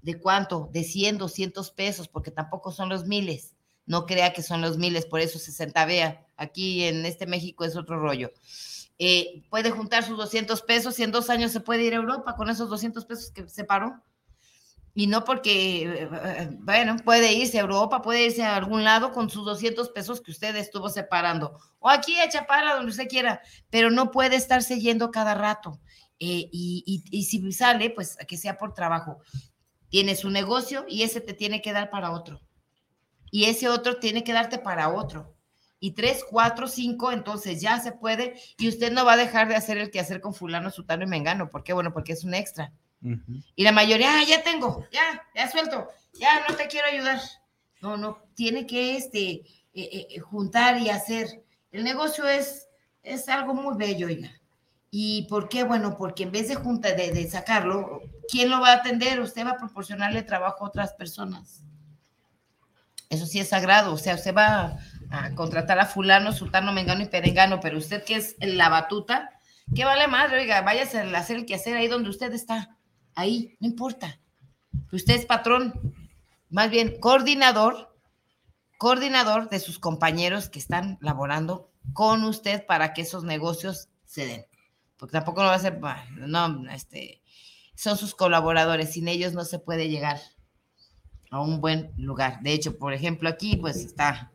de 0.02 0.18
cuánto, 0.18 0.68
de 0.72 0.84
100, 0.84 1.18
200 1.18 1.70
pesos, 1.70 2.08
porque 2.08 2.30
tampoco 2.30 2.72
son 2.72 2.88
los 2.88 3.06
miles. 3.06 3.51
No 3.86 4.06
crea 4.06 4.32
que 4.32 4.42
son 4.42 4.60
los 4.60 4.78
miles, 4.78 5.06
por 5.06 5.20
eso 5.20 5.38
se 5.38 5.52
centavea. 5.52 6.26
Aquí 6.36 6.84
en 6.84 7.04
este 7.04 7.26
México 7.26 7.64
es 7.64 7.76
otro 7.76 7.98
rollo. 7.98 8.30
Eh, 8.98 9.42
puede 9.50 9.70
juntar 9.70 10.04
sus 10.04 10.16
200 10.16 10.62
pesos 10.62 10.98
y 10.98 11.02
en 11.02 11.10
dos 11.10 11.30
años 11.30 11.50
se 11.50 11.60
puede 11.60 11.82
ir 11.82 11.92
a 11.94 11.96
Europa 11.96 12.36
con 12.36 12.48
esos 12.50 12.68
200 12.68 13.04
pesos 13.04 13.30
que 13.30 13.48
separó. 13.48 14.00
Y 14.94 15.06
no 15.06 15.24
porque, 15.24 15.84
eh, 15.84 16.50
bueno, 16.60 16.96
puede 17.02 17.32
irse 17.32 17.58
a 17.58 17.62
Europa, 17.62 18.02
puede 18.02 18.26
irse 18.26 18.42
a 18.42 18.56
algún 18.56 18.84
lado 18.84 19.10
con 19.12 19.30
sus 19.30 19.44
200 19.46 19.88
pesos 19.88 20.20
que 20.20 20.30
usted 20.30 20.54
estuvo 20.56 20.90
separando. 20.90 21.58
O 21.78 21.88
aquí 21.88 22.18
a 22.18 22.28
Chapala, 22.28 22.74
donde 22.74 22.90
usted 22.90 23.08
quiera, 23.08 23.40
pero 23.70 23.90
no 23.90 24.10
puede 24.10 24.36
estarse 24.36 24.78
yendo 24.78 25.10
cada 25.10 25.34
rato. 25.34 25.80
Eh, 26.20 26.48
y, 26.52 27.24
si 27.24 27.52
sale, 27.52 27.90
pues 27.90 28.16
que 28.28 28.36
sea 28.36 28.56
por 28.58 28.74
trabajo. 28.74 29.18
Tiene 29.88 30.14
su 30.14 30.30
negocio 30.30 30.84
y 30.88 31.02
ese 31.02 31.20
te 31.20 31.32
tiene 31.32 31.60
que 31.60 31.72
dar 31.72 31.90
para 31.90 32.12
otro. 32.12 32.40
Y 33.32 33.46
ese 33.46 33.70
otro 33.70 33.96
tiene 33.96 34.22
que 34.22 34.34
darte 34.34 34.58
para 34.58 34.90
otro. 34.90 35.34
Y 35.80 35.92
tres, 35.92 36.22
cuatro, 36.28 36.68
cinco, 36.68 37.10
entonces 37.10 37.62
ya 37.62 37.80
se 37.80 37.90
puede. 37.90 38.38
Y 38.58 38.68
usted 38.68 38.92
no 38.92 39.06
va 39.06 39.14
a 39.14 39.16
dejar 39.16 39.48
de 39.48 39.56
hacer 39.56 39.78
el 39.78 39.90
quehacer 39.90 40.20
con 40.20 40.34
fulano, 40.34 40.70
sutano 40.70 41.02
y 41.02 41.08
mengano. 41.08 41.48
¿Por 41.48 41.64
qué? 41.64 41.72
Bueno, 41.72 41.94
porque 41.94 42.12
es 42.12 42.24
un 42.24 42.34
extra. 42.34 42.72
Y 43.56 43.64
la 43.64 43.72
mayoría, 43.72 44.20
ah, 44.20 44.24
ya 44.24 44.44
tengo, 44.44 44.86
ya, 44.92 45.00
ya 45.34 45.50
suelto, 45.50 45.88
ya 46.12 46.46
no 46.48 46.54
te 46.54 46.68
quiero 46.68 46.86
ayudar. 46.86 47.20
No, 47.80 47.96
no, 47.96 48.22
tiene 48.34 48.64
que 48.64 48.96
este, 48.96 49.30
eh, 49.74 50.06
eh, 50.10 50.18
juntar 50.20 50.78
y 50.78 50.90
hacer. 50.90 51.42
El 51.72 51.82
negocio 51.84 52.28
es, 52.28 52.68
es 53.02 53.28
algo 53.28 53.54
muy 53.54 53.76
bello, 53.76 54.06
oiga. 54.06 54.30
¿Y 54.90 55.22
por 55.22 55.48
qué? 55.48 55.64
Bueno, 55.64 55.96
porque 55.96 56.24
en 56.24 56.32
vez 56.32 56.48
de 56.48 56.54
junta 56.54 56.92
de, 56.92 57.12
de, 57.12 57.28
sacarlo, 57.28 58.02
¿quién 58.30 58.50
lo 58.50 58.60
va 58.60 58.72
a 58.72 58.76
atender? 58.76 59.18
Usted 59.20 59.46
va 59.46 59.52
a 59.52 59.58
proporcionarle 59.58 60.22
trabajo 60.22 60.64
a 60.64 60.68
otras 60.68 60.92
personas. 60.92 61.64
Eso 63.12 63.26
sí 63.26 63.38
es 63.38 63.50
sagrado, 63.50 63.92
o 63.92 63.98
sea, 63.98 64.14
usted 64.14 64.34
va 64.34 64.78
a 65.10 65.34
contratar 65.34 65.78
a 65.78 65.84
fulano, 65.84 66.32
sultano, 66.32 66.72
mengano 66.72 67.02
y 67.02 67.08
perengano, 67.08 67.60
pero 67.60 67.76
usted 67.76 68.02
que 68.04 68.16
es 68.16 68.36
la 68.40 68.70
batuta, 68.70 69.38
¿qué 69.74 69.84
vale 69.84 70.08
más? 70.08 70.32
Oiga, 70.32 70.62
váyase 70.62 71.00
a 71.00 71.18
hacer 71.18 71.36
el 71.36 71.44
quehacer 71.44 71.76
ahí 71.76 71.88
donde 71.88 72.08
usted 72.08 72.32
está, 72.32 72.78
ahí, 73.14 73.54
no 73.60 73.68
importa. 73.68 74.18
Usted 74.90 75.14
es 75.14 75.26
patrón, 75.26 75.94
más 76.48 76.70
bien 76.70 76.98
coordinador, 77.00 77.94
coordinador 78.78 79.50
de 79.50 79.60
sus 79.60 79.78
compañeros 79.78 80.48
que 80.48 80.58
están 80.58 80.96
laborando 81.02 81.70
con 81.92 82.24
usted 82.24 82.64
para 82.64 82.94
que 82.94 83.02
esos 83.02 83.24
negocios 83.24 83.90
se 84.06 84.24
den. 84.24 84.46
Porque 84.96 85.12
tampoco 85.12 85.42
lo 85.42 85.48
va 85.48 85.52
a 85.52 85.56
hacer, 85.56 85.78
no, 86.16 86.72
este, 86.72 87.20
son 87.74 87.98
sus 87.98 88.14
colaboradores, 88.14 88.94
sin 88.94 89.06
ellos 89.06 89.34
no 89.34 89.44
se 89.44 89.58
puede 89.58 89.90
llegar 89.90 90.18
a 91.32 91.40
un 91.40 91.62
buen 91.62 91.90
lugar. 91.96 92.40
De 92.42 92.52
hecho, 92.52 92.76
por 92.76 92.92
ejemplo, 92.92 93.26
aquí 93.26 93.56
pues 93.56 93.76
está 93.76 94.30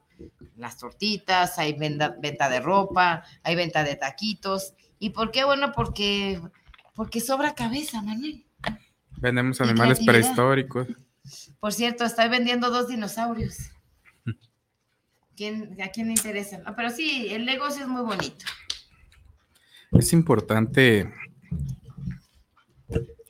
las 0.58 0.80
tortitas, 0.80 1.60
hay 1.60 1.74
venta, 1.74 2.16
venta 2.20 2.50
de 2.50 2.60
ropa, 2.60 3.24
hay 3.44 3.56
venta 3.56 3.84
de 3.84 3.96
taquitos. 3.96 4.74
¿Y 4.98 5.12
por 5.12 5.30
qué? 5.30 5.46
Bueno, 5.46 5.72
porque, 5.74 6.42
porque 6.96 7.22
sobra 7.22 7.54
cabeza, 7.54 8.02
Manuel. 8.02 8.44
Vendemos 9.12 9.62
animales 9.62 10.00
prehistóricos. 10.04 10.88
Por 11.60 11.72
cierto, 11.72 12.04
estoy 12.04 12.30
vendiendo 12.30 12.72
dos 12.72 12.88
dinosaurios. 12.88 13.58
¿Quién, 15.36 15.78
¿A 15.84 15.90
quién 15.90 16.08
le 16.08 16.14
interesa? 16.14 16.64
pero 16.76 16.90
sí, 16.90 17.28
el 17.30 17.46
negocio 17.46 17.84
es 17.84 17.88
muy 17.88 18.02
bonito. 18.02 18.44
Es 19.92 20.14
importante 20.14 21.14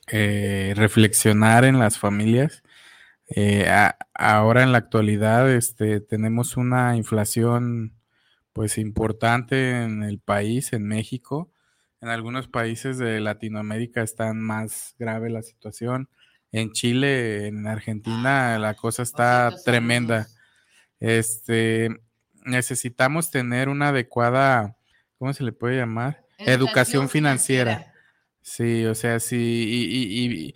eh, 0.06 0.72
reflexionar 0.74 1.66
en 1.66 1.78
las 1.78 1.98
familias 1.98 2.62
eh, 3.30 3.68
ahora 4.14 4.62
en 4.62 4.72
la 4.72 4.78
actualidad 4.78 5.50
este, 5.50 6.00
tenemos 6.00 6.56
una 6.56 6.96
inflación 6.96 7.94
pues 8.52 8.78
importante 8.78 9.82
en 9.82 10.02
el 10.02 10.18
país, 10.18 10.72
en 10.72 10.86
México. 10.86 11.52
En 12.00 12.08
algunos 12.08 12.48
países 12.48 12.98
de 12.98 13.20
Latinoamérica 13.20 14.02
están 14.02 14.40
más 14.40 14.94
grave 14.98 15.30
la 15.30 15.42
situación. 15.42 16.08
En 16.52 16.72
Chile, 16.72 17.48
en 17.48 17.66
Argentina, 17.66 18.58
la 18.58 18.74
cosa 18.74 19.02
está 19.02 19.52
tremenda. 19.64 20.28
Este, 20.98 21.90
necesitamos 22.44 23.30
tener 23.30 23.68
una 23.68 23.88
adecuada, 23.88 24.76
¿cómo 25.18 25.34
se 25.34 25.44
le 25.44 25.52
puede 25.52 25.76
llamar? 25.76 26.24
Educación, 26.38 27.08
financiera. 27.08 27.92
Sí, 28.40 28.86
o 28.86 28.94
sea, 28.94 29.20
sí, 29.20 29.36
y 29.36 30.54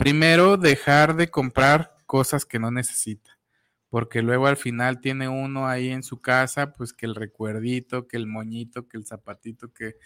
primero 0.00 0.56
dejar 0.56 1.14
de 1.14 1.30
comprar 1.30 1.94
cosas 2.06 2.46
que 2.46 2.58
no 2.58 2.70
necesita, 2.70 3.38
porque 3.90 4.22
luego 4.22 4.46
al 4.46 4.56
final 4.56 5.00
tiene 5.00 5.28
uno 5.28 5.68
ahí 5.68 5.90
en 5.90 6.02
su 6.02 6.20
casa, 6.22 6.72
pues 6.72 6.94
que 6.94 7.04
el 7.04 7.14
recuerdito, 7.14 8.08
que 8.08 8.16
el 8.16 8.26
moñito, 8.26 8.88
que 8.88 8.96
el 8.96 9.06
zapatito, 9.06 9.72
que 9.72 9.96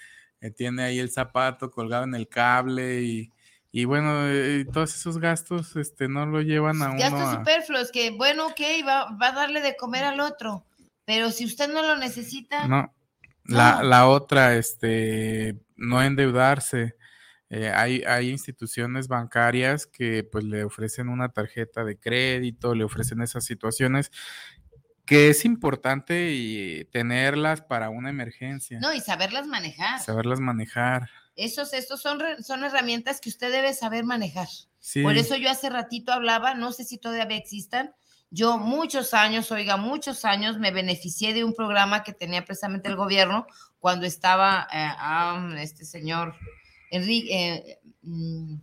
tiene 0.56 0.82
ahí 0.82 0.98
el 0.98 1.10
zapato 1.10 1.70
colgado 1.70 2.04
en 2.04 2.14
el 2.14 2.28
cable 2.28 3.02
y, 3.02 3.30
y 3.70 3.84
bueno, 3.84 4.28
eh, 4.28 4.66
todos 4.70 4.94
esos 4.94 5.18
gastos 5.18 5.76
este, 5.76 6.08
no 6.08 6.26
lo 6.26 6.42
llevan 6.42 6.82
a 6.82 6.90
uno. 6.90 6.98
Gastos 6.98 7.34
superfluos, 7.34 7.92
que 7.92 8.10
bueno, 8.10 8.48
ok, 8.48 8.60
va, 8.86 9.16
va 9.16 9.28
a 9.28 9.32
darle 9.32 9.60
de 9.60 9.76
comer 9.76 10.04
al 10.04 10.18
otro, 10.18 10.66
pero 11.04 11.30
si 11.30 11.44
usted 11.44 11.72
no 11.72 11.82
lo 11.82 11.96
necesita. 11.96 12.66
No, 12.66 12.92
la, 13.44 13.82
la 13.84 14.08
otra, 14.08 14.56
este, 14.56 15.56
no 15.76 16.02
endeudarse. 16.02 16.96
Eh, 17.50 17.70
hay, 17.72 18.02
hay, 18.06 18.30
instituciones 18.30 19.06
bancarias 19.06 19.86
que 19.86 20.24
pues 20.24 20.44
le 20.44 20.64
ofrecen 20.64 21.08
una 21.08 21.28
tarjeta 21.28 21.84
de 21.84 21.98
crédito, 21.98 22.74
le 22.74 22.84
ofrecen 22.84 23.20
esas 23.20 23.44
situaciones 23.44 24.10
que 25.04 25.28
es 25.28 25.44
importante 25.44 26.32
y 26.32 26.86
tenerlas 26.86 27.60
para 27.60 27.90
una 27.90 28.10
emergencia. 28.10 28.80
No, 28.80 28.92
y 28.94 29.00
saberlas 29.00 29.46
manejar. 29.46 30.00
Saberlas 30.00 30.40
manejar. 30.40 31.10
Esos, 31.36 31.74
estos 31.74 32.00
son, 32.00 32.20
son 32.42 32.64
herramientas 32.64 33.20
que 33.20 33.28
usted 33.28 33.52
debe 33.52 33.74
saber 33.74 34.04
manejar. 34.04 34.48
Por 35.02 35.16
eso 35.16 35.36
yo 35.36 35.50
hace 35.50 35.70
ratito 35.70 36.12
hablaba, 36.12 36.54
no 36.54 36.72
sé 36.72 36.84
si 36.84 36.98
todavía 36.98 37.36
existan, 37.36 37.94
yo 38.30 38.58
muchos 38.58 39.14
años, 39.14 39.50
oiga, 39.52 39.76
muchos 39.76 40.24
años 40.24 40.58
me 40.58 40.72
beneficié 40.72 41.32
de 41.32 41.44
un 41.44 41.54
programa 41.54 42.02
que 42.02 42.12
tenía 42.12 42.44
precisamente 42.44 42.88
el 42.88 42.96
gobierno 42.96 43.46
cuando 43.78 44.06
estaba 44.06 44.66
eh, 44.72 45.62
este 45.62 45.84
señor 45.84 46.34
Enrique, 46.90 47.54
eh, 47.54 47.78
mm, 48.02 48.54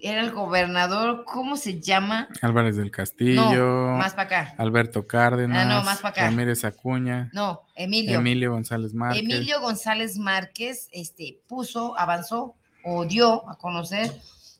era 0.00 0.20
el 0.20 0.30
gobernador, 0.30 1.24
¿cómo 1.24 1.56
se 1.56 1.80
llama? 1.80 2.28
Álvarez 2.42 2.76
del 2.76 2.90
Castillo. 2.90 3.94
más 3.96 4.14
para 4.14 4.22
acá. 4.22 4.54
Alberto 4.58 5.06
Cárdenas. 5.06 5.66
Ah, 5.66 5.68
no, 5.68 5.84
más 5.84 5.98
para 5.98 6.10
acá. 6.10 6.24
Ramírez 6.24 6.64
Acuña. 6.64 7.30
No, 7.32 7.62
Emilio. 7.74 8.18
Emilio 8.18 8.52
González 8.52 8.94
Márquez. 8.94 9.22
Emilio 9.22 9.60
González 9.60 10.18
Márquez 10.18 10.88
este, 10.92 11.40
puso, 11.46 11.98
avanzó 11.98 12.54
o 12.84 13.04
dio 13.04 13.48
a 13.48 13.56
conocer 13.56 14.12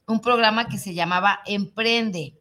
un 0.06 0.20
programa 0.20 0.68
que 0.68 0.78
se 0.78 0.94
llamaba 0.94 1.40
Emprende. 1.46 2.34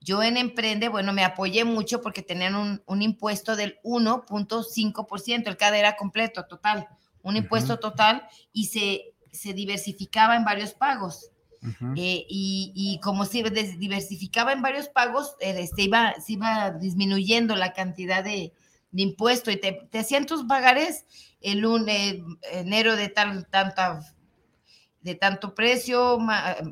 Yo 0.00 0.22
en 0.22 0.36
Emprende, 0.36 0.88
bueno, 0.88 1.12
me 1.12 1.24
apoyé 1.24 1.64
mucho 1.64 2.00
porque 2.00 2.22
tenían 2.22 2.54
un, 2.54 2.82
un 2.86 3.02
impuesto 3.02 3.56
del 3.56 3.80
1.5%, 3.82 5.48
el 5.48 5.56
CAD 5.56 5.74
era 5.74 5.96
completo, 5.96 6.44
total 6.44 6.86
un 7.24 7.36
impuesto 7.36 7.78
total 7.80 8.28
y 8.52 8.66
se, 8.66 9.14
se 9.32 9.52
diversificaba 9.52 10.36
en 10.36 10.44
varios 10.44 10.72
pagos. 10.72 11.30
Eh, 11.96 12.26
y, 12.28 13.00
como 13.02 13.24
se 13.24 13.42
diversificaba 13.42 14.52
en 14.52 14.60
varios 14.60 14.88
pagos, 14.88 15.34
eh, 15.40 15.66
se, 15.66 15.82
iba, 15.82 16.14
se 16.20 16.34
iba 16.34 16.72
disminuyendo 16.72 17.56
la 17.56 17.72
cantidad 17.72 18.22
de, 18.22 18.52
de 18.90 19.02
impuesto 19.02 19.50
y 19.50 19.56
te, 19.56 19.72
te, 19.90 19.98
hacían 19.98 20.26
tus 20.26 20.44
pagares 20.44 21.06
el 21.40 21.60
lunes, 21.60 22.16
enero 22.52 22.96
de 22.96 23.08
tal, 23.08 23.46
tanta 23.46 24.00
de 25.00 25.14
tanto 25.14 25.54
precio, 25.54 26.18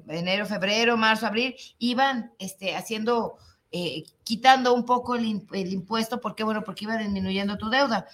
enero, 0.08 0.46
febrero, 0.46 0.96
marzo, 0.96 1.26
abril, 1.26 1.54
iban 1.78 2.32
este, 2.38 2.74
haciendo, 2.74 3.36
eh, 3.70 4.04
quitando 4.24 4.72
un 4.72 4.86
poco 4.86 5.16
el, 5.16 5.46
el, 5.52 5.72
impuesto, 5.72 6.18
porque 6.20 6.42
bueno, 6.42 6.64
porque 6.64 6.86
iba 6.86 6.96
disminuyendo 6.96 7.58
tu 7.58 7.68
deuda 7.68 8.06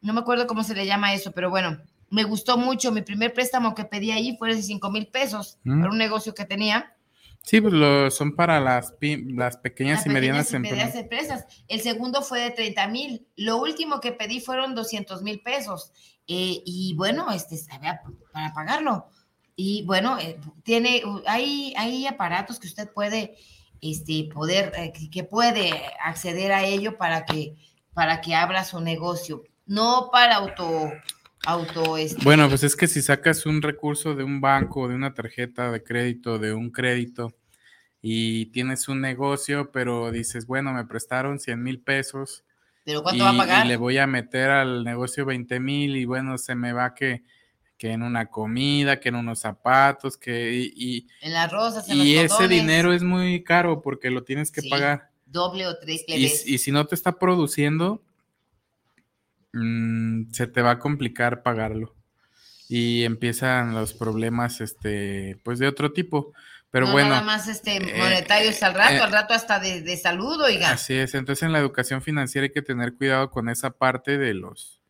no 0.00 0.12
me 0.12 0.20
acuerdo 0.20 0.46
cómo 0.46 0.62
se 0.64 0.74
le 0.74 0.86
llama 0.86 1.14
eso, 1.14 1.32
pero 1.32 1.50
bueno, 1.50 1.78
me 2.10 2.24
gustó 2.24 2.56
mucho. 2.56 2.92
Mi 2.92 3.02
primer 3.02 3.32
préstamo 3.32 3.74
que 3.74 3.84
pedí 3.84 4.10
ahí 4.10 4.36
fue 4.36 4.54
de 4.54 4.62
5 4.62 4.90
mil 4.90 5.08
pesos 5.08 5.58
mm. 5.64 5.80
para 5.80 5.90
un 5.90 5.98
negocio 5.98 6.34
que 6.34 6.44
tenía. 6.44 6.94
Sí, 7.42 7.60
pues 7.60 7.72
lo, 7.72 8.10
son 8.10 8.34
para 8.34 8.60
las, 8.60 8.94
las 9.00 9.56
pequeñas 9.56 10.04
y 10.04 10.10
medianas, 10.10 10.52
empresas. 10.52 11.46
El 11.66 11.80
segundo 11.80 12.22
fue 12.22 12.40
de 12.40 12.50
30 12.50 12.88
mil. 12.88 13.26
Lo 13.36 13.58
último 13.58 14.00
que 14.00 14.12
pedí 14.12 14.40
fueron 14.40 14.74
200 14.74 15.22
mil 15.22 15.40
pesos. 15.40 15.92
Eh, 16.26 16.62
y 16.64 16.94
bueno, 16.96 17.30
este, 17.32 17.56
para 18.32 18.52
pagarlo. 18.52 19.08
Y 19.56 19.82
bueno, 19.86 20.18
eh, 20.18 20.38
tiene, 20.62 21.02
hay, 21.26 21.72
hay 21.76 22.06
aparatos 22.06 22.58
que 22.60 22.66
usted 22.66 22.90
puede, 22.92 23.36
este, 23.80 24.28
poder, 24.32 24.72
eh, 24.76 24.92
que 25.10 25.24
puede 25.24 25.72
acceder 26.04 26.52
a 26.52 26.64
ello 26.64 26.98
para 26.98 27.24
que, 27.24 27.56
para 27.94 28.20
que 28.20 28.34
abra 28.34 28.64
su 28.64 28.80
negocio 28.80 29.42
no 29.68 30.08
para 30.10 30.36
auto, 30.36 30.90
auto 31.46 31.96
este, 31.96 32.24
Bueno, 32.24 32.48
pues 32.48 32.64
es 32.64 32.74
que 32.74 32.88
si 32.88 33.02
sacas 33.02 33.46
un 33.46 33.62
recurso 33.62 34.14
de 34.14 34.24
un 34.24 34.40
banco, 34.40 34.88
de 34.88 34.94
una 34.94 35.14
tarjeta 35.14 35.70
de 35.70 35.84
crédito, 35.84 36.38
de 36.38 36.54
un 36.54 36.70
crédito, 36.70 37.34
y 38.00 38.46
tienes 38.46 38.88
un 38.88 39.00
negocio, 39.00 39.70
pero 39.70 40.10
dices, 40.10 40.46
bueno, 40.46 40.72
me 40.72 40.86
prestaron 40.86 41.38
100 41.38 41.62
mil 41.62 41.80
pesos. 41.80 42.44
¿Pero 42.84 43.02
cuánto 43.02 43.22
va 43.24 43.30
a 43.30 43.36
pagar? 43.36 43.66
Y 43.66 43.68
le 43.68 43.76
voy 43.76 43.98
a 43.98 44.06
meter 44.06 44.50
al 44.50 44.84
negocio 44.84 45.26
20 45.26 45.60
mil 45.60 45.96
y 45.96 46.06
bueno, 46.06 46.38
se 46.38 46.54
me 46.54 46.72
va 46.72 46.94
que, 46.94 47.22
que 47.76 47.90
en 47.90 48.02
una 48.02 48.26
comida, 48.30 49.00
que 49.00 49.10
en 49.10 49.16
unos 49.16 49.40
zapatos, 49.40 50.16
que 50.16 50.72
y, 50.74 51.06
en 51.20 51.34
las 51.34 51.52
rosas, 51.52 51.88
en 51.90 51.98
y 51.98 52.16
ese 52.16 52.48
dinero 52.48 52.94
es 52.94 53.02
muy 53.02 53.44
caro 53.44 53.82
porque 53.82 54.10
lo 54.10 54.24
tienes 54.24 54.50
que 54.50 54.62
pagar. 54.70 55.10
Doble 55.26 55.66
o 55.66 55.78
tres 55.78 56.04
y, 56.06 56.54
y 56.54 56.58
si 56.58 56.72
no 56.72 56.86
te 56.86 56.94
está 56.94 57.18
produciendo, 57.18 58.02
Mm, 59.58 60.30
se 60.32 60.46
te 60.46 60.62
va 60.62 60.72
a 60.72 60.78
complicar 60.78 61.42
pagarlo. 61.42 61.94
Y 62.68 63.04
empiezan 63.04 63.74
los 63.74 63.94
problemas, 63.94 64.60
este, 64.60 65.38
pues 65.42 65.58
de 65.58 65.68
otro 65.68 65.92
tipo. 65.92 66.32
Pero 66.70 66.90
bueno. 66.92 67.10
Nada 67.10 67.22
más 67.22 67.48
este, 67.48 67.76
eh, 67.76 67.98
monetarios 67.98 68.62
al 68.62 68.74
rato, 68.74 68.94
eh, 68.94 69.00
al 69.00 69.12
rato 69.12 69.34
hasta 69.34 69.58
de, 69.58 69.80
de, 69.80 69.96
salud, 69.96 70.38
oiga. 70.42 70.72
Así 70.72 70.94
es. 70.94 71.14
Entonces 71.14 71.44
en 71.44 71.52
la 71.52 71.58
educación 71.58 72.02
financiera 72.02 72.44
hay 72.44 72.52
que 72.52 72.62
tener 72.62 72.94
cuidado 72.94 73.30
con 73.30 73.48
esa 73.48 73.70
parte 73.70 74.18
de 74.18 74.34
los, 74.34 74.82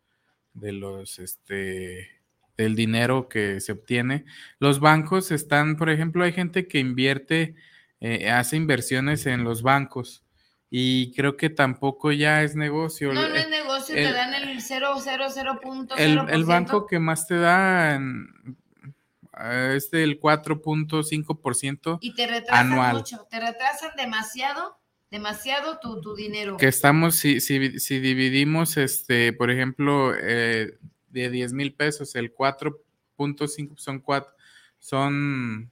de 0.53 0.73
los, 0.73 1.19
este, 1.19 2.09
del 2.57 2.75
dinero 2.75 3.29
que 3.29 3.61
se 3.61 3.71
obtiene. 3.71 4.25
Los 4.59 4.81
bancos 4.81 5.31
están, 5.31 5.77
por 5.77 5.89
ejemplo, 5.89 6.25
hay 6.25 6.33
gente 6.33 6.67
que 6.67 6.79
invierte, 6.79 7.55
eh, 8.01 8.29
hace 8.29 8.57
inversiones 8.57 9.25
en 9.25 9.45
los 9.45 9.61
bancos 9.61 10.23
y 10.71 11.11
creo 11.13 11.35
que 11.35 11.49
tampoco 11.49 12.11
ya 12.11 12.43
es 12.43 12.55
negocio. 12.55 13.11
No, 13.13 13.27
no 13.27 13.35
es 13.35 13.49
negocio, 13.49 13.95
el- 13.95 14.07
te 14.07 14.13
dan 14.13 14.33
el 14.35 14.59
000.0. 14.59 15.95
El, 15.97 16.19
el 16.29 16.45
banco 16.45 16.85
que 16.85 16.99
más 16.99 17.25
te 17.27 17.35
da 17.37 17.95
eh, 17.97 19.73
es 19.75 19.89
del 19.91 20.19
4.5%, 20.19 21.97
y 22.01 22.13
te 22.13 22.27
retrasan 22.27 22.71
anual. 22.73 22.97
mucho, 22.97 23.25
te 23.29 23.39
retrasan 23.39 23.91
demasiado, 23.97 24.77
demasiado 25.09 25.79
tu, 25.79 26.01
tu 26.01 26.15
dinero. 26.15 26.57
que 26.57 26.67
estamos, 26.67 27.15
si, 27.15 27.39
si, 27.41 27.79
si 27.79 27.99
dividimos, 27.99 28.77
este, 28.77 29.33
por 29.33 29.49
ejemplo, 29.51 30.13
eh, 30.15 30.77
de 31.09 31.29
10 31.29 31.53
mil 31.53 31.73
pesos, 31.73 32.15
el 32.15 32.33
4.5 32.35 33.77
son 33.77 33.99
cuatro, 33.99 34.31
son 34.77 35.71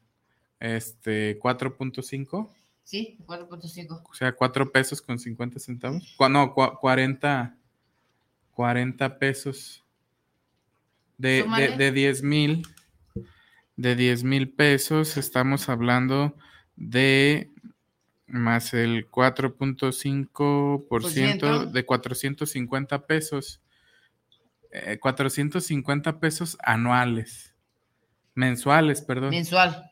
este 0.59 1.37
4.5, 1.39 2.49
Sí, 2.87 3.17
4.5. 3.25 4.01
o 4.09 4.13
sea, 4.13 4.31
4 4.31 4.71
pesos 4.71 5.01
con 5.01 5.19
50 5.19 5.59
centavos. 5.59 6.15
No, 6.29 6.55
cua- 6.55 6.79
40, 6.79 7.57
40 8.51 9.19
pesos 9.19 9.83
de, 11.17 11.43
de, 11.43 11.47
de 11.77 11.91
10 11.91 12.23
mil, 12.23 12.65
de 13.75 13.95
10 13.97 14.23
mil 14.23 14.49
pesos, 14.53 15.17
estamos 15.17 15.67
hablando 15.67 16.37
de 16.77 17.51
más 18.25 18.73
el 18.73 19.11
4.5% 19.11 21.71
de 21.71 21.85
450 21.85 23.05
pesos. 23.05 23.61
Eh, 24.71 24.97
450 24.99 26.19
pesos 26.21 26.57
anuales. 26.63 27.53
Mensuales, 28.33 29.01
perdón. 29.01 29.31
Mensual. 29.31 29.91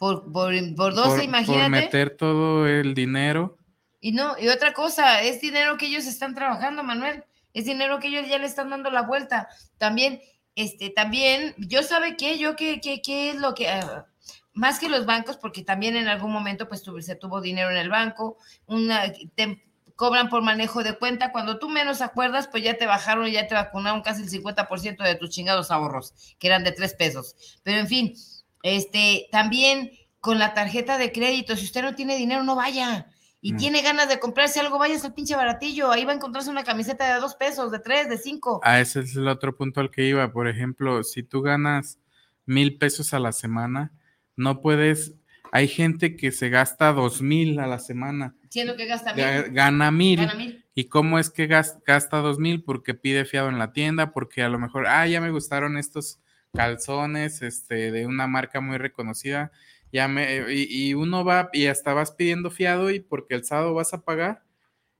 Por, 0.00 0.32
por, 0.32 0.54
por 0.76 0.94
12, 0.94 1.08
por, 1.10 1.22
imagínate. 1.22 1.60
por 1.62 1.70
meter 1.70 2.16
todo 2.16 2.66
el 2.66 2.94
dinero. 2.94 3.58
Y 4.00 4.12
no, 4.12 4.34
y 4.40 4.48
otra 4.48 4.72
cosa, 4.72 5.20
es 5.22 5.42
dinero 5.42 5.76
que 5.76 5.88
ellos 5.88 6.06
están 6.06 6.34
trabajando, 6.34 6.82
Manuel. 6.82 7.22
Es 7.52 7.66
dinero 7.66 7.98
que 7.98 8.08
ellos 8.08 8.26
ya 8.26 8.38
le 8.38 8.46
están 8.46 8.70
dando 8.70 8.90
la 8.90 9.02
vuelta. 9.02 9.50
También, 9.76 10.22
este, 10.54 10.88
también, 10.88 11.54
yo 11.58 11.82
sabe 11.82 12.16
qué, 12.16 12.38
yo 12.38 12.56
qué, 12.56 12.80
qué, 12.80 13.02
qué 13.02 13.28
es 13.28 13.36
lo 13.36 13.54
que, 13.54 13.68
ah, 13.68 14.06
más 14.54 14.78
que 14.78 14.88
los 14.88 15.04
bancos, 15.04 15.36
porque 15.36 15.62
también 15.64 15.96
en 15.96 16.08
algún 16.08 16.32
momento 16.32 16.66
pues 16.66 16.82
tuve- 16.82 17.02
se 17.02 17.14
tuvo 17.14 17.42
dinero 17.42 17.70
en 17.70 17.76
el 17.76 17.90
banco, 17.90 18.38
una, 18.64 19.12
te 19.34 19.62
cobran 19.96 20.30
por 20.30 20.40
manejo 20.40 20.82
de 20.82 20.96
cuenta, 20.96 21.30
cuando 21.30 21.58
tú 21.58 21.68
menos 21.68 22.00
acuerdas, 22.00 22.48
pues 22.48 22.64
ya 22.64 22.78
te 22.78 22.86
bajaron 22.86 23.28
y 23.28 23.32
ya 23.32 23.46
te 23.46 23.54
vacunaron 23.54 24.00
casi 24.00 24.22
el 24.22 24.30
50% 24.30 25.04
de 25.04 25.14
tus 25.16 25.28
chingados 25.28 25.70
ahorros, 25.70 26.14
que 26.38 26.46
eran 26.46 26.64
de 26.64 26.72
tres 26.72 26.94
pesos. 26.94 27.36
Pero 27.62 27.80
en 27.80 27.86
fin, 27.86 28.14
este, 28.62 29.28
también 29.32 29.90
con 30.20 30.38
la 30.38 30.52
tarjeta 30.54 30.98
de 30.98 31.12
crédito, 31.12 31.56
si 31.56 31.64
usted 31.64 31.82
no 31.82 31.94
tiene 31.94 32.16
dinero, 32.16 32.42
no 32.44 32.54
vaya 32.56 33.06
y 33.40 33.54
Mm. 33.54 33.56
tiene 33.56 33.80
ganas 33.82 34.08
de 34.08 34.18
comprarse 34.18 34.60
algo, 34.60 34.78
vayas 34.78 35.04
al 35.04 35.14
pinche 35.14 35.34
baratillo. 35.34 35.90
Ahí 35.90 36.04
va 36.04 36.12
a 36.12 36.16
encontrarse 36.16 36.50
una 36.50 36.62
camiseta 36.64 37.14
de 37.14 37.20
dos 37.20 37.34
pesos, 37.36 37.72
de 37.72 37.78
tres, 37.78 38.08
de 38.10 38.18
cinco. 38.18 38.60
A 38.62 38.80
ese 38.80 39.00
es 39.00 39.16
el 39.16 39.28
otro 39.28 39.56
punto 39.56 39.80
al 39.80 39.90
que 39.90 40.04
iba. 40.06 40.30
Por 40.32 40.46
ejemplo, 40.46 41.02
si 41.04 41.22
tú 41.22 41.40
ganas 41.40 41.98
mil 42.44 42.76
pesos 42.76 43.14
a 43.14 43.18
la 43.18 43.32
semana, 43.32 43.92
no 44.36 44.60
puedes. 44.60 45.14
Hay 45.52 45.66
gente 45.68 46.16
que 46.16 46.30
se 46.32 46.48
gasta 46.50 46.92
dos 46.92 47.22
mil 47.22 47.58
a 47.58 47.66
la 47.66 47.78
semana, 47.78 48.34
Siendo 48.50 48.76
que 48.76 48.84
gasta 48.86 49.14
ga- 49.16 49.44
mil. 49.44 49.52
gana 49.54 49.90
mil. 49.90 50.20
Gana 50.20 50.34
mil. 50.34 50.64
¿Y 50.74 50.84
cómo 50.84 51.18
es 51.18 51.30
que 51.30 51.46
gas- 51.46 51.78
gasta 51.86 52.18
dos 52.18 52.38
mil? 52.38 52.62
Porque 52.62 52.92
pide 52.94 53.24
fiado 53.24 53.48
en 53.48 53.58
la 53.58 53.72
tienda, 53.72 54.12
porque 54.12 54.42
a 54.42 54.48
lo 54.50 54.58
mejor, 54.58 54.86
ah, 54.86 55.06
ya 55.08 55.20
me 55.20 55.30
gustaron 55.30 55.76
estos 55.78 56.20
calzones, 56.52 57.42
este, 57.42 57.90
de 57.90 58.06
una 58.06 58.26
marca 58.26 58.60
muy 58.60 58.78
reconocida, 58.78 59.52
ya 59.92 60.08
me, 60.08 60.52
y, 60.52 60.88
y 60.88 60.94
uno 60.94 61.24
va 61.24 61.50
y 61.52 61.66
hasta 61.66 61.94
vas 61.94 62.12
pidiendo 62.12 62.50
fiado 62.50 62.90
y 62.90 63.00
porque 63.00 63.34
el 63.34 63.44
sábado 63.44 63.74
vas 63.74 63.92
a 63.92 64.02
pagar 64.04 64.42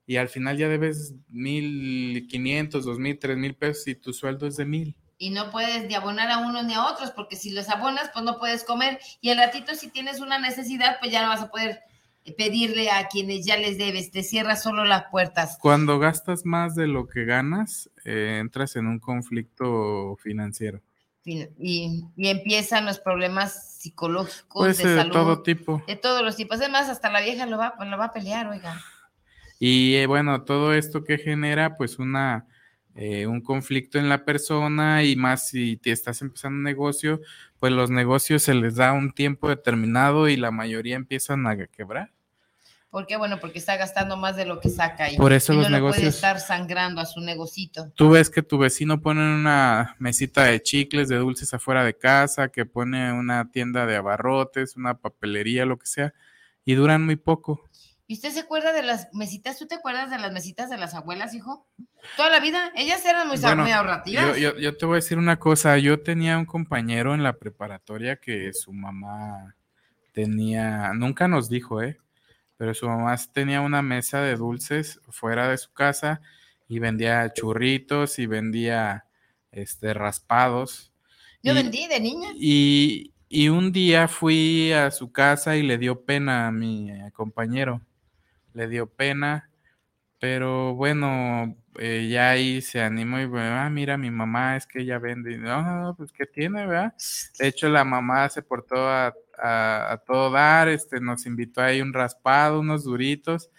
y 0.05 0.17
al 0.17 0.27
final 0.27 0.57
ya 0.57 0.67
debes 0.67 1.13
mil 1.29 2.27
quinientos, 2.29 2.83
dos 2.83 2.99
mil, 2.99 3.17
tres 3.17 3.37
mil 3.37 3.55
pesos 3.55 3.87
y 3.87 3.95
tu 3.95 4.11
sueldo 4.11 4.47
es 4.47 4.57
de 4.57 4.65
mil. 4.65 4.95
Y 5.17 5.29
no 5.29 5.51
puedes 5.51 5.87
ni 5.87 5.93
abonar 5.93 6.29
a 6.31 6.39
unos 6.39 6.65
ni 6.65 6.73
a 6.73 6.83
otros, 6.85 7.11
porque 7.11 7.35
si 7.35 7.51
los 7.51 7.69
abonas, 7.69 8.09
pues 8.11 8.25
no 8.25 8.39
puedes 8.39 8.63
comer. 8.63 8.99
Y 9.21 9.29
al 9.29 9.37
ratito, 9.37 9.75
si 9.75 9.89
tienes 9.89 10.19
una 10.19 10.39
necesidad, 10.39 10.97
pues 10.99 11.11
ya 11.11 11.21
no 11.21 11.29
vas 11.29 11.43
a 11.43 11.51
poder 11.51 11.79
pedirle 12.37 12.89
a 12.89 13.07
quienes 13.07 13.45
ya 13.45 13.55
les 13.55 13.77
debes. 13.77 14.11
Te 14.11 14.23
cierras 14.23 14.63
solo 14.63 14.83
las 14.83 15.05
puertas. 15.11 15.57
Cuando 15.61 15.99
gastas 15.99 16.43
más 16.43 16.75
de 16.75 16.87
lo 16.87 17.07
que 17.07 17.23
ganas, 17.25 17.89
eh, 18.03 18.39
entras 18.41 18.75
en 18.75 18.87
un 18.87 18.99
conflicto 18.99 20.17
financiero. 20.17 20.81
Y, 21.23 21.47
y 22.17 22.27
empiezan 22.27 22.85
los 22.85 22.99
problemas 22.99 23.75
psicológicos 23.81 24.67
de 24.67 24.73
ser 24.73 24.87
de 24.89 24.95
salud. 24.97 25.13
todo 25.13 25.43
tipo. 25.43 25.83
de 25.87 25.95
todos 25.95 26.23
los 26.23 26.35
tipos. 26.35 26.59
Además, 26.59 26.89
hasta 26.89 27.09
la 27.09 27.21
vieja 27.21 27.45
lo 27.45 27.57
va, 27.57 27.75
lo 27.79 27.97
va 27.97 28.05
a 28.05 28.13
pelear, 28.13 28.47
oiga. 28.47 28.79
Y 29.59 29.95
eh, 29.95 30.07
bueno, 30.07 30.43
todo 30.43 30.73
esto 30.73 31.03
que 31.03 31.17
genera 31.17 31.77
pues 31.77 31.99
una, 31.99 32.47
eh, 32.95 33.27
un 33.27 33.41
conflicto 33.41 33.99
en 33.99 34.09
la 34.09 34.25
persona 34.25 35.03
y 35.03 35.15
más 35.15 35.47
si 35.47 35.77
te 35.77 35.91
estás 35.91 36.21
empezando 36.21 36.57
un 36.57 36.63
negocio, 36.63 37.21
pues 37.59 37.71
los 37.71 37.89
negocios 37.89 38.43
se 38.43 38.53
les 38.53 38.75
da 38.75 38.93
un 38.93 39.11
tiempo 39.11 39.49
determinado 39.49 40.27
y 40.27 40.37
la 40.37 40.51
mayoría 40.51 40.95
empiezan 40.95 41.45
a 41.45 41.67
quebrar. 41.67 42.11
¿Por 42.91 43.07
qué? 43.07 43.15
Bueno, 43.15 43.39
porque 43.39 43.57
está 43.57 43.77
gastando 43.77 44.17
más 44.17 44.35
de 44.35 44.45
lo 44.45 44.59
que 44.59 44.69
saca 44.69 45.09
y, 45.09 45.15
Por 45.15 45.31
eso 45.31 45.53
y 45.53 45.57
no 45.57 45.79
puede 45.79 46.07
estar 46.07 46.41
sangrando 46.41 46.99
a 46.99 47.05
su 47.05 47.21
negocito. 47.21 47.89
Tú 47.95 48.09
ves 48.09 48.29
que 48.29 48.43
tu 48.43 48.57
vecino 48.57 49.01
pone 49.01 49.21
una 49.21 49.95
mesita 49.97 50.43
de 50.43 50.61
chicles, 50.61 51.07
de 51.07 51.15
dulces 51.15 51.53
afuera 51.53 51.85
de 51.85 51.97
casa, 51.97 52.49
que 52.49 52.65
pone 52.65 53.13
una 53.13 53.49
tienda 53.49 53.85
de 53.85 53.95
abarrotes, 53.95 54.75
una 54.75 54.97
papelería, 54.97 55.65
lo 55.65 55.79
que 55.79 55.85
sea, 55.85 56.13
y 56.65 56.75
duran 56.75 57.05
muy 57.05 57.15
poco. 57.15 57.63
¿Y 58.07 58.15
usted 58.15 58.31
se 58.31 58.41
acuerda 58.41 58.73
de 58.73 58.83
las 58.83 59.07
mesitas? 59.13 59.57
¿Tú 59.57 59.67
te 59.67 59.75
acuerdas 59.75 60.09
de 60.09 60.19
las 60.19 60.33
mesitas 60.33 60.69
de 60.69 60.77
las 60.77 60.93
abuelas, 60.93 61.33
hijo? 61.33 61.65
Toda 62.17 62.29
la 62.29 62.41
vida. 62.41 62.73
Ellas 62.75 63.05
eran 63.05 63.25
muy, 63.29 63.37
Bueno, 63.37 63.63
muy 63.63 63.71
ahorrativas. 63.71 64.35
Yo, 64.35 64.35
yo, 64.35 64.57
yo 64.57 64.75
te 64.75 64.85
voy 64.85 64.95
a 64.95 64.97
decir 64.97 65.17
una 65.17 65.39
cosa, 65.39 65.77
yo 65.77 66.01
tenía 66.01 66.37
un 66.37 66.45
compañero 66.45 67.15
en 67.15 67.23
la 67.23 67.37
preparatoria 67.37 68.17
que 68.17 68.51
su 68.51 68.73
mamá 68.73 69.55
tenía, 70.11 70.91
nunca 70.93 71.29
nos 71.29 71.47
dijo, 71.47 71.81
¿eh? 71.81 72.01
Pero 72.61 72.75
su 72.75 72.87
mamá 72.87 73.15
tenía 73.33 73.59
una 73.61 73.81
mesa 73.81 74.21
de 74.21 74.35
dulces 74.35 75.01
fuera 75.09 75.49
de 75.49 75.57
su 75.57 75.73
casa 75.73 76.21
y 76.67 76.77
vendía 76.77 77.33
churritos 77.33 78.19
y 78.19 78.27
vendía 78.27 79.05
este 79.51 79.95
raspados. 79.95 80.93
Yo 81.41 81.53
Y- 81.53 81.55
vendí 81.55 81.87
de 81.87 81.99
niña. 81.99 82.29
Y, 82.35 83.13
y 83.29 83.49
un 83.49 83.71
día 83.71 84.07
fui 84.07 84.71
a 84.73 84.91
su 84.91 85.11
casa 85.11 85.57
y 85.57 85.63
le 85.63 85.79
dio 85.79 86.05
pena 86.05 86.45
a 86.45 86.51
mi 86.51 86.91
eh, 86.91 87.11
compañero. 87.13 87.81
Le 88.53 88.67
dio 88.67 88.85
pena, 88.85 89.49
pero 90.19 90.75
bueno, 90.75 91.57
eh, 91.79 92.09
ya 92.11 92.29
ahí 92.29 92.61
se 92.61 92.79
animó 92.83 93.19
y 93.19 93.25
bueno, 93.25 93.55
ah, 93.55 93.71
mira, 93.71 93.97
mi 93.97 94.11
mamá 94.11 94.55
es 94.55 94.67
que 94.67 94.81
ella 94.81 94.99
vende. 94.99 95.35
No, 95.39 95.63
no, 95.63 95.81
no, 95.81 95.95
pues 95.95 96.11
¿qué 96.11 96.27
tiene, 96.27 96.67
verdad? 96.67 96.93
De 97.39 97.47
hecho, 97.47 97.69
la 97.69 97.83
mamá 97.83 98.29
se 98.29 98.43
portó 98.43 98.87
a, 98.87 99.15
a- 99.41 99.97
todo 100.05 100.31
dar, 100.31 100.69
este, 100.69 100.99
nos 101.01 101.25
invitó 101.25 101.61
ahí 101.61 101.81
un 101.81 101.93
raspado, 101.93 102.59
unos 102.59 102.83
duritos. 102.83 103.49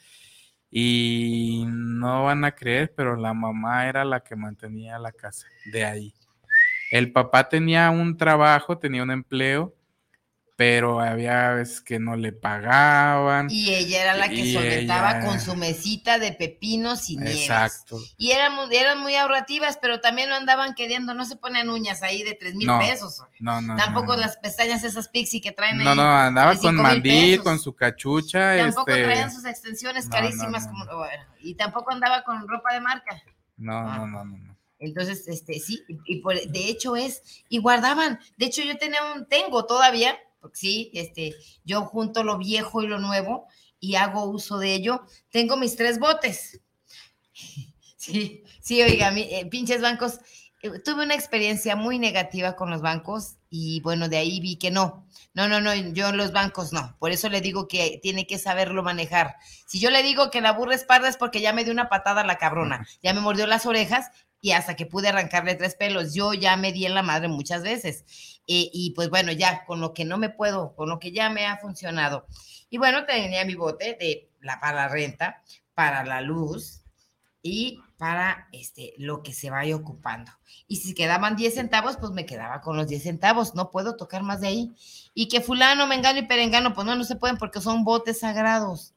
Y 0.70 1.64
no 1.68 2.24
van 2.24 2.44
a 2.44 2.52
creer, 2.54 2.94
pero 2.96 3.16
la 3.16 3.34
mamá 3.34 3.88
era 3.88 4.04
la 4.04 4.20
que 4.20 4.36
mantenía 4.36 4.98
la 4.98 5.12
casa 5.12 5.46
de 5.72 5.84
ahí. 5.84 6.14
El 6.90 7.12
papá 7.12 7.48
tenía 7.48 7.90
un 7.90 8.16
trabajo, 8.16 8.78
tenía 8.78 9.02
un 9.02 9.10
empleo, 9.10 9.74
pero 10.56 11.00
había 11.00 11.50
veces 11.54 11.80
que 11.80 11.98
no 11.98 12.14
le 12.16 12.32
pagaban. 12.32 13.48
Y 13.50 13.74
ella 13.74 14.02
era 14.02 14.14
la 14.16 14.28
que 14.28 14.36
Y 14.36 14.52
solventaba 14.52 15.18
ella- 15.18 15.26
con 15.26 15.40
su 15.40 15.56
mesita 15.56 16.18
de 16.18 16.32
pepinos 16.32 17.08
y 17.10 17.16
nieves. 17.16 17.40
Exacto. 17.40 17.98
Y 18.16 18.30
eran, 18.32 18.52
eran 18.70 19.00
muy 19.00 19.16
ahorrativas, 19.16 19.78
pero 19.80 20.00
también 20.00 20.28
lo 20.28 20.36
andaban 20.36 20.74
queriendo. 20.74 21.14
No 21.14 21.24
se 21.24 21.36
ponen 21.36 21.68
uñas 21.70 22.02
ahí 22.02 22.22
de 22.22 22.34
tres 22.34 22.54
mil 22.54 22.66
No, 22.66 22.78
pesos. 22.78 23.22
No, 23.40 23.60
no. 23.60 23.76
Tampoco 23.76 24.14
no, 24.14 24.20
las 24.20 24.36
pestañas 24.36 24.84
esas 24.84 25.08
pixie 25.08 25.40
que 25.40 25.52
traen 25.52 25.78
No, 25.78 25.90
ahí. 25.90 25.96
no, 25.96 26.02
andaba 26.16 26.54
de 26.54 26.60
con 26.60 26.76
mandil, 26.76 27.42
con 27.42 27.58
su 27.58 27.74
cachucha. 27.74 28.56
Tampoco 28.58 28.90
este... 28.90 29.04
traían 29.04 29.32
sus 29.32 29.44
extensiones 29.46 30.04
no, 30.06 30.10
carísimas. 30.10 30.66
no, 30.66 30.72
no, 30.72 30.86
como- 30.86 30.98
bueno, 30.98 31.24
y 31.40 31.54
tampoco 31.54 31.90
andaba 31.92 32.22
con 32.24 32.46
ropa 32.46 32.74
de 32.74 32.80
marca. 32.80 33.22
No, 33.56 33.78
Ah. 33.78 33.96
no, 33.98 34.06
no, 34.06 34.24
no, 34.24 34.36
no. 34.38 34.52
Entonces, 34.78 35.28
este, 35.28 35.60
sí, 35.60 35.84
y 36.06 36.20
por, 36.20 36.34
de 36.40 36.68
hecho 36.68 36.96
es, 36.96 37.22
y 37.48 37.58
guardaban. 37.58 38.18
De 38.36 38.46
hecho, 38.46 38.62
yo 38.62 38.76
tenía 38.78 38.98
un, 39.14 39.26
tengo 39.28 39.64
todavía, 39.64 40.18
porque 40.42 40.58
sí, 40.58 40.90
este, 40.94 41.36
yo 41.64 41.82
junto 41.86 42.24
lo 42.24 42.36
viejo 42.38 42.82
y 42.82 42.88
lo 42.88 42.98
nuevo 43.00 43.48
y 43.80 43.94
hago 43.96 44.26
uso 44.26 44.58
de 44.58 44.74
ello. 44.74 45.02
Tengo 45.30 45.56
mis 45.56 45.76
tres 45.76 45.98
botes. 45.98 46.60
Sí, 47.96 48.44
sí, 48.60 48.82
oiga, 48.82 49.10
mi- 49.12 49.22
eh, 49.32 49.46
pinches 49.46 49.80
bancos. 49.80 50.18
eh, 50.62 50.70
tuve 50.84 51.04
una 51.04 51.14
experiencia 51.14 51.76
muy 51.76 51.98
negativa 51.98 52.56
con 52.56 52.70
los 52.70 52.82
bancos 52.82 53.36
y 53.50 53.80
bueno, 53.80 54.08
de 54.08 54.16
ahí 54.18 54.40
vi 54.40 54.56
que 54.56 54.70
no. 54.70 55.06
No, 55.34 55.48
no, 55.48 55.60
no, 55.60 55.74
yo 55.74 56.08
en 56.08 56.16
los 56.16 56.32
bancos 56.32 56.72
no. 56.72 56.96
Por 56.98 57.10
eso 57.10 57.28
le 57.28 57.40
digo 57.40 57.68
que 57.68 57.98
tiene 58.02 58.26
que 58.26 58.38
saberlo 58.38 58.82
manejar. 58.82 59.36
Si 59.66 59.78
yo 59.80 59.90
le 59.90 60.02
digo 60.02 60.30
que 60.30 60.40
la 60.40 60.52
burra 60.52 60.74
es 60.74 60.84
parda 60.84 61.08
es 61.08 61.16
porque 61.16 61.40
ya 61.40 61.52
me 61.52 61.64
dio 61.64 61.72
una 61.72 61.88
patada 61.88 62.20
a 62.22 62.26
la 62.26 62.38
cabrona, 62.38 62.86
ya 63.02 63.14
me 63.14 63.20
mordió 63.20 63.46
las 63.46 63.66
orejas 63.66 64.10
y 64.40 64.52
hasta 64.52 64.74
que 64.76 64.86
pude 64.86 65.08
arrancarle 65.08 65.54
tres 65.54 65.74
pelos. 65.76 66.14
Yo 66.14 66.34
ya 66.34 66.56
me 66.56 66.72
di 66.72 66.86
en 66.86 66.94
la 66.94 67.02
madre 67.02 67.28
muchas 67.28 67.62
veces. 67.62 68.04
Eh, 68.46 68.70
y 68.72 68.90
pues 68.92 69.08
bueno, 69.10 69.32
ya 69.32 69.64
con 69.64 69.80
lo 69.80 69.94
que 69.94 70.04
no 70.04 70.18
me 70.18 70.30
puedo, 70.30 70.74
con 70.74 70.88
lo 70.88 70.98
que 70.98 71.12
ya 71.12 71.30
me 71.30 71.46
ha 71.46 71.58
funcionado. 71.58 72.26
Y 72.70 72.78
bueno, 72.78 73.04
tenía 73.04 73.44
mi 73.44 73.54
bote 73.54 73.96
de 73.98 74.30
la, 74.40 74.60
para 74.60 74.76
la 74.76 74.88
renta, 74.88 75.42
para 75.74 76.04
la 76.04 76.20
luz 76.20 76.82
y 77.42 77.80
para 77.98 78.48
este, 78.52 78.94
lo 78.98 79.22
que 79.22 79.32
se 79.32 79.50
vaya 79.50 79.76
ocupando. 79.76 80.32
Y 80.66 80.76
si 80.76 80.94
quedaban 80.94 81.36
10 81.36 81.54
centavos, 81.54 81.96
pues 81.96 82.12
me 82.12 82.26
quedaba 82.26 82.60
con 82.60 82.76
los 82.76 82.88
10 82.88 83.02
centavos, 83.02 83.54
no 83.54 83.70
puedo 83.70 83.96
tocar 83.96 84.22
más 84.22 84.40
de 84.40 84.48
ahí. 84.48 84.72
Y 85.14 85.28
que 85.28 85.40
fulano, 85.40 85.86
mengano 85.86 86.18
y 86.18 86.26
perengano, 86.26 86.74
pues 86.74 86.86
no, 86.86 86.96
no 86.96 87.04
se 87.04 87.16
pueden 87.16 87.36
porque 87.36 87.60
son 87.60 87.84
botes 87.84 88.20
sagrados 88.20 88.94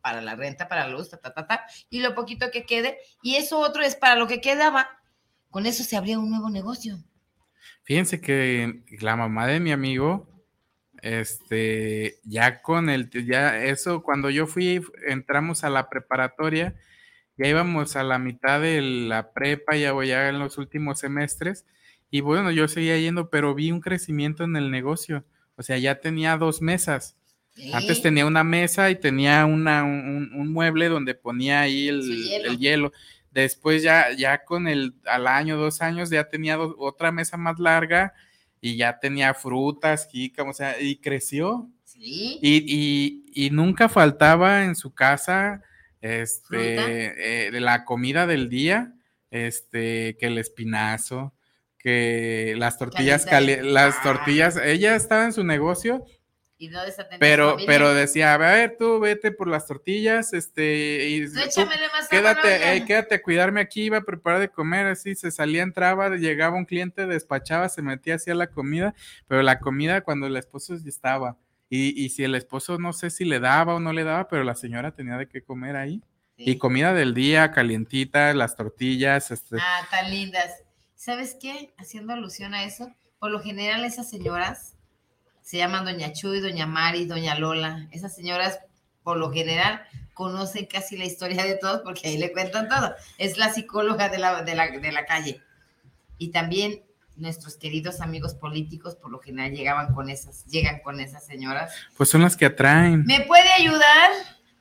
para 0.00 0.20
la 0.20 0.34
renta, 0.34 0.68
para 0.68 0.86
la 0.86 0.92
luz, 0.92 1.10
ta, 1.10 1.18
ta, 1.18 1.32
ta, 1.32 1.46
ta, 1.46 1.66
y 1.90 2.00
lo 2.00 2.14
poquito 2.14 2.50
que 2.50 2.64
quede, 2.64 2.98
y 3.22 3.36
eso 3.36 3.58
otro 3.58 3.82
es 3.82 3.96
para 3.96 4.16
lo 4.16 4.26
que 4.26 4.40
quedaba, 4.40 4.88
con 5.50 5.66
eso 5.66 5.84
se 5.84 5.96
abría 5.96 6.18
un 6.18 6.30
nuevo 6.30 6.50
negocio. 6.50 6.98
Fíjense 7.90 8.20
que 8.20 8.84
la 9.00 9.16
mamá 9.16 9.48
de 9.48 9.58
mi 9.58 9.72
amigo, 9.72 10.28
este, 11.02 12.20
ya 12.22 12.62
con 12.62 12.88
el, 12.88 13.10
ya 13.10 13.64
eso, 13.64 14.04
cuando 14.04 14.30
yo 14.30 14.46
fui, 14.46 14.80
entramos 15.08 15.64
a 15.64 15.70
la 15.70 15.88
preparatoria, 15.90 16.76
ya 17.36 17.48
íbamos 17.48 17.96
a 17.96 18.04
la 18.04 18.20
mitad 18.20 18.60
de 18.60 18.80
la 18.80 19.32
prepa, 19.32 19.74
ya 19.74 19.90
voy 19.90 20.06
ya 20.06 20.28
en 20.28 20.38
los 20.38 20.56
últimos 20.56 21.00
semestres, 21.00 21.66
y 22.12 22.20
bueno, 22.20 22.52
yo 22.52 22.68
seguía 22.68 22.96
yendo, 22.96 23.28
pero 23.28 23.56
vi 23.56 23.72
un 23.72 23.80
crecimiento 23.80 24.44
en 24.44 24.54
el 24.54 24.70
negocio. 24.70 25.24
O 25.56 25.64
sea, 25.64 25.76
ya 25.76 26.00
tenía 26.00 26.36
dos 26.36 26.62
mesas. 26.62 27.16
Antes 27.72 28.02
tenía 28.02 28.24
una 28.24 28.44
mesa 28.44 28.88
y 28.92 28.94
tenía 28.94 29.44
una, 29.46 29.82
un, 29.82 30.52
mueble 30.52 30.88
donde 30.88 31.16
ponía 31.16 31.62
ahí 31.62 31.88
el 31.88 32.56
hielo. 32.56 32.92
Después 33.30 33.82
ya, 33.82 34.12
ya 34.16 34.44
con 34.44 34.66
el, 34.66 34.94
al 35.04 35.26
año, 35.26 35.56
dos 35.56 35.82
años, 35.82 36.10
ya 36.10 36.28
tenía 36.28 36.58
otra 36.60 37.12
mesa 37.12 37.36
más 37.36 37.58
larga 37.58 38.12
y 38.60 38.76
ya 38.76 38.98
tenía 38.98 39.34
frutas, 39.34 40.08
y 40.12 40.32
o 40.38 40.52
sea, 40.52 40.80
y 40.80 40.96
creció. 40.96 41.70
Sí. 41.84 42.38
Y, 42.42 42.64
y, 42.66 43.46
y 43.46 43.50
nunca 43.50 43.88
faltaba 43.88 44.64
en 44.64 44.74
su 44.74 44.92
casa 44.94 45.62
este, 46.00 47.48
eh, 47.48 47.60
la 47.60 47.84
comida 47.84 48.26
del 48.26 48.48
día, 48.48 48.94
este, 49.30 50.16
que 50.18 50.26
el 50.26 50.38
espinazo, 50.38 51.34
que 51.78 52.54
las 52.58 52.78
tortillas, 52.78 53.26
las 53.62 54.02
tortillas, 54.02 54.56
ella 54.56 54.96
estaba 54.96 55.24
en 55.24 55.32
su 55.32 55.44
negocio. 55.44 56.04
Pero, 57.18 57.56
pero 57.66 57.94
decía, 57.94 58.34
a 58.34 58.36
ver, 58.36 58.76
tú 58.78 59.00
vete 59.00 59.32
por 59.32 59.48
las 59.48 59.66
tortillas, 59.66 60.32
este, 60.32 61.08
y 61.08 61.26
quédate, 62.10 62.76
eh, 62.76 62.84
quédate 62.84 63.14
a 63.14 63.22
cuidarme 63.22 63.60
aquí, 63.60 63.84
iba 63.84 63.98
a 63.98 64.02
preparar 64.02 64.40
de 64.40 64.50
comer, 64.50 64.86
así 64.86 65.14
se 65.14 65.30
salía, 65.30 65.62
entraba, 65.62 66.10
llegaba 66.16 66.56
un 66.56 66.66
cliente, 66.66 67.06
despachaba, 67.06 67.68
se 67.68 67.82
metía 67.82 68.16
hacia 68.16 68.34
la 68.34 68.48
comida, 68.48 68.94
pero 69.26 69.42
la 69.42 69.58
comida 69.58 70.02
cuando 70.02 70.26
el 70.26 70.36
esposo 70.36 70.74
estaba. 70.74 71.38
Y, 71.72 72.08
si 72.08 72.24
el 72.24 72.34
esposo 72.34 72.78
no 72.78 72.92
sé 72.92 73.10
si 73.10 73.24
le 73.24 73.38
daba 73.38 73.76
o 73.76 73.80
no 73.80 73.92
le 73.92 74.02
daba, 74.02 74.26
pero 74.26 74.42
la 74.42 74.56
señora 74.56 74.92
tenía 74.92 75.16
de 75.16 75.28
qué 75.28 75.42
comer 75.42 75.76
ahí. 75.76 76.02
Y 76.36 76.58
comida 76.58 76.94
del 76.94 77.14
día, 77.14 77.52
calientita, 77.52 78.34
las 78.34 78.56
tortillas. 78.56 79.30
Este... 79.30 79.56
Ah, 79.60 79.86
tan 79.88 80.10
lindas. 80.10 80.64
¿Sabes 80.96 81.36
qué? 81.40 81.72
Haciendo 81.78 82.12
alusión 82.12 82.54
a 82.54 82.64
eso, 82.64 82.92
por 83.20 83.30
lo 83.30 83.40
general 83.40 83.84
esas 83.84 84.10
señoras 84.10 84.74
se 85.50 85.56
llaman 85.56 85.84
Doña 85.84 86.12
Chuy, 86.12 86.38
Doña 86.38 86.64
Mari, 86.64 87.06
Doña 87.06 87.34
Lola. 87.34 87.88
Esas 87.90 88.14
señoras, 88.14 88.60
por 89.02 89.16
lo 89.16 89.32
general, 89.32 89.82
conocen 90.14 90.66
casi 90.66 90.96
la 90.96 91.06
historia 91.06 91.42
de 91.42 91.56
todos 91.56 91.80
porque 91.82 92.06
ahí 92.06 92.18
le 92.18 92.30
cuentan 92.30 92.68
todo. 92.68 92.94
Es 93.18 93.36
la 93.36 93.52
psicóloga 93.52 94.08
de 94.08 94.18
la, 94.18 94.44
de 94.44 94.54
la, 94.54 94.68
de 94.70 94.92
la 94.92 95.06
calle. 95.06 95.40
Y 96.18 96.28
también 96.28 96.82
nuestros 97.16 97.56
queridos 97.56 98.00
amigos 98.00 98.36
políticos 98.36 98.94
por 98.94 99.10
lo 99.10 99.18
general 99.18 99.50
llegaban 99.50 99.92
con 99.92 100.08
esas, 100.08 100.46
llegan 100.46 100.78
con 100.84 101.00
esas 101.00 101.26
señoras. 101.26 101.74
Pues 101.96 102.08
son 102.08 102.22
las 102.22 102.36
que 102.36 102.46
atraen. 102.46 103.02
¿Me 103.04 103.22
puede 103.22 103.52
ayudar? 103.58 104.10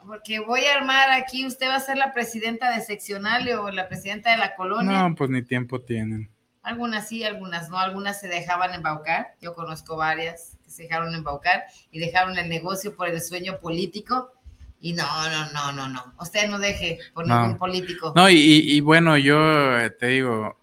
Porque 0.08 0.40
voy 0.40 0.66
a 0.66 0.74
armar 0.74 1.12
aquí, 1.12 1.46
usted 1.46 1.68
va 1.68 1.76
a 1.76 1.82
ser 1.82 1.98
la 1.98 2.14
presidenta 2.16 2.72
de 2.76 2.82
seccional 2.82 3.48
o 3.60 3.70
la 3.70 3.88
presidenta 3.88 4.32
de 4.32 4.38
la 4.38 4.56
colonia. 4.56 5.04
No, 5.04 5.14
pues 5.14 5.30
ni 5.30 5.44
tiempo 5.44 5.82
tienen. 5.82 6.32
Algunas 6.70 7.10
sí, 7.10 7.24
algunas 7.24 7.70
no, 7.70 7.80
algunas 7.80 8.20
se 8.20 8.28
dejaban 8.28 8.76
embaucar. 8.76 9.34
Yo 9.42 9.56
conozco 9.56 9.98
varias 9.98 10.58
que 10.64 10.70
se 10.70 10.84
dejaron 10.84 11.16
embaucar 11.16 11.64
y 11.92 11.98
dejaron 11.98 12.38
el 12.38 12.48
negocio 12.48 12.96
por 12.96 13.10
el 13.10 13.20
sueño 13.22 13.60
político. 13.60 14.32
Y 14.80 14.94
no, 14.94 15.04
no, 15.30 15.52
no, 15.52 15.72
no, 15.72 15.90
no. 15.90 16.14
Usted 16.22 16.48
no 16.48 16.60
deje 16.60 17.00
por 17.14 17.28
ningún 17.28 17.58
político. 17.58 18.14
No, 18.16 18.30
y, 18.30 18.36
y, 18.36 18.80
bueno, 18.82 19.18
yo 19.18 19.80
eh, 19.80 19.90
te 19.90 20.08
digo, 20.08 20.60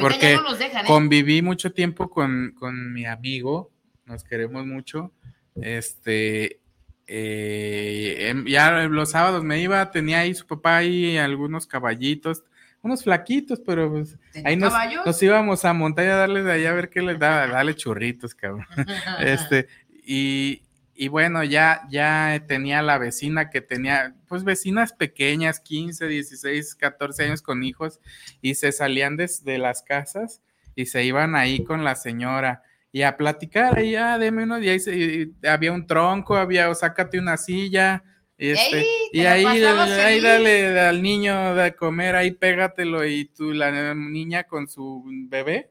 porque 0.00 0.34
¿eh? 0.34 0.38
conviví 0.86 1.42
mucho 1.42 1.72
tiempo 1.72 2.08
con, 2.08 2.54
mi 2.92 3.04
amigo, 3.04 3.70
nos 4.06 4.24
queremos 4.24 4.64
mucho. 4.66 5.12
Este, 5.56 6.60
eh, 7.06 8.28
em, 8.30 8.46
ya 8.46 8.84
los 8.84 9.10
sábados 9.10 9.44
me 9.44 9.60
iba, 9.60 9.90
tenía 9.90 10.20
ahí 10.20 10.34
su 10.34 10.46
papá 10.46 10.82
y 10.84 11.18
algunos 11.18 11.66
caballitos, 11.66 12.44
unos 12.84 13.02
flaquitos, 13.02 13.60
pero 13.64 13.90
pues, 13.90 14.18
ahí 14.44 14.56
nos, 14.56 14.72
nos, 15.04 15.22
íbamos 15.22 15.64
a 15.64 15.72
montar 15.72 16.04
y 16.04 16.08
a 16.08 16.16
darles 16.16 16.44
de 16.44 16.52
allá 16.52 16.70
a 16.70 16.74
ver 16.74 16.90
qué 16.90 17.00
les 17.02 17.18
daba, 17.18 17.46
darle 17.46 17.74
churritos, 17.74 18.34
cabrón. 18.34 18.66
este, 19.20 19.66
y, 20.06 20.62
y 20.94 21.08
bueno, 21.08 21.42
ya, 21.42 21.82
ya 21.90 22.44
tenía 22.46 22.82
la 22.82 22.98
vecina 22.98 23.50
que 23.50 23.60
tenía, 23.60 24.14
pues 24.28 24.44
vecinas 24.44 24.92
pequeñas, 24.92 25.60
15, 25.60 26.06
16, 26.06 26.74
14 26.76 27.24
años 27.24 27.42
con 27.42 27.64
hijos, 27.64 28.00
y 28.40 28.54
se 28.54 28.70
salían 28.70 29.16
de, 29.16 29.58
las 29.58 29.82
casas 29.82 30.40
y 30.76 30.86
se 30.86 31.04
iban 31.04 31.34
ahí 31.36 31.64
con 31.64 31.84
la 31.84 31.96
señora 31.96 32.62
y 32.92 33.02
a 33.02 33.16
platicar, 33.16 33.76
ahí 33.78 33.92
ya, 33.92 34.18
deme 34.18 34.44
uno, 34.44 34.60
y 34.60 34.68
ahí 34.68 35.32
había 35.48 35.72
un 35.72 35.86
tronco, 35.86 36.36
había, 36.36 36.70
o 36.70 36.74
sácate 36.74 37.18
una 37.18 37.36
silla, 37.36 38.04
este, 38.36 38.84
y 39.12 39.20
ahí, 39.20 39.44
ahí 39.44 40.20
dale 40.20 40.80
al 40.80 41.02
niño 41.02 41.54
de 41.54 41.74
comer, 41.74 42.16
ahí 42.16 42.32
pégatelo, 42.32 43.06
y 43.06 43.26
tú, 43.26 43.52
la 43.52 43.94
niña 43.94 44.44
con 44.44 44.68
su 44.68 45.04
bebé, 45.28 45.70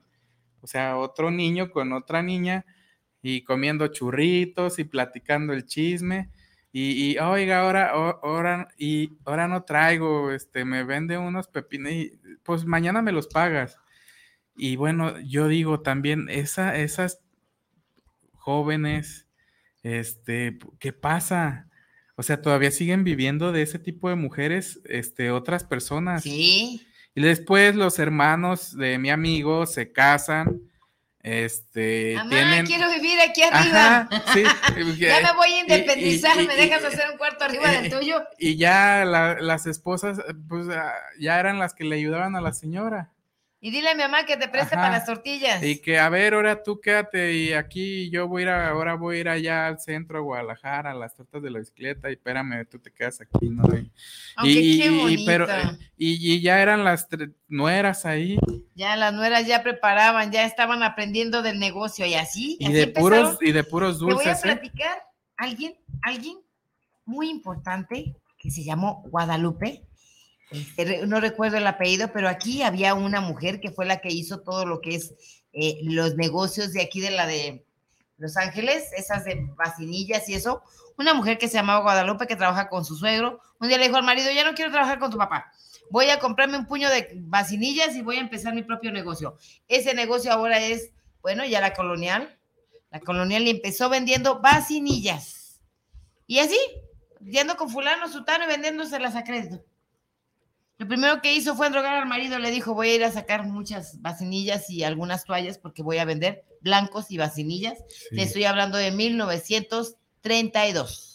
o 0.61 0.67
sea, 0.67 0.97
otro 0.97 1.29
niño 1.31 1.71
con 1.71 1.93
otra 1.93 2.23
niña, 2.23 2.65
y 3.21 3.43
comiendo 3.43 3.87
churritos 3.87 4.77
y 4.79 4.83
platicando 4.83 5.53
el 5.53 5.65
chisme. 5.65 6.29
Y, 6.75 7.17
oiga, 7.19 7.61
ahora, 7.61 7.91
ahora, 7.91 8.67
y 8.77 9.11
ahora 9.25 9.47
no 9.47 9.63
traigo, 9.63 10.31
este, 10.31 10.65
me 10.65 10.83
vende 10.83 11.19
unos 11.19 11.47
pepinos 11.47 11.91
y 11.91 12.19
pues 12.43 12.65
mañana 12.65 13.01
me 13.01 13.11
los 13.11 13.27
pagas. 13.27 13.77
Y 14.57 14.75
bueno, 14.75 15.19
yo 15.19 15.47
digo 15.47 15.81
también, 15.81 16.29
esa, 16.29 16.75
esas 16.77 17.21
jóvenes, 18.33 19.27
este, 19.83 20.57
¿qué 20.79 20.93
pasa? 20.93 21.69
O 22.15 22.23
sea, 22.23 22.41
todavía 22.41 22.71
siguen 22.71 23.03
viviendo 23.03 23.51
de 23.51 23.63
ese 23.63 23.79
tipo 23.79 24.09
de 24.09 24.15
mujeres, 24.15 24.79
este, 24.85 25.31
otras 25.31 25.63
personas. 25.63 26.23
Sí. 26.23 26.85
Y 27.15 27.21
después 27.21 27.75
los 27.75 27.99
hermanos 27.99 28.77
de 28.77 28.97
mi 28.97 29.09
amigo 29.09 29.65
se 29.65 29.91
casan 29.91 30.61
este, 31.23 32.15
Mamá, 32.15 32.63
quiero 32.65 32.89
vivir 32.91 33.17
aquí 33.21 33.43
arriba. 33.43 34.09
ya 34.97 35.21
me 35.21 35.33
voy 35.37 35.53
a 35.53 35.59
independizar, 35.61 36.35
me 36.45 36.53
dejas 36.53 36.83
hacer 36.83 37.11
un 37.11 37.17
cuarto 37.17 37.45
arriba 37.45 37.71
del 37.71 37.89
tuyo. 37.89 38.21
Y 38.37 38.57
ya 38.57 39.05
las 39.05 39.65
esposas, 39.65 40.19
pues 40.49 40.67
ah, 40.67 40.93
ya 41.17 41.39
eran 41.39 41.59
las 41.59 41.73
que 41.73 41.85
le 41.85 41.95
ayudaban 41.95 42.35
a 42.35 42.41
la 42.41 42.51
señora. 42.51 43.12
Y 43.65 43.71
dile 43.71 43.91
a 43.91 43.95
mi 43.95 44.01
mamá 44.01 44.25
que 44.25 44.35
te 44.35 44.49
preste 44.49 44.75
para 44.75 44.89
las 44.89 45.05
tortillas. 45.05 45.63
Y 45.63 45.79
que, 45.79 45.97
a 45.97 46.09
ver, 46.09 46.33
ahora 46.33 46.61
tú 46.61 46.81
quédate 46.81 47.31
y 47.31 47.53
aquí 47.53 48.09
yo 48.09 48.27
voy 48.27 48.41
a 48.41 48.43
ir, 48.43 48.49
ahora 48.49 48.95
voy 48.95 49.15
a 49.15 49.19
ir 49.21 49.29
allá 49.29 49.67
al 49.67 49.79
centro, 49.79 50.17
a 50.17 50.21
Guadalajara, 50.21 50.91
a 50.91 50.93
las 50.93 51.15
tortas 51.15 51.41
de 51.41 51.49
la 51.49 51.59
bicicleta 51.59 52.09
y 52.09 52.15
espérame, 52.15 52.67
tú 52.69 52.79
te 52.79 52.91
quedas 52.91 53.21
aquí, 53.21 53.49
¿no? 53.49 53.63
Y, 54.43 54.81
qué 54.81 54.89
bonito. 54.89 55.23
pero, 55.25 55.47
y, 55.95 56.41
ya 56.41 56.61
eran 56.61 56.83
las 56.83 57.07
nueras 57.47 58.05
ahí. 58.05 58.37
Ya 58.75 58.97
las 58.97 59.13
nueras 59.13 59.47
ya 59.47 59.63
preparaban, 59.63 60.29
ya 60.33 60.43
estaban 60.43 60.83
aprendiendo 60.83 61.41
del 61.41 61.57
negocio 61.57 62.05
y 62.05 62.15
así. 62.15 62.57
Y 62.59 62.69
de 62.69 62.87
puros, 62.87 63.37
y 63.39 63.53
de 63.53 63.63
puros 63.63 63.97
dulces. 63.97 64.17
Te 64.19 64.25
voy 64.25 64.51
a 64.51 64.55
¿eh? 64.55 64.59
platicar, 64.59 65.03
alguien, 65.37 65.73
alguien 66.01 66.37
muy 67.05 67.29
importante 67.29 68.13
que 68.37 68.51
se 68.51 68.65
llamó 68.65 69.03
Guadalupe 69.07 69.87
no 71.05 71.19
recuerdo 71.19 71.57
el 71.57 71.67
apellido, 71.67 72.11
pero 72.13 72.29
aquí 72.29 72.61
había 72.61 72.93
una 72.93 73.21
mujer 73.21 73.59
que 73.59 73.71
fue 73.71 73.85
la 73.85 74.01
que 74.01 74.09
hizo 74.09 74.41
todo 74.41 74.65
lo 74.65 74.81
que 74.81 74.95
es 74.95 75.13
eh, 75.53 75.79
los 75.83 76.15
negocios 76.15 76.73
de 76.73 76.81
aquí 76.81 76.99
de 76.99 77.11
la 77.11 77.27
de 77.27 77.65
Los 78.17 78.37
Ángeles, 78.37 78.91
esas 78.95 79.25
de 79.25 79.47
vacinillas 79.55 80.27
y 80.29 80.33
eso. 80.33 80.63
Una 80.97 81.13
mujer 81.13 81.37
que 81.37 81.47
se 81.47 81.55
llamaba 81.55 81.81
Guadalupe 81.81 82.27
que 82.27 82.35
trabaja 82.35 82.69
con 82.69 82.85
su 82.85 82.95
suegro. 82.95 83.39
Un 83.59 83.67
día 83.67 83.77
le 83.77 83.85
dijo 83.85 83.97
al 83.97 84.03
marido, 84.03 84.31
ya 84.31 84.43
no 84.43 84.53
quiero 84.53 84.71
trabajar 84.71 84.99
con 84.99 85.11
tu 85.11 85.17
papá. 85.17 85.51
Voy 85.89 86.09
a 86.09 86.19
comprarme 86.19 86.57
un 86.57 86.65
puño 86.65 86.89
de 86.89 87.09
vacinillas 87.15 87.95
y 87.95 88.01
voy 88.01 88.17
a 88.17 88.21
empezar 88.21 88.53
mi 88.53 88.63
propio 88.63 88.91
negocio. 88.91 89.37
Ese 89.67 89.93
negocio 89.93 90.31
ahora 90.31 90.59
es, 90.59 90.91
bueno, 91.21 91.45
ya 91.45 91.61
la 91.61 91.73
colonial. 91.73 92.37
La 92.91 92.99
colonial 92.99 93.47
empezó 93.47 93.89
vendiendo 93.89 94.39
vacinillas. 94.39 95.61
Y 96.25 96.39
así, 96.39 96.57
yendo 97.21 97.57
con 97.57 97.69
fulano, 97.69 98.07
sutano 98.07 98.45
y 98.45 98.47
vendiéndoselas 98.47 99.15
a 99.15 99.23
crédito. 99.23 99.63
Lo 100.77 100.87
primero 100.87 101.21
que 101.21 101.33
hizo 101.35 101.55
fue 101.55 101.69
drogar 101.69 101.95
al 101.95 102.07
marido, 102.07 102.39
le 102.39 102.51
dijo, 102.51 102.73
voy 102.73 102.89
a 102.89 102.95
ir 102.95 103.03
a 103.03 103.11
sacar 103.11 103.45
muchas 103.45 104.01
vacinillas 104.01 104.69
y 104.69 104.83
algunas 104.83 105.23
toallas 105.23 105.57
porque 105.57 105.83
voy 105.83 105.97
a 105.99 106.05
vender 106.05 106.43
blancos 106.61 107.11
y 107.11 107.17
vacinillas. 107.17 107.77
Le 108.11 108.23
estoy 108.23 108.43
hablando 108.45 108.77
de 108.77 108.91
1932. 108.91 111.09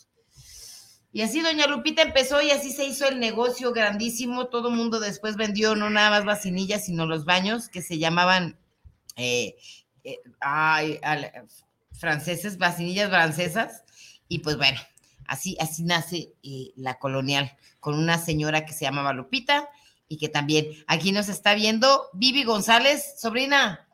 Y 1.11 1.23
así 1.23 1.41
doña 1.41 1.67
Lupita 1.67 2.03
empezó 2.03 2.41
y 2.43 2.51
así 2.51 2.71
se 2.71 2.85
hizo 2.85 3.09
el 3.09 3.19
negocio 3.19 3.73
grandísimo. 3.73 4.49
Todo 4.49 4.69
el 4.69 4.77
mundo 4.77 5.01
después 5.01 5.37
vendió 5.37 5.75
no 5.75 5.91
nada 5.91 6.11
más 6.11 6.25
vacinillas, 6.25 6.85
sino 6.85 7.07
los 7.07 7.25
baños 7.25 7.69
que 7.69 7.83
se 7.83 7.99
llamaban 7.99 8.59
eh, 9.17 9.57
eh, 10.05 10.19
ay, 10.41 10.99
al- 11.03 11.33
franceses, 11.99 12.59
vacinillas 12.59 13.09
francesas. 13.09 13.83
Y 14.29 14.41
pues 14.41 14.57
bueno, 14.59 14.79
así, 15.29 15.57
así 15.61 15.85
nace 15.85 16.35
eh, 16.43 16.73
la 16.75 16.99
colonial 16.99 17.57
con 17.79 17.95
una 17.97 18.19
señora 18.19 18.67
que 18.67 18.73
se 18.73 18.85
llamaba 18.85 19.13
Lupita 19.13 19.69
y 20.09 20.17
que 20.17 20.29
también 20.29 20.67
aquí 20.87 21.13
nos 21.13 21.29
está 21.29 21.55
viendo 21.55 22.09
Vivi 22.15 22.43
González, 22.43 23.15
sobrina. 23.21 23.89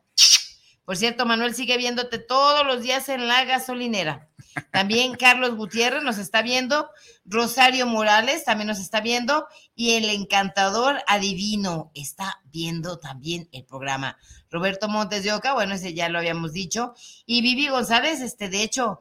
Por 0.84 0.96
cierto, 0.96 1.26
Manuel 1.26 1.54
sigue 1.54 1.76
viéndote 1.76 2.18
todos 2.18 2.66
los 2.66 2.82
días 2.82 3.08
en 3.08 3.26
la 3.26 3.44
gasolinera. 3.44 4.28
También 4.70 5.14
Carlos 5.14 5.56
Gutiérrez 5.56 6.02
nos 6.02 6.18
está 6.18 6.42
viendo, 6.42 6.88
Rosario 7.24 7.86
Morales 7.86 8.44
también 8.44 8.68
nos 8.68 8.78
está 8.78 9.00
viendo 9.00 9.46
y 9.74 9.94
el 9.94 10.08
encantador 10.10 10.98
adivino 11.08 11.90
está 11.94 12.40
viendo 12.44 12.98
también 12.98 13.48
el 13.52 13.64
programa. 13.64 14.16
Roberto 14.50 14.88
Montes 14.88 15.24
de 15.24 15.32
Oca, 15.32 15.54
bueno, 15.54 15.74
ese 15.74 15.94
ya 15.94 16.08
lo 16.08 16.18
habíamos 16.18 16.52
dicho, 16.52 16.94
y 17.26 17.42
Vivi 17.42 17.68
González, 17.68 18.20
este, 18.20 18.48
de 18.48 18.62
hecho, 18.62 19.00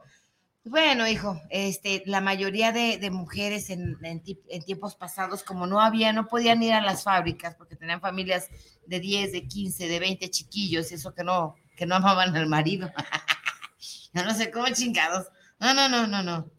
bueno, 0.64 1.06
hijo, 1.06 1.40
este, 1.50 2.02
la 2.06 2.20
mayoría 2.20 2.72
de, 2.72 2.98
de 2.98 3.10
mujeres 3.10 3.70
en, 3.70 3.96
en 4.02 4.22
ti- 4.22 4.40
en 4.48 4.62
tiempos 4.64 4.96
pasados, 4.96 5.42
como 5.42 5.66
no 5.66 5.80
había, 5.80 6.12
no 6.12 6.26
podían 6.26 6.62
ir 6.62 6.72
a 6.72 6.80
las 6.80 7.04
fábricas 7.04 7.54
porque 7.56 7.76
tenían 7.76 8.00
familias 8.00 8.48
de 8.86 8.98
10, 9.00 9.32
de 9.32 9.46
15, 9.46 9.88
de 9.88 9.98
20 10.00 10.30
chiquillos, 10.30 10.90
eso 10.92 11.14
que 11.14 11.22
no, 11.24 11.54
que 11.76 11.86
no 11.86 11.96
amaban 11.96 12.34
al 12.36 12.46
marido. 12.48 12.90
no, 14.14 14.24
no 14.24 14.34
sé 14.34 14.50
cómo 14.50 14.66
chingados. 14.72 15.26
No, 15.60 15.74
no, 15.74 15.88
no, 15.88 16.06
no, 16.06 16.22
no. 16.22 16.50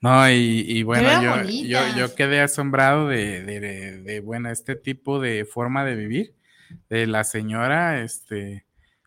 No, 0.00 0.28
y, 0.30 0.64
y 0.66 0.82
bueno, 0.82 1.08
yo, 1.22 1.78
yo 1.96 2.14
quedé 2.14 2.40
asombrado 2.40 3.08
de, 3.08 3.42
de, 3.42 3.60
de- 3.60 4.02
de, 4.02 4.20
bueno, 4.20 4.50
este 4.50 4.76
tipo 4.76 5.20
de 5.20 5.44
forma 5.44 5.84
de 5.84 5.94
vivir 5.94 6.34
de 6.90 7.06
la 7.06 7.24
señora, 7.24 8.02
este, 8.02 8.66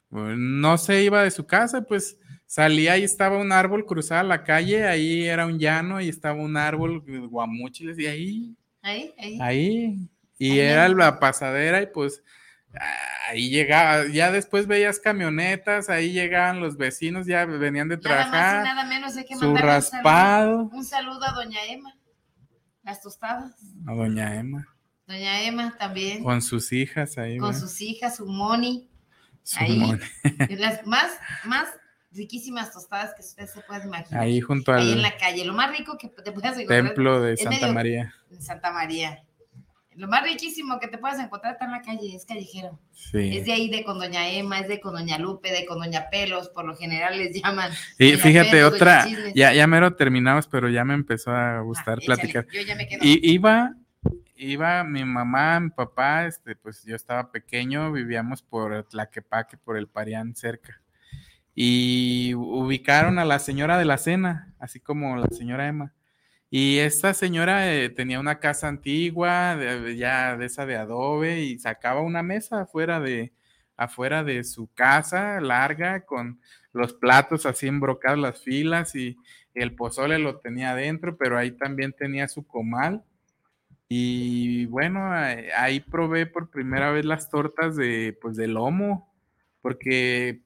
no 0.10 0.78
se 0.78 1.04
iba 1.04 1.24
de 1.24 1.32
su 1.32 1.46
casa, 1.46 1.82
pues 1.84 2.18
salía 2.50 2.98
y 2.98 3.04
estaba 3.04 3.38
un 3.38 3.52
árbol, 3.52 3.86
cruzaba 3.86 4.24
la 4.24 4.44
calle, 4.44 4.88
ahí 4.88 5.28
era 5.28 5.46
un 5.46 5.60
llano 5.60 6.02
y 6.02 6.10
estaba 6.10 6.42
un 6.42 6.58
árbol, 6.58 7.04
guamúchiles, 7.30 8.00
y 8.00 8.08
ahí, 8.08 8.56
Ahí, 8.82 9.14
ahí. 9.20 9.38
ahí, 9.40 10.10
y 10.40 10.52
Ahí 10.54 10.60
era 10.60 10.90
la 10.90 11.20
pasadera 11.20 11.80
y 11.84 11.86
pues 11.86 12.24
ahí 13.28 13.52
llegaba, 13.52 14.08
ya 14.08 14.32
después 14.32 14.66
veías 14.66 15.00
camionetas, 15.00 15.90
ahí 15.92 16.12
llegaban 16.12 16.60
los 16.60 16.76
vecinos, 16.76 17.28
ya 17.28 17.46
venían 17.46 17.88
de 17.88 17.98
Nada 17.98 18.16
más 18.16 18.28
y 18.28 18.32
trabajar, 18.32 18.64
nada 18.64 18.86
menos 18.86 19.16
hay 19.16 19.26
que 19.26 19.36
su 19.36 19.46
mandarle 19.46 19.52
un 19.52 19.82
saludo, 19.84 20.02
raspado, 20.02 20.70
un 20.74 20.86
saludo 20.86 21.24
a 21.26 21.32
doña 21.34 21.66
Emma. 21.68 21.96
Las 22.82 23.00
tostadas. 23.00 23.54
a 23.86 23.94
doña 23.94 24.36
Emma. 24.36 24.68
Doña 25.06 25.44
Emma 25.44 25.78
también. 25.78 26.24
Con 26.24 26.42
sus 26.42 26.72
hijas 26.72 27.16
ahí. 27.20 27.38
con 27.38 27.50
¿verdad? 27.50 27.62
sus 27.62 27.80
hijas, 27.82 28.16
su 28.16 28.26
Moni. 28.26 28.90
Su 29.44 29.60
ahí. 29.60 30.00
Las 30.58 30.88
más, 30.88 31.12
más 31.46 31.70
riquísimas 32.12 32.72
tostadas 32.72 33.14
que 33.14 33.22
usted 33.22 33.48
se 33.48 33.62
puede 33.62 33.86
imaginar. 33.86 34.22
Ahí 34.24 34.42
junto 34.42 34.74
Ahí 34.74 34.92
al 34.92 34.98
en 34.98 35.02
la 35.04 35.16
calle. 35.18 35.46
Lo 35.46 35.54
más 35.54 35.72
rico 35.78 35.98
que 35.98 36.08
te 36.10 36.32
puedas 36.32 36.54
encontrar 36.58 36.86
templo 36.86 37.22
de 37.22 37.38
Santa 37.38 37.52
medio- 37.62 37.74
María. 37.74 38.14
en 38.32 38.42
Santa 38.42 38.72
María. 38.72 39.24
Lo 39.96 40.08
más 40.08 40.24
riquísimo 40.24 40.80
que 40.80 40.88
te 40.88 40.98
puedas 40.98 41.20
encontrar 41.20 41.54
está 41.54 41.66
en 41.66 41.72
la 41.72 41.82
calle, 41.82 42.16
es 42.16 42.26
callejero. 42.26 42.80
Sí. 42.94 43.38
Es 43.38 43.46
de 43.46 43.52
ahí 43.52 43.70
de 43.70 43.84
con 43.84 44.00
Doña 44.00 44.30
Emma, 44.30 44.60
es 44.60 44.70
de 44.70 44.80
con 44.80 44.94
Doña 44.94 45.18
Lupe, 45.18 45.52
de 45.52 45.66
con 45.66 45.78
Doña 45.80 46.10
Pelos, 46.10 46.48
por 46.50 46.64
lo 46.64 46.76
general 46.78 47.18
les 47.18 47.34
llaman. 47.44 47.72
Doña 48.00 48.18
fíjate, 48.18 48.50
Pelos, 48.52 48.74
otra, 48.76 49.04
Chismes. 49.06 49.34
ya, 49.36 49.52
ya 49.54 49.68
mero 49.68 49.96
terminamos, 49.96 50.48
pero 50.48 50.70
ya 50.70 50.86
me 50.86 50.94
empezó 50.94 51.32
a 51.32 51.58
Ah, 51.58 51.62
gustar 51.62 51.98
échale, 52.00 52.06
platicar. 52.16 52.48
Yo 52.54 52.62
ya 52.62 52.76
me 52.76 52.88
quedo. 52.88 53.00
Y 53.04 53.20
iba, 53.34 53.76
iba 54.38 54.84
mi 54.86 55.04
mamá, 55.04 55.60
mi 55.60 55.70
papá, 55.70 56.26
este, 56.28 56.56
pues 56.56 56.84
yo 56.86 56.96
estaba 56.96 57.30
pequeño, 57.32 57.92
vivíamos 57.92 58.42
por 58.42 58.86
Tlaquepaque, 58.86 59.58
por 59.58 59.76
el 59.76 59.88
Parián 59.88 60.34
cerca. 60.34 60.82
Y 61.56 62.34
ubicaron 62.36 63.20
a 63.20 63.26
la 63.26 63.40
señora 63.40 63.78
de 63.78 63.86
la 63.86 63.98
cena, 63.98 64.54
así 64.60 64.80
como 64.80 65.18
la 65.18 65.28
señora 65.28 65.68
Emma. 65.68 65.94
Y 66.50 66.80
esta 66.80 67.14
señora 67.14 67.74
eh, 67.76 67.90
tenía 67.90 68.20
una 68.20 68.40
casa 68.40 68.68
antigua, 68.68 69.56
de- 69.58 69.98
ya 69.98 70.38
de 70.38 70.46
esa 70.48 70.66
de 70.66 70.78
adobe, 70.78 71.42
y 71.44 71.60
sacaba 71.60 72.02
una 72.02 72.24
mesa 72.24 72.62
afuera 72.62 73.00
de, 73.00 73.34
afuera 73.78 74.24
de 74.24 74.44
su 74.44 74.68
casa, 74.74 75.42
larga, 75.42 76.06
con 76.06 76.42
los 76.74 76.94
platos 76.94 77.46
así 77.46 77.68
embrocados, 77.68 78.20
las 78.20 78.42
filas, 78.44 78.96
y 78.96 79.18
el 79.54 79.76
pozole 79.76 80.20
lo 80.20 80.40
tenía 80.40 80.72
adentro, 80.72 81.18
pero 81.18 81.38
ahí 81.38 81.52
también 81.52 81.94
tenía 81.94 82.28
su 82.28 82.46
comal. 82.48 83.04
Y 83.88 84.66
bueno, 84.68 85.12
ahí 85.12 85.80
probé 85.80 86.26
por 86.28 86.50
primera 86.52 86.92
vez 86.92 87.06
las 87.06 87.30
tortas 87.30 87.76
de, 87.76 88.18
pues, 88.22 88.36
de 88.38 88.48
lomo, 88.48 89.12
porque 89.62 90.42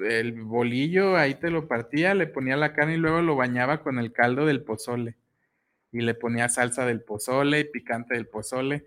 el 0.00 0.32
bolillo 0.42 1.16
ahí 1.16 1.34
te 1.34 1.50
lo 1.50 1.66
partía, 1.68 2.14
le 2.14 2.26
ponía 2.26 2.56
la 2.56 2.72
carne 2.72 2.94
y 2.94 2.98
luego 2.98 3.20
lo 3.22 3.36
bañaba 3.36 3.82
con 3.82 3.98
el 3.98 4.12
caldo 4.12 4.46
del 4.46 4.62
pozole. 4.62 5.16
Y 5.92 6.00
le 6.02 6.14
ponía 6.14 6.48
salsa 6.48 6.84
del 6.86 7.02
pozole 7.02 7.60
y 7.60 7.64
picante 7.64 8.14
del 8.14 8.26
pozole. 8.26 8.86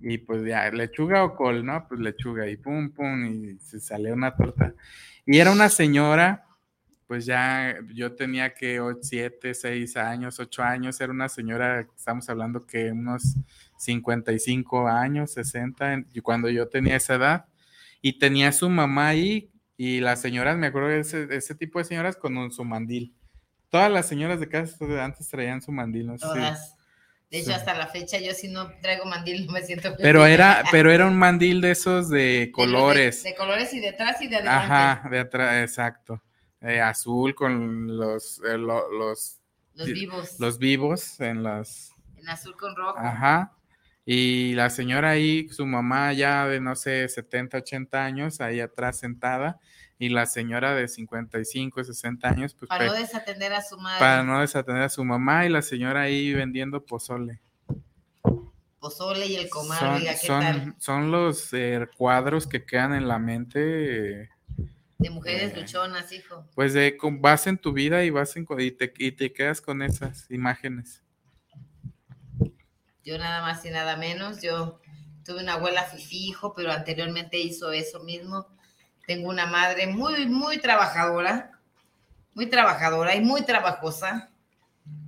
Y 0.00 0.18
pues 0.18 0.44
ya, 0.44 0.70
lechuga 0.70 1.24
o 1.24 1.34
col, 1.36 1.64
¿no? 1.64 1.86
Pues 1.88 2.00
lechuga 2.00 2.46
y 2.48 2.56
pum, 2.56 2.90
pum, 2.90 3.24
y 3.26 3.58
se 3.60 3.80
salía 3.80 4.12
una 4.12 4.36
torta. 4.36 4.74
Y 5.24 5.38
era 5.38 5.50
una 5.52 5.70
señora, 5.70 6.44
pues 7.06 7.24
ya 7.26 7.76
yo 7.94 8.14
tenía 8.14 8.52
que 8.54 8.80
7, 9.00 9.54
6 9.54 9.96
años, 9.96 10.38
8 10.40 10.62
años, 10.62 11.00
era 11.00 11.12
una 11.12 11.28
señora, 11.28 11.80
estamos 11.96 12.28
hablando 12.28 12.66
que 12.66 12.92
unos 12.92 13.36
55 13.78 14.88
años, 14.88 15.32
60, 15.32 15.94
en- 15.94 16.06
y 16.12 16.20
cuando 16.20 16.48
yo 16.50 16.68
tenía 16.68 16.96
esa 16.96 17.14
edad, 17.14 17.46
y 18.02 18.18
tenía 18.18 18.52
su 18.52 18.68
mamá 18.68 19.08
ahí, 19.08 19.50
y 19.76 20.00
las 20.00 20.20
señoras, 20.20 20.56
me 20.56 20.68
acuerdo 20.68 20.88
de 20.88 21.00
ese, 21.00 21.54
tipo 21.54 21.78
de 21.78 21.84
señoras 21.84 22.16
con 22.16 22.36
un- 22.36 22.50
su 22.52 22.64
mandil. 22.64 23.14
Todas 23.70 23.90
las 23.90 24.06
señoras 24.06 24.38
de 24.40 24.48
casa 24.48 24.76
antes 25.04 25.28
traían 25.28 25.60
su 25.60 25.72
mandil, 25.72 26.06
no 26.06 26.18
sé 26.18 26.26
si- 26.26 26.32
Todas. 26.32 26.76
De 27.30 27.38
hecho, 27.38 27.48
Sí. 27.48 27.52
hasta 27.54 27.74
la 27.74 27.88
fecha, 27.88 28.18
yo 28.18 28.32
si 28.32 28.46
no 28.48 28.70
traigo 28.80 29.04
mandil 29.06 29.46
no 29.46 29.52
me 29.52 29.62
siento 29.62 29.88
bien. 29.88 29.98
Pero 30.02 30.24
era, 30.26 30.62
pero 30.70 30.92
era 30.92 31.06
un 31.06 31.16
mandil 31.16 31.60
de 31.60 31.72
esos 31.72 32.08
de 32.08 32.18
De 32.18 32.38
los 32.38 32.46
de- 32.46 32.52
colores. 32.52 33.22
De, 33.24 33.34
colores 33.34 33.74
y 33.74 33.80
de 33.80 33.88
atrás 33.88 34.22
y 34.22 34.28
de 34.28 34.36
adelante. 34.36 34.72
Ajá, 34.72 35.08
de 35.08 35.18
atrás, 35.18 35.68
exacto. 35.68 36.22
Eh, 36.60 36.80
azul 36.80 37.34
con 37.34 37.96
los, 37.96 38.40
eh, 38.48 38.56
lo- 38.56 38.88
los, 38.92 39.40
Los 39.74 39.86
vivos. 39.88 40.38
los 40.38 40.58
vivos 40.58 41.18
en 41.20 41.42
las, 41.42 41.90
En 42.16 42.28
azul 42.28 42.56
con 42.56 42.76
rojo. 42.76 42.96
Ajá. 42.98 43.52
Y 44.06 44.54
la 44.54 44.68
señora 44.70 45.10
ahí, 45.10 45.48
su 45.48 45.64
mamá 45.66 46.12
ya 46.12 46.46
de, 46.46 46.60
no 46.60 46.76
sé, 46.76 47.08
70, 47.08 47.58
80 47.58 48.04
años, 48.04 48.40
ahí 48.40 48.60
atrás 48.60 48.98
sentada, 48.98 49.58
y 49.98 50.10
la 50.10 50.26
señora 50.26 50.74
de 50.74 50.88
55, 50.88 51.82
60 51.84 52.28
años, 52.28 52.54
pues 52.54 52.68
para 52.68 52.86
no 52.86 52.92
desatender 52.92 53.52
a 53.54 53.62
su 53.62 53.78
madre. 53.78 54.00
para 54.00 54.22
no 54.22 54.40
desatender 54.40 54.82
a 54.82 54.88
su 54.90 55.04
mamá, 55.04 55.46
y 55.46 55.48
la 55.48 55.62
señora 55.62 56.02
ahí 56.02 56.34
vendiendo 56.34 56.84
pozole. 56.84 57.40
Pozole 58.78 59.26
y 59.26 59.36
el 59.36 59.48
comal, 59.48 59.78
son, 59.78 59.94
oiga, 59.94 60.10
¿qué 60.12 60.26
son, 60.26 60.40
tal? 60.40 60.74
son 60.78 61.10
los 61.10 61.52
eh, 61.54 61.88
cuadros 61.96 62.46
que 62.46 62.66
quedan 62.66 62.92
en 62.92 63.08
la 63.08 63.18
mente, 63.18 64.24
eh, 64.24 64.28
De 64.98 65.08
mujeres 65.08 65.52
eh, 65.54 65.60
luchonas, 65.60 66.12
hijo. 66.12 66.46
pues 66.54 66.74
de 66.74 66.96
con- 66.98 67.22
vas 67.22 67.46
en 67.46 67.56
tu 67.56 67.72
vida 67.72 68.04
y 68.04 68.10
vas 68.10 68.36
en, 68.36 68.46
y 68.58 68.70
te, 68.72 68.92
y 68.98 69.12
te 69.12 69.32
quedas 69.32 69.62
con 69.62 69.80
esas 69.80 70.30
imágenes. 70.30 71.02
Yo 73.04 73.18
nada 73.18 73.42
más 73.42 73.64
y 73.64 73.70
nada 73.70 73.96
menos. 73.96 74.40
Yo 74.40 74.80
tuve 75.24 75.42
una 75.42 75.54
abuela 75.54 75.84
fifi, 75.84 76.28
hijo, 76.28 76.54
pero 76.54 76.72
anteriormente 76.72 77.38
hizo 77.38 77.72
eso 77.72 78.00
mismo. 78.00 78.46
Tengo 79.06 79.28
una 79.28 79.46
madre 79.46 79.86
muy, 79.86 80.26
muy 80.26 80.58
trabajadora, 80.58 81.60
muy 82.34 82.46
trabajadora 82.46 83.14
y 83.14 83.20
muy 83.20 83.42
trabajosa. 83.42 84.30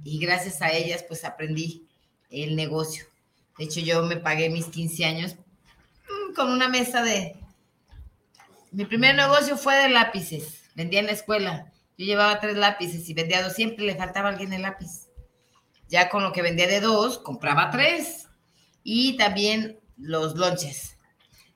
Y 0.05 0.19
gracias 0.19 0.63
a 0.63 0.73
ellas, 0.73 1.05
pues 1.07 1.25
aprendí 1.25 1.87
el 2.31 2.57
negocio. 2.57 3.07
De 3.59 3.65
hecho, 3.65 3.81
yo 3.81 4.03
me 4.03 4.17
pagué 4.17 4.51
mis 4.51 4.67
15 4.67 5.05
años 5.05 5.37
mm, 5.37 6.35
con 6.35 6.51
una 6.51 6.69
mesa 6.69 7.03
de... 7.03 7.37
Mi 8.73 8.85
primer 8.85 9.15
negocio 9.15 9.57
fue 9.57 9.75
de 9.77 9.89
lápices. 9.89 10.65
Vendía 10.75 11.01
en 11.01 11.07
la 11.07 11.13
escuela. 11.13 11.73
Yo 11.97 12.05
llevaba 12.05 12.41
tres 12.41 12.57
lápices 12.57 13.09
y 13.09 13.15
vendía 13.15 13.43
dos. 13.43 13.55
Siempre 13.55 13.87
le 13.87 13.97
faltaba 13.97 14.29
alguien 14.29 14.53
el 14.53 14.63
lápiz. 14.63 15.06
Ya 15.89 16.09
con 16.09 16.23
lo 16.23 16.33
que 16.33 16.43
vendía 16.43 16.67
de 16.67 16.81
dos, 16.81 17.19
compraba 17.19 17.71
tres. 17.71 18.29
Y 18.83 19.17
también 19.17 19.79
los 19.97 20.37
lonches. 20.37 20.97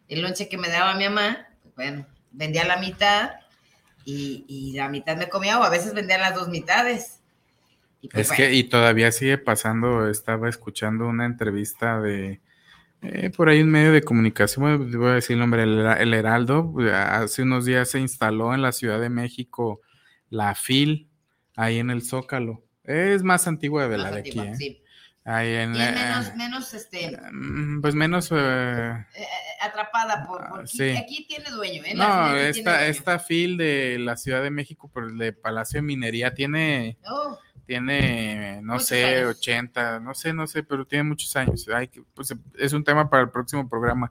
El 0.08 0.22
lonche 0.22 0.48
que 0.48 0.58
me 0.58 0.68
daba 0.68 0.94
mi 0.94 1.04
mamá, 1.04 1.46
pues, 1.62 1.74
bueno, 1.76 2.06
vendía 2.32 2.64
la 2.64 2.76
mitad 2.78 3.30
y, 4.04 4.44
y 4.48 4.72
la 4.76 4.88
mitad 4.88 5.16
me 5.16 5.28
comía 5.28 5.58
o 5.58 5.62
a 5.62 5.70
veces 5.70 5.94
vendía 5.94 6.18
las 6.18 6.34
dos 6.34 6.48
mitades. 6.48 7.20
Y 8.00 8.08
pues, 8.08 8.30
Es 8.30 8.36
que, 8.36 8.52
y 8.54 8.64
todavía 8.64 9.12
sigue 9.12 9.38
pasando, 9.38 10.08
estaba 10.08 10.48
escuchando 10.48 11.06
una 11.06 11.26
entrevista 11.26 12.00
de, 12.00 12.40
eh, 13.02 13.30
por 13.36 13.48
ahí 13.48 13.62
un 13.62 13.70
medio 13.70 13.92
de 13.92 14.02
comunicación, 14.02 14.90
voy- 14.98 15.10
a 15.10 15.14
decir 15.14 15.34
el 15.34 15.40
nombre, 15.40 15.62
el, 15.64 15.78
el 15.80 16.14
Heraldo, 16.14 16.74
hace 16.92 17.42
unos 17.42 17.64
días 17.66 17.90
se 17.90 18.00
instaló 18.00 18.54
en 18.54 18.62
la 18.62 18.72
Ciudad 18.72 19.00
de 19.00 19.10
México 19.10 19.80
la 20.30 20.54
FIL, 20.54 21.08
ahí 21.56 21.78
en 21.78 21.90
el 21.90 22.02
Zócalo. 22.02 22.64
Es 22.90 23.22
más 23.22 23.46
antigua 23.46 23.88
de 23.88 23.98
la 23.98 24.10
de 24.10 24.18
antigua, 24.18 24.42
aquí, 24.44 24.52
¿eh? 24.52 24.56
sí. 24.56 24.82
Ahí 25.22 25.52
en, 25.54 25.74
Y 25.74 25.80
es 25.82 25.88
eh, 25.88 25.92
menos, 25.92 26.34
menos 26.36 26.74
este, 26.74 27.18
mm, 27.30 27.82
pues 27.82 27.94
menos... 27.94 28.30
eh, 28.32 28.36
eh, 29.14 29.26
atrapada 29.60 30.26
por, 30.26 30.48
por 30.48 30.60
Ah, 30.60 30.62
aquí, 30.62 30.76
sí. 30.78 30.90
aquí 30.96 31.26
tiene 31.28 31.50
dueño. 31.50 31.82
¿eh? 31.84 31.94
No, 31.94 32.34
esta, 32.36 32.76
dueño. 32.78 32.90
esta 32.90 33.18
fil 33.18 33.56
de 33.58 33.98
la 34.00 34.16
Ciudad 34.16 34.42
de 34.42 34.50
México, 34.50 34.88
por 34.92 35.04
el 35.04 35.18
de 35.18 35.32
Palacio 35.34 35.78
de 35.78 35.82
Minería, 35.82 36.32
tiene, 36.34 36.96
Oh, 37.06 37.38
tiene, 37.66 38.60
no 38.62 38.72
Muchos 38.74 38.88
sé, 38.88 39.04
años. 39.18 39.36
80, 39.38 40.00
no 40.00 40.14
sé, 40.14 40.32
no 40.32 40.46
sé, 40.46 40.62
pero 40.62 40.86
tiene 40.86 41.04
muchos 41.04 41.36
años. 41.36 41.68
Hay 41.68 41.88
que, 41.88 42.02
pues, 42.14 42.34
es 42.58 42.72
un 42.72 42.82
tema 42.82 43.08
para 43.10 43.22
el 43.24 43.30
próximo 43.30 43.68
programa. 43.68 44.10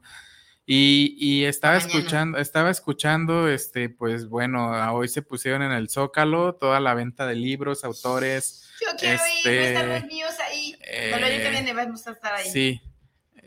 Y, 0.72 1.16
y 1.18 1.46
estaba 1.46 1.80
Mañana. 1.80 1.92
escuchando, 1.98 2.38
estaba 2.38 2.70
escuchando, 2.70 3.48
este, 3.50 3.90
pues 3.90 4.30
bueno, 4.30 4.70
hoy 4.94 5.08
se 5.08 5.24
pusieron 5.24 5.64
en 5.64 5.72
el 5.72 5.90
Zócalo 5.90 6.54
toda 6.54 6.80
la 6.80 6.94
venta 6.94 7.26
de 7.26 7.34
libros, 7.34 7.84
autores. 7.84 8.70
yo 8.80 8.96
quiero 9.00 9.16
ir, 9.16 9.20
Este, 9.38 9.56
no 9.56 9.66
están 9.66 9.90
los 9.90 10.04
míos 10.06 10.32
ahí. 10.48 10.72
Yo 10.74 10.78
eh, 10.84 11.42
también 11.44 11.76
vamos 11.76 12.06
a 12.06 12.12
estar 12.12 12.34
ahí. 12.36 12.52
Sí. 12.52 12.82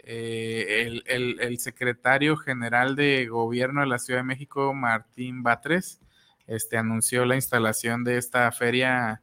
Eh, 0.05 0.83
el, 0.85 1.05
el- 1.07 1.41
el 1.41 1.59
secretario 1.61 2.37
general 2.37 2.97
de 2.97 3.29
gobierno 3.29 3.83
de 3.83 3.87
la 3.87 4.01
Ciudad 4.01 4.19
de 4.19 4.25
México, 4.25 4.75
Martín 4.75 5.45
Batres, 5.45 6.01
este, 6.49 6.77
anunció 6.77 7.25
la 7.25 7.37
instalación 7.37 8.03
de 8.03 8.19
esta 8.19 8.51
feria 8.51 9.23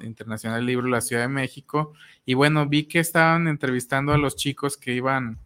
internacional 0.00 0.60
del 0.60 0.66
libro 0.66 0.86
de 0.86 0.92
la 0.92 1.02
Ciudad 1.02 1.20
de 1.20 1.28
México. 1.28 1.92
Y 2.24 2.32
bueno, 2.32 2.66
vi 2.66 2.84
que 2.84 3.00
estaban 3.00 3.48
entrevistando 3.48 4.14
a 4.14 4.18
los 4.18 4.34
chicos 4.34 4.78
que 4.78 4.92
iban 4.94 5.40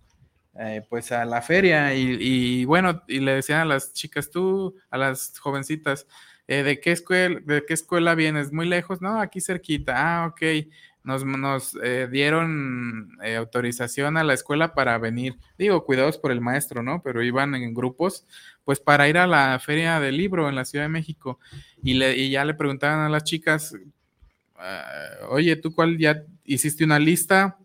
eh, 0.59 0.82
pues 0.88 1.12
a 1.12 1.24
la 1.24 1.42
feria 1.42 1.94
y, 1.94 2.64
bueno, 2.64 3.02
y 3.06 3.20
le 3.20 3.32
decían 3.32 3.61
a 3.61 3.64
las 3.64 3.92
chicas, 3.92 4.30
tú, 4.30 4.76
a 4.90 4.98
las 4.98 5.38
jovencitas, 5.38 6.06
eh, 6.46 6.62
¿de, 6.62 6.80
qué 6.80 6.92
escuela, 6.92 7.40
¿de 7.44 7.64
qué 7.66 7.74
escuela 7.74 8.14
vienes? 8.14 8.52
¿Muy 8.52 8.66
lejos? 8.66 9.00
No, 9.00 9.20
aquí 9.20 9.40
cerquita. 9.40 9.94
Ah, 9.96 10.26
ok 10.26 10.42
nos, 11.09 11.24
nos 11.24 11.74
eh, 11.82 12.06
dieron 12.11 13.16
eh, 13.22 13.36
autorización 13.36 14.18
a 14.18 14.24
la 14.24 14.34
escuela 14.34 14.74
para 14.74 14.98
venir. 14.98 15.38
Digo, 15.56 15.86
cuidados 15.86 16.18
por 16.18 16.32
el 16.32 16.42
maestro, 16.42 16.82
¿no? 16.82 17.02
Pero 17.02 17.22
iban 17.22 17.54
en 17.54 17.72
grupos, 17.72 18.26
pues 18.62 18.78
para 18.78 19.09
ir 19.09 19.16
a 19.16 19.26
la 19.26 19.59
feria 19.59 20.00
del 20.00 20.18
libro 20.18 20.50
en 20.50 20.54
la 20.54 20.66
Ciudad 20.66 20.84
de 20.84 20.90
México. 20.90 21.40
Y, 21.82 21.94
le, 21.94 22.14
y 22.14 22.30
ya 22.30 22.44
le 22.44 22.52
preguntaban 22.52 23.00
a 23.00 23.09
las 23.09 23.24
chicas, 23.24 23.74
uh, 23.74 25.26
oye, 25.30 25.56
¿tú 25.56 25.74
cuál 25.74 25.96
ya 25.96 26.24
hiciste 26.44 26.84
una 26.84 26.98
lista? 26.98 27.56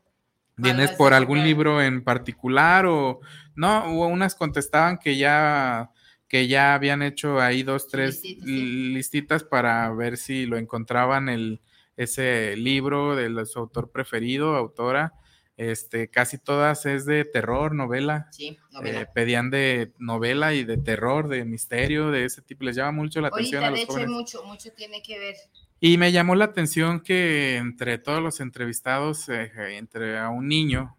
¿Vienes 0.55 0.91
por 0.91 1.13
algún 1.13 1.43
libro 1.43 1.81
en 1.81 2.03
particular? 2.03 2.85
O 2.85 3.21
no, 3.55 3.85
o 3.85 4.07
unas 4.07 4.35
contestaban 4.35 4.97
que 4.97 5.17
ya 5.17 5.91
que 6.27 6.47
ya 6.47 6.73
habían 6.73 7.03
hecho 7.03 7.39
ahí 7.39 7.61
dos, 7.61 7.87
tres 7.87 8.23
Listitas, 8.23 8.45
sí. 8.45 8.55
listitas 8.93 9.43
para 9.43 9.91
ver 9.93 10.17
si 10.17 10.47
lo 10.47 10.57
encontraban 10.57 11.29
el, 11.29 11.61
ese 11.95 12.55
libro 12.57 13.15
de 13.15 13.45
su 13.45 13.59
autor 13.59 13.91
preferido, 13.91 14.55
autora. 14.55 15.13
Este, 15.55 16.09
casi 16.09 16.39
todas 16.39 16.87
es 16.87 17.05
de 17.05 17.25
terror, 17.25 17.75
novela. 17.75 18.27
Sí, 18.31 18.57
novela. 18.71 19.01
Eh, 19.01 19.07
pedían 19.13 19.51
de 19.51 19.93
novela 19.99 20.55
y 20.55 20.63
de 20.63 20.77
terror, 20.77 21.27
de 21.27 21.45
misterio, 21.45 22.09
de 22.09 22.25
ese 22.25 22.41
tipo. 22.41 22.63
Les 22.63 22.75
llama 22.75 22.91
mucho 22.93 23.21
la 23.21 23.27
atención 23.27 23.63
a 23.63 23.67
de 23.67 23.71
los 23.71 23.79
hecho, 23.81 23.91
hay 23.91 24.05
jóvenes. 24.05 24.15
mucho, 24.15 24.43
mucho 24.43 24.71
tiene 24.75 25.03
que 25.03 25.19
ver. 25.19 25.35
Y 25.79 25.97
me 25.97 26.11
llamó 26.11 26.35
la 26.35 26.45
atención 26.45 27.01
que 27.01 27.57
entre 27.57 27.97
todos 27.97 28.21
los 28.23 28.39
entrevistados, 28.39 29.27
eh, 29.29 29.51
entre 29.77 30.17
a 30.17 30.29
un 30.29 30.47
niño, 30.47 30.95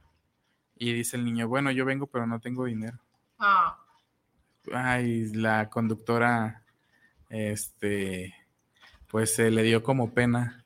y 0.76 0.92
dice 0.92 1.16
el 1.16 1.24
niño, 1.24 1.48
bueno, 1.48 1.70
yo 1.70 1.84
vengo, 1.84 2.06
pero 2.06 2.26
no 2.26 2.40
tengo 2.40 2.66
dinero. 2.66 2.98
Ah, 3.38 3.78
Ay, 4.72 5.26
la 5.34 5.68
conductora, 5.70 6.62
este, 7.28 8.34
pues 9.08 9.34
se 9.34 9.50
le 9.50 9.62
dio 9.62 9.82
como 9.82 10.12
pena. 10.14 10.64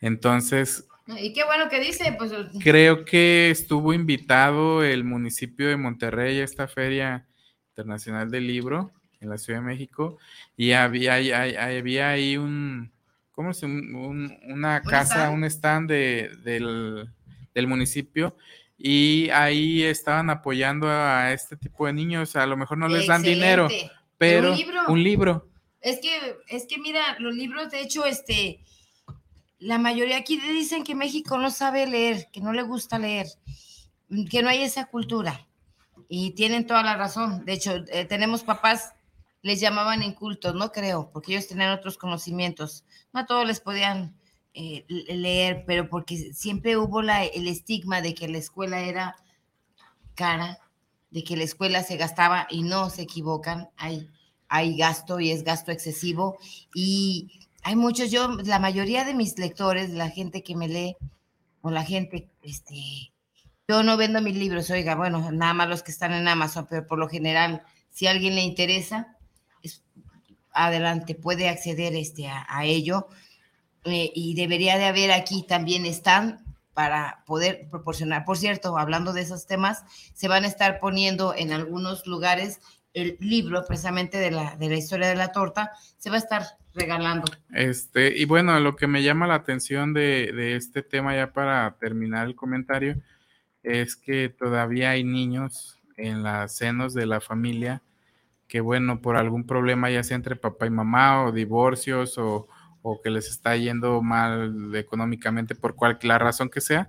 Entonces, 0.00 0.86
y 1.06 1.32
qué 1.32 1.44
bueno 1.44 1.68
que 1.68 1.80
dice, 1.80 2.14
pues 2.18 2.32
creo 2.62 3.04
que 3.04 3.50
estuvo 3.50 3.92
invitado 3.92 4.84
el 4.84 5.04
municipio 5.04 5.68
de 5.68 5.76
Monterrey 5.76 6.40
a 6.40 6.44
esta 6.44 6.68
feria 6.68 7.26
internacional 7.70 8.30
del 8.30 8.46
libro 8.46 8.92
en 9.20 9.30
la 9.30 9.38
Ciudad 9.38 9.60
de 9.60 9.66
México 9.66 10.18
y 10.56 10.72
había, 10.72 11.14
hay- 11.14 11.30
hay- 11.32 11.56
había 11.78 12.10
ahí 12.10 12.36
un, 12.36 12.92
¿cómo 13.38 13.54
se 13.54 13.66
un- 13.66 13.94
un- 13.94 14.36
una 14.48 14.80
¿Un 14.84 14.90
casa, 14.90 15.30
un 15.30 15.44
stand 15.44 15.88
de- 15.88 16.28
del, 16.42 17.08
del 17.54 17.66
municipio 17.68 18.36
y 18.76 19.30
ahí 19.30 19.84
estaban 19.84 20.28
apoyando 20.28 20.88
a 20.90 21.32
este 21.32 21.56
tipo 21.56 21.86
de 21.86 21.92
niños. 21.92 22.34
A 22.34 22.46
lo 22.46 22.56
mejor 22.56 22.78
no 22.78 22.88
les 22.88 23.06
dan 23.06 23.22
dinero, 23.22 23.68
pero 24.16 24.50
un 24.50 24.56
libro. 24.58 24.80
un 24.88 25.04
libro. 25.04 25.48
Es 25.80 26.00
que, 26.00 26.10
es 26.48 26.66
que 26.66 26.78
mira, 26.78 27.16
los 27.20 27.32
libros, 27.32 27.70
de 27.70 27.80
hecho, 27.80 28.04
este, 28.04 28.58
la 29.60 29.78
mayoría 29.78 30.16
aquí 30.16 30.40
dicen 30.40 30.82
que 30.82 30.96
México 30.96 31.38
no 31.38 31.52
sabe 31.52 31.86
leer, 31.86 32.26
que 32.32 32.40
no 32.40 32.52
le 32.52 32.62
gusta 32.62 32.98
leer, 32.98 33.28
que 34.32 34.42
no 34.42 34.48
hay 34.48 34.62
esa 34.62 34.86
cultura. 34.86 35.46
Y 36.08 36.32
tienen 36.32 36.66
toda 36.66 36.82
la 36.82 36.96
razón. 36.96 37.44
De 37.44 37.52
hecho, 37.52 37.84
eh, 37.92 38.04
tenemos 38.04 38.42
papás, 38.42 38.94
les 39.48 39.60
llamaban 39.60 40.02
incultos, 40.02 40.54
no 40.54 40.70
creo, 40.72 41.10
porque 41.12 41.32
ellos 41.32 41.48
tenían 41.48 41.72
otros 41.72 41.98
conocimientos. 41.98 42.84
No 43.12 43.20
a 43.20 43.26
todos 43.26 43.46
les 43.46 43.60
podían 43.60 44.16
eh, 44.54 44.84
le- 44.88 45.16
leer, 45.16 45.64
pero 45.66 45.88
porque 45.88 46.32
siempre 46.34 46.76
hubo 46.76 47.02
la, 47.02 47.24
el 47.24 47.48
estigma 47.48 48.00
de 48.02 48.14
que 48.14 48.28
la 48.28 48.38
escuela 48.38 48.80
era 48.80 49.16
cara, 50.14 50.58
de 51.10 51.24
que 51.24 51.36
la 51.36 51.44
escuela 51.44 51.82
se 51.82 51.96
gastaba 51.96 52.46
y 52.50 52.62
no 52.62 52.90
se 52.90 53.02
equivocan. 53.02 53.70
Hay, 53.76 54.08
hay 54.48 54.76
gasto 54.76 55.20
y 55.20 55.30
es 55.30 55.44
gasto 55.44 55.72
excesivo. 55.72 56.38
Y 56.74 57.40
hay 57.62 57.76
muchos, 57.76 58.10
yo, 58.10 58.28
la 58.44 58.58
mayoría 58.58 59.04
de 59.04 59.14
mis 59.14 59.38
lectores, 59.38 59.90
la 59.90 60.10
gente 60.10 60.42
que 60.42 60.56
me 60.56 60.68
lee, 60.68 60.96
o 61.62 61.70
la 61.70 61.84
gente, 61.84 62.30
este, 62.42 63.12
yo 63.68 63.82
no 63.82 63.96
vendo 63.96 64.22
mis 64.22 64.36
libros, 64.36 64.70
oiga, 64.70 64.94
bueno, 64.94 65.30
nada 65.32 65.54
más 65.54 65.68
los 65.68 65.82
que 65.82 65.90
están 65.92 66.12
en 66.14 66.28
Amazon, 66.28 66.66
pero 66.70 66.86
por 66.86 66.98
lo 66.98 67.08
general, 67.08 67.62
si 67.90 68.06
a 68.06 68.12
alguien 68.12 68.34
le 68.34 68.42
interesa, 68.42 69.16
es- 69.16 69.17
adelante, 70.66 71.14
puede 71.14 71.48
acceder 71.48 71.94
este, 71.94 72.28
a, 72.28 72.64
ello. 72.64 73.08
Eh, 73.84 74.10
y 74.14 74.34
debería 74.34 74.76
de 74.76 74.86
haber 74.86 75.12
aquí 75.12 75.44
también 75.46 75.86
están 75.86 76.44
para 76.74 77.24
poder 77.26 77.68
proporcionar. 77.70 78.24
Por 78.24 78.36
cierto, 78.36 78.78
hablando 78.78 79.12
de 79.12 79.22
esos 79.22 79.46
temas, 79.46 79.84
se 80.14 80.28
van 80.28 80.44
a 80.44 80.48
estar 80.48 80.78
poniendo 80.78 81.34
en 81.34 81.52
algunos 81.52 82.06
lugares 82.06 82.60
el 82.94 83.16
libro 83.20 83.64
precisamente 83.66 84.18
de 84.18 84.30
la, 84.30 84.56
de 84.56 84.68
la 84.68 84.76
historia 84.76 85.08
de 85.08 85.16
la 85.16 85.32
torta, 85.32 85.72
se 85.98 86.10
va 86.10 86.16
a 86.16 86.20
estar 86.20 86.42
regalando. 86.74 87.30
Este, 87.52 88.16
y 88.16 88.24
bueno, 88.24 88.58
lo 88.60 88.76
que 88.76 88.86
me 88.86 89.02
llama 89.02 89.26
la 89.26 89.34
atención 89.34 89.92
de, 89.92 90.32
de 90.32 90.56
este 90.56 90.82
tema, 90.82 91.14
ya 91.14 91.32
para 91.32 91.76
terminar 91.78 92.26
el 92.26 92.34
comentario, 92.34 92.96
es 93.62 93.96
que 93.96 94.28
todavía 94.28 94.90
hay 94.90 95.04
niños 95.04 95.78
en 95.96 96.22
las 96.22 96.56
senos 96.56 96.94
de 96.94 97.06
la 97.06 97.20
familia 97.20 97.82
que, 98.48 98.60
bueno, 98.60 99.00
por 99.00 99.16
algún 99.16 99.46
problema, 99.46 99.90
ya 99.90 100.02
sea 100.02 100.16
entre 100.16 100.34
papá 100.34 100.66
y 100.66 100.70
mamá, 100.70 101.24
o 101.24 101.32
divorcios, 101.32 102.18
o, 102.18 102.48
o 102.82 103.00
que 103.00 103.10
les 103.10 103.28
está 103.28 103.56
yendo 103.56 104.02
mal 104.02 104.74
económicamente 104.74 105.54
por 105.54 105.74
cualquier 105.74 106.20
razón 106.20 106.48
que 106.48 106.60
sea, 106.60 106.88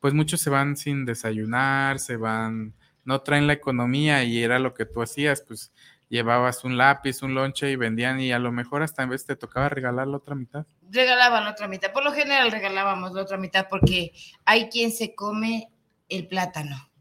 pues 0.00 0.14
muchos 0.14 0.40
se 0.40 0.50
van 0.50 0.76
sin 0.76 1.04
desayunar, 1.04 1.98
se 1.98 2.16
van, 2.16 2.74
no 3.04 3.20
traen 3.20 3.46
la 3.46 3.52
economía 3.52 4.24
y 4.24 4.42
era 4.42 4.58
lo 4.58 4.74
que 4.74 4.86
tú 4.86 5.02
hacías, 5.02 5.42
pues 5.42 5.72
llevabas 6.08 6.64
un 6.64 6.76
lápiz, 6.76 7.22
un 7.22 7.34
lonche 7.34 7.70
y 7.70 7.76
vendían 7.76 8.20
y 8.20 8.32
a 8.32 8.38
lo 8.38 8.52
mejor 8.52 8.82
hasta 8.82 9.02
en 9.02 9.08
vez 9.10 9.24
te 9.24 9.36
tocaba 9.36 9.68
regalar 9.68 10.06
la 10.06 10.18
otra 10.18 10.34
mitad. 10.34 10.66
Regalaban 10.90 11.44
la 11.44 11.52
otra 11.52 11.68
mitad, 11.68 11.92
por 11.92 12.04
lo 12.04 12.12
general 12.12 12.50
regalábamos 12.50 13.12
la 13.12 13.22
otra 13.22 13.38
mitad 13.38 13.66
porque 13.70 14.12
hay 14.44 14.68
quien 14.68 14.92
se 14.92 15.14
come 15.14 15.70
el 16.08 16.28
plátano. 16.28 16.91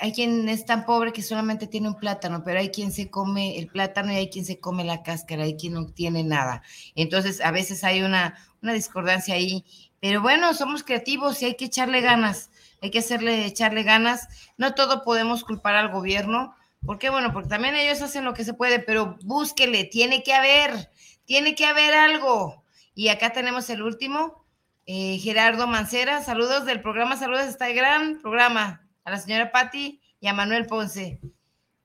Hay 0.00 0.12
quien 0.12 0.48
es 0.48 0.64
tan 0.64 0.86
pobre 0.86 1.12
que 1.12 1.22
solamente 1.22 1.66
tiene 1.66 1.88
un 1.88 1.96
plátano, 1.96 2.42
pero 2.44 2.58
hay 2.58 2.70
quien 2.70 2.90
se 2.90 3.10
come 3.10 3.58
el 3.58 3.68
plátano 3.68 4.12
y 4.12 4.16
hay 4.16 4.30
quien 4.30 4.44
se 4.44 4.58
come 4.58 4.82
la 4.82 5.02
cáscara, 5.02 5.44
hay 5.44 5.56
quien 5.56 5.74
no 5.74 5.86
tiene 5.92 6.24
nada. 6.24 6.62
Entonces, 6.94 7.40
a 7.40 7.50
veces 7.50 7.84
hay 7.84 8.02
una, 8.02 8.34
una 8.62 8.72
discordancia 8.72 9.34
ahí, 9.34 9.64
pero 10.00 10.22
bueno, 10.22 10.54
somos 10.54 10.82
creativos 10.82 11.42
y 11.42 11.46
hay 11.46 11.54
que 11.56 11.66
echarle 11.66 12.00
ganas, 12.00 12.50
hay 12.80 12.90
que 12.90 13.00
hacerle, 13.00 13.44
echarle 13.44 13.82
ganas. 13.82 14.28
No 14.56 14.74
todo 14.74 15.04
podemos 15.04 15.44
culpar 15.44 15.74
al 15.76 15.90
gobierno, 15.90 16.54
¿por 16.84 16.98
qué? 16.98 17.10
Bueno, 17.10 17.32
porque 17.32 17.48
también 17.48 17.74
ellos 17.74 18.00
hacen 18.00 18.24
lo 18.24 18.34
que 18.34 18.44
se 18.44 18.54
puede, 18.54 18.78
pero 18.80 19.18
búsquele, 19.22 19.84
tiene 19.84 20.22
que 20.22 20.32
haber, 20.32 20.90
tiene 21.26 21.54
que 21.54 21.66
haber 21.66 21.94
algo. 21.94 22.64
Y 22.94 23.08
acá 23.08 23.32
tenemos 23.32 23.68
el 23.70 23.82
último, 23.82 24.44
eh, 24.86 25.18
Gerardo 25.18 25.66
Mancera, 25.66 26.22
saludos 26.22 26.64
del 26.64 26.80
programa, 26.80 27.16
saludos 27.16 27.44
a 27.44 27.48
este 27.50 27.72
gran 27.74 28.20
programa, 28.20 28.86
a 29.04 29.10
la 29.10 29.18
señora 29.18 29.52
Patti 29.52 30.00
y 30.20 30.26
a 30.26 30.32
Manuel 30.34 30.66
Ponce. 30.66 31.20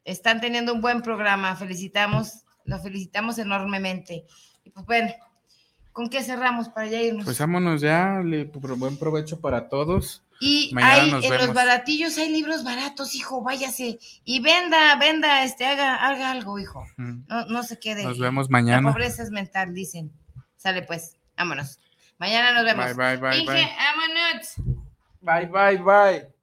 Están 0.03 0.39
teniendo 0.41 0.73
un 0.73 0.81
buen 0.81 1.01
programa, 1.01 1.55
felicitamos, 1.55 2.43
los 2.65 2.83
felicitamos 2.83 3.37
enormemente. 3.39 4.25
Y 4.63 4.69
pues 4.69 4.85
bueno, 4.85 5.11
¿con 5.91 6.09
qué 6.09 6.23
cerramos 6.23 6.69
para 6.69 6.87
ya 6.87 7.01
irnos? 7.01 7.25
Pues 7.25 7.39
vámonos 7.39 7.81
ya, 7.81 8.21
buen 8.77 8.97
provecho 8.97 9.39
para 9.39 9.69
todos. 9.69 10.21
Y 10.39 10.69
Mañana 10.73 10.93
hay 10.93 11.11
nos 11.11 11.23
en 11.23 11.37
los 11.37 11.53
baratillos 11.53 12.17
hay 12.17 12.29
libros 12.29 12.63
baratos, 12.63 13.15
hijo, 13.15 13.41
váyase. 13.41 13.99
Y 14.25 14.41
venda, 14.41 14.95
venda, 14.97 15.43
este, 15.43 15.65
haga, 15.65 15.95
haga 15.95 16.31
algo, 16.31 16.59
hijo. 16.59 16.85
Mm. 16.97 17.21
No, 17.27 17.45
no 17.45 17.63
se 17.63 17.79
quede. 17.79 18.03
Nos 18.03 18.19
vemos 18.19 18.47
La 18.47 18.51
mañana. 18.51 18.91
pobreza 18.91 19.23
es 19.23 19.31
mental, 19.31 19.73
dicen. 19.73 20.11
Sale 20.57 20.81
pues. 20.81 21.17
Vámonos. 21.37 21.79
Mañana 22.17 22.53
nos 22.53 22.65
vemos. 22.65 22.85
Bye, 22.95 23.17
bye, 23.17 23.17
bye, 23.17 23.39
Inge, 23.39 23.53
bye. 23.53 23.69
vámonos. 23.77 24.55
Bye, 25.21 25.45
bye, 25.47 25.77
bye. 25.83 26.34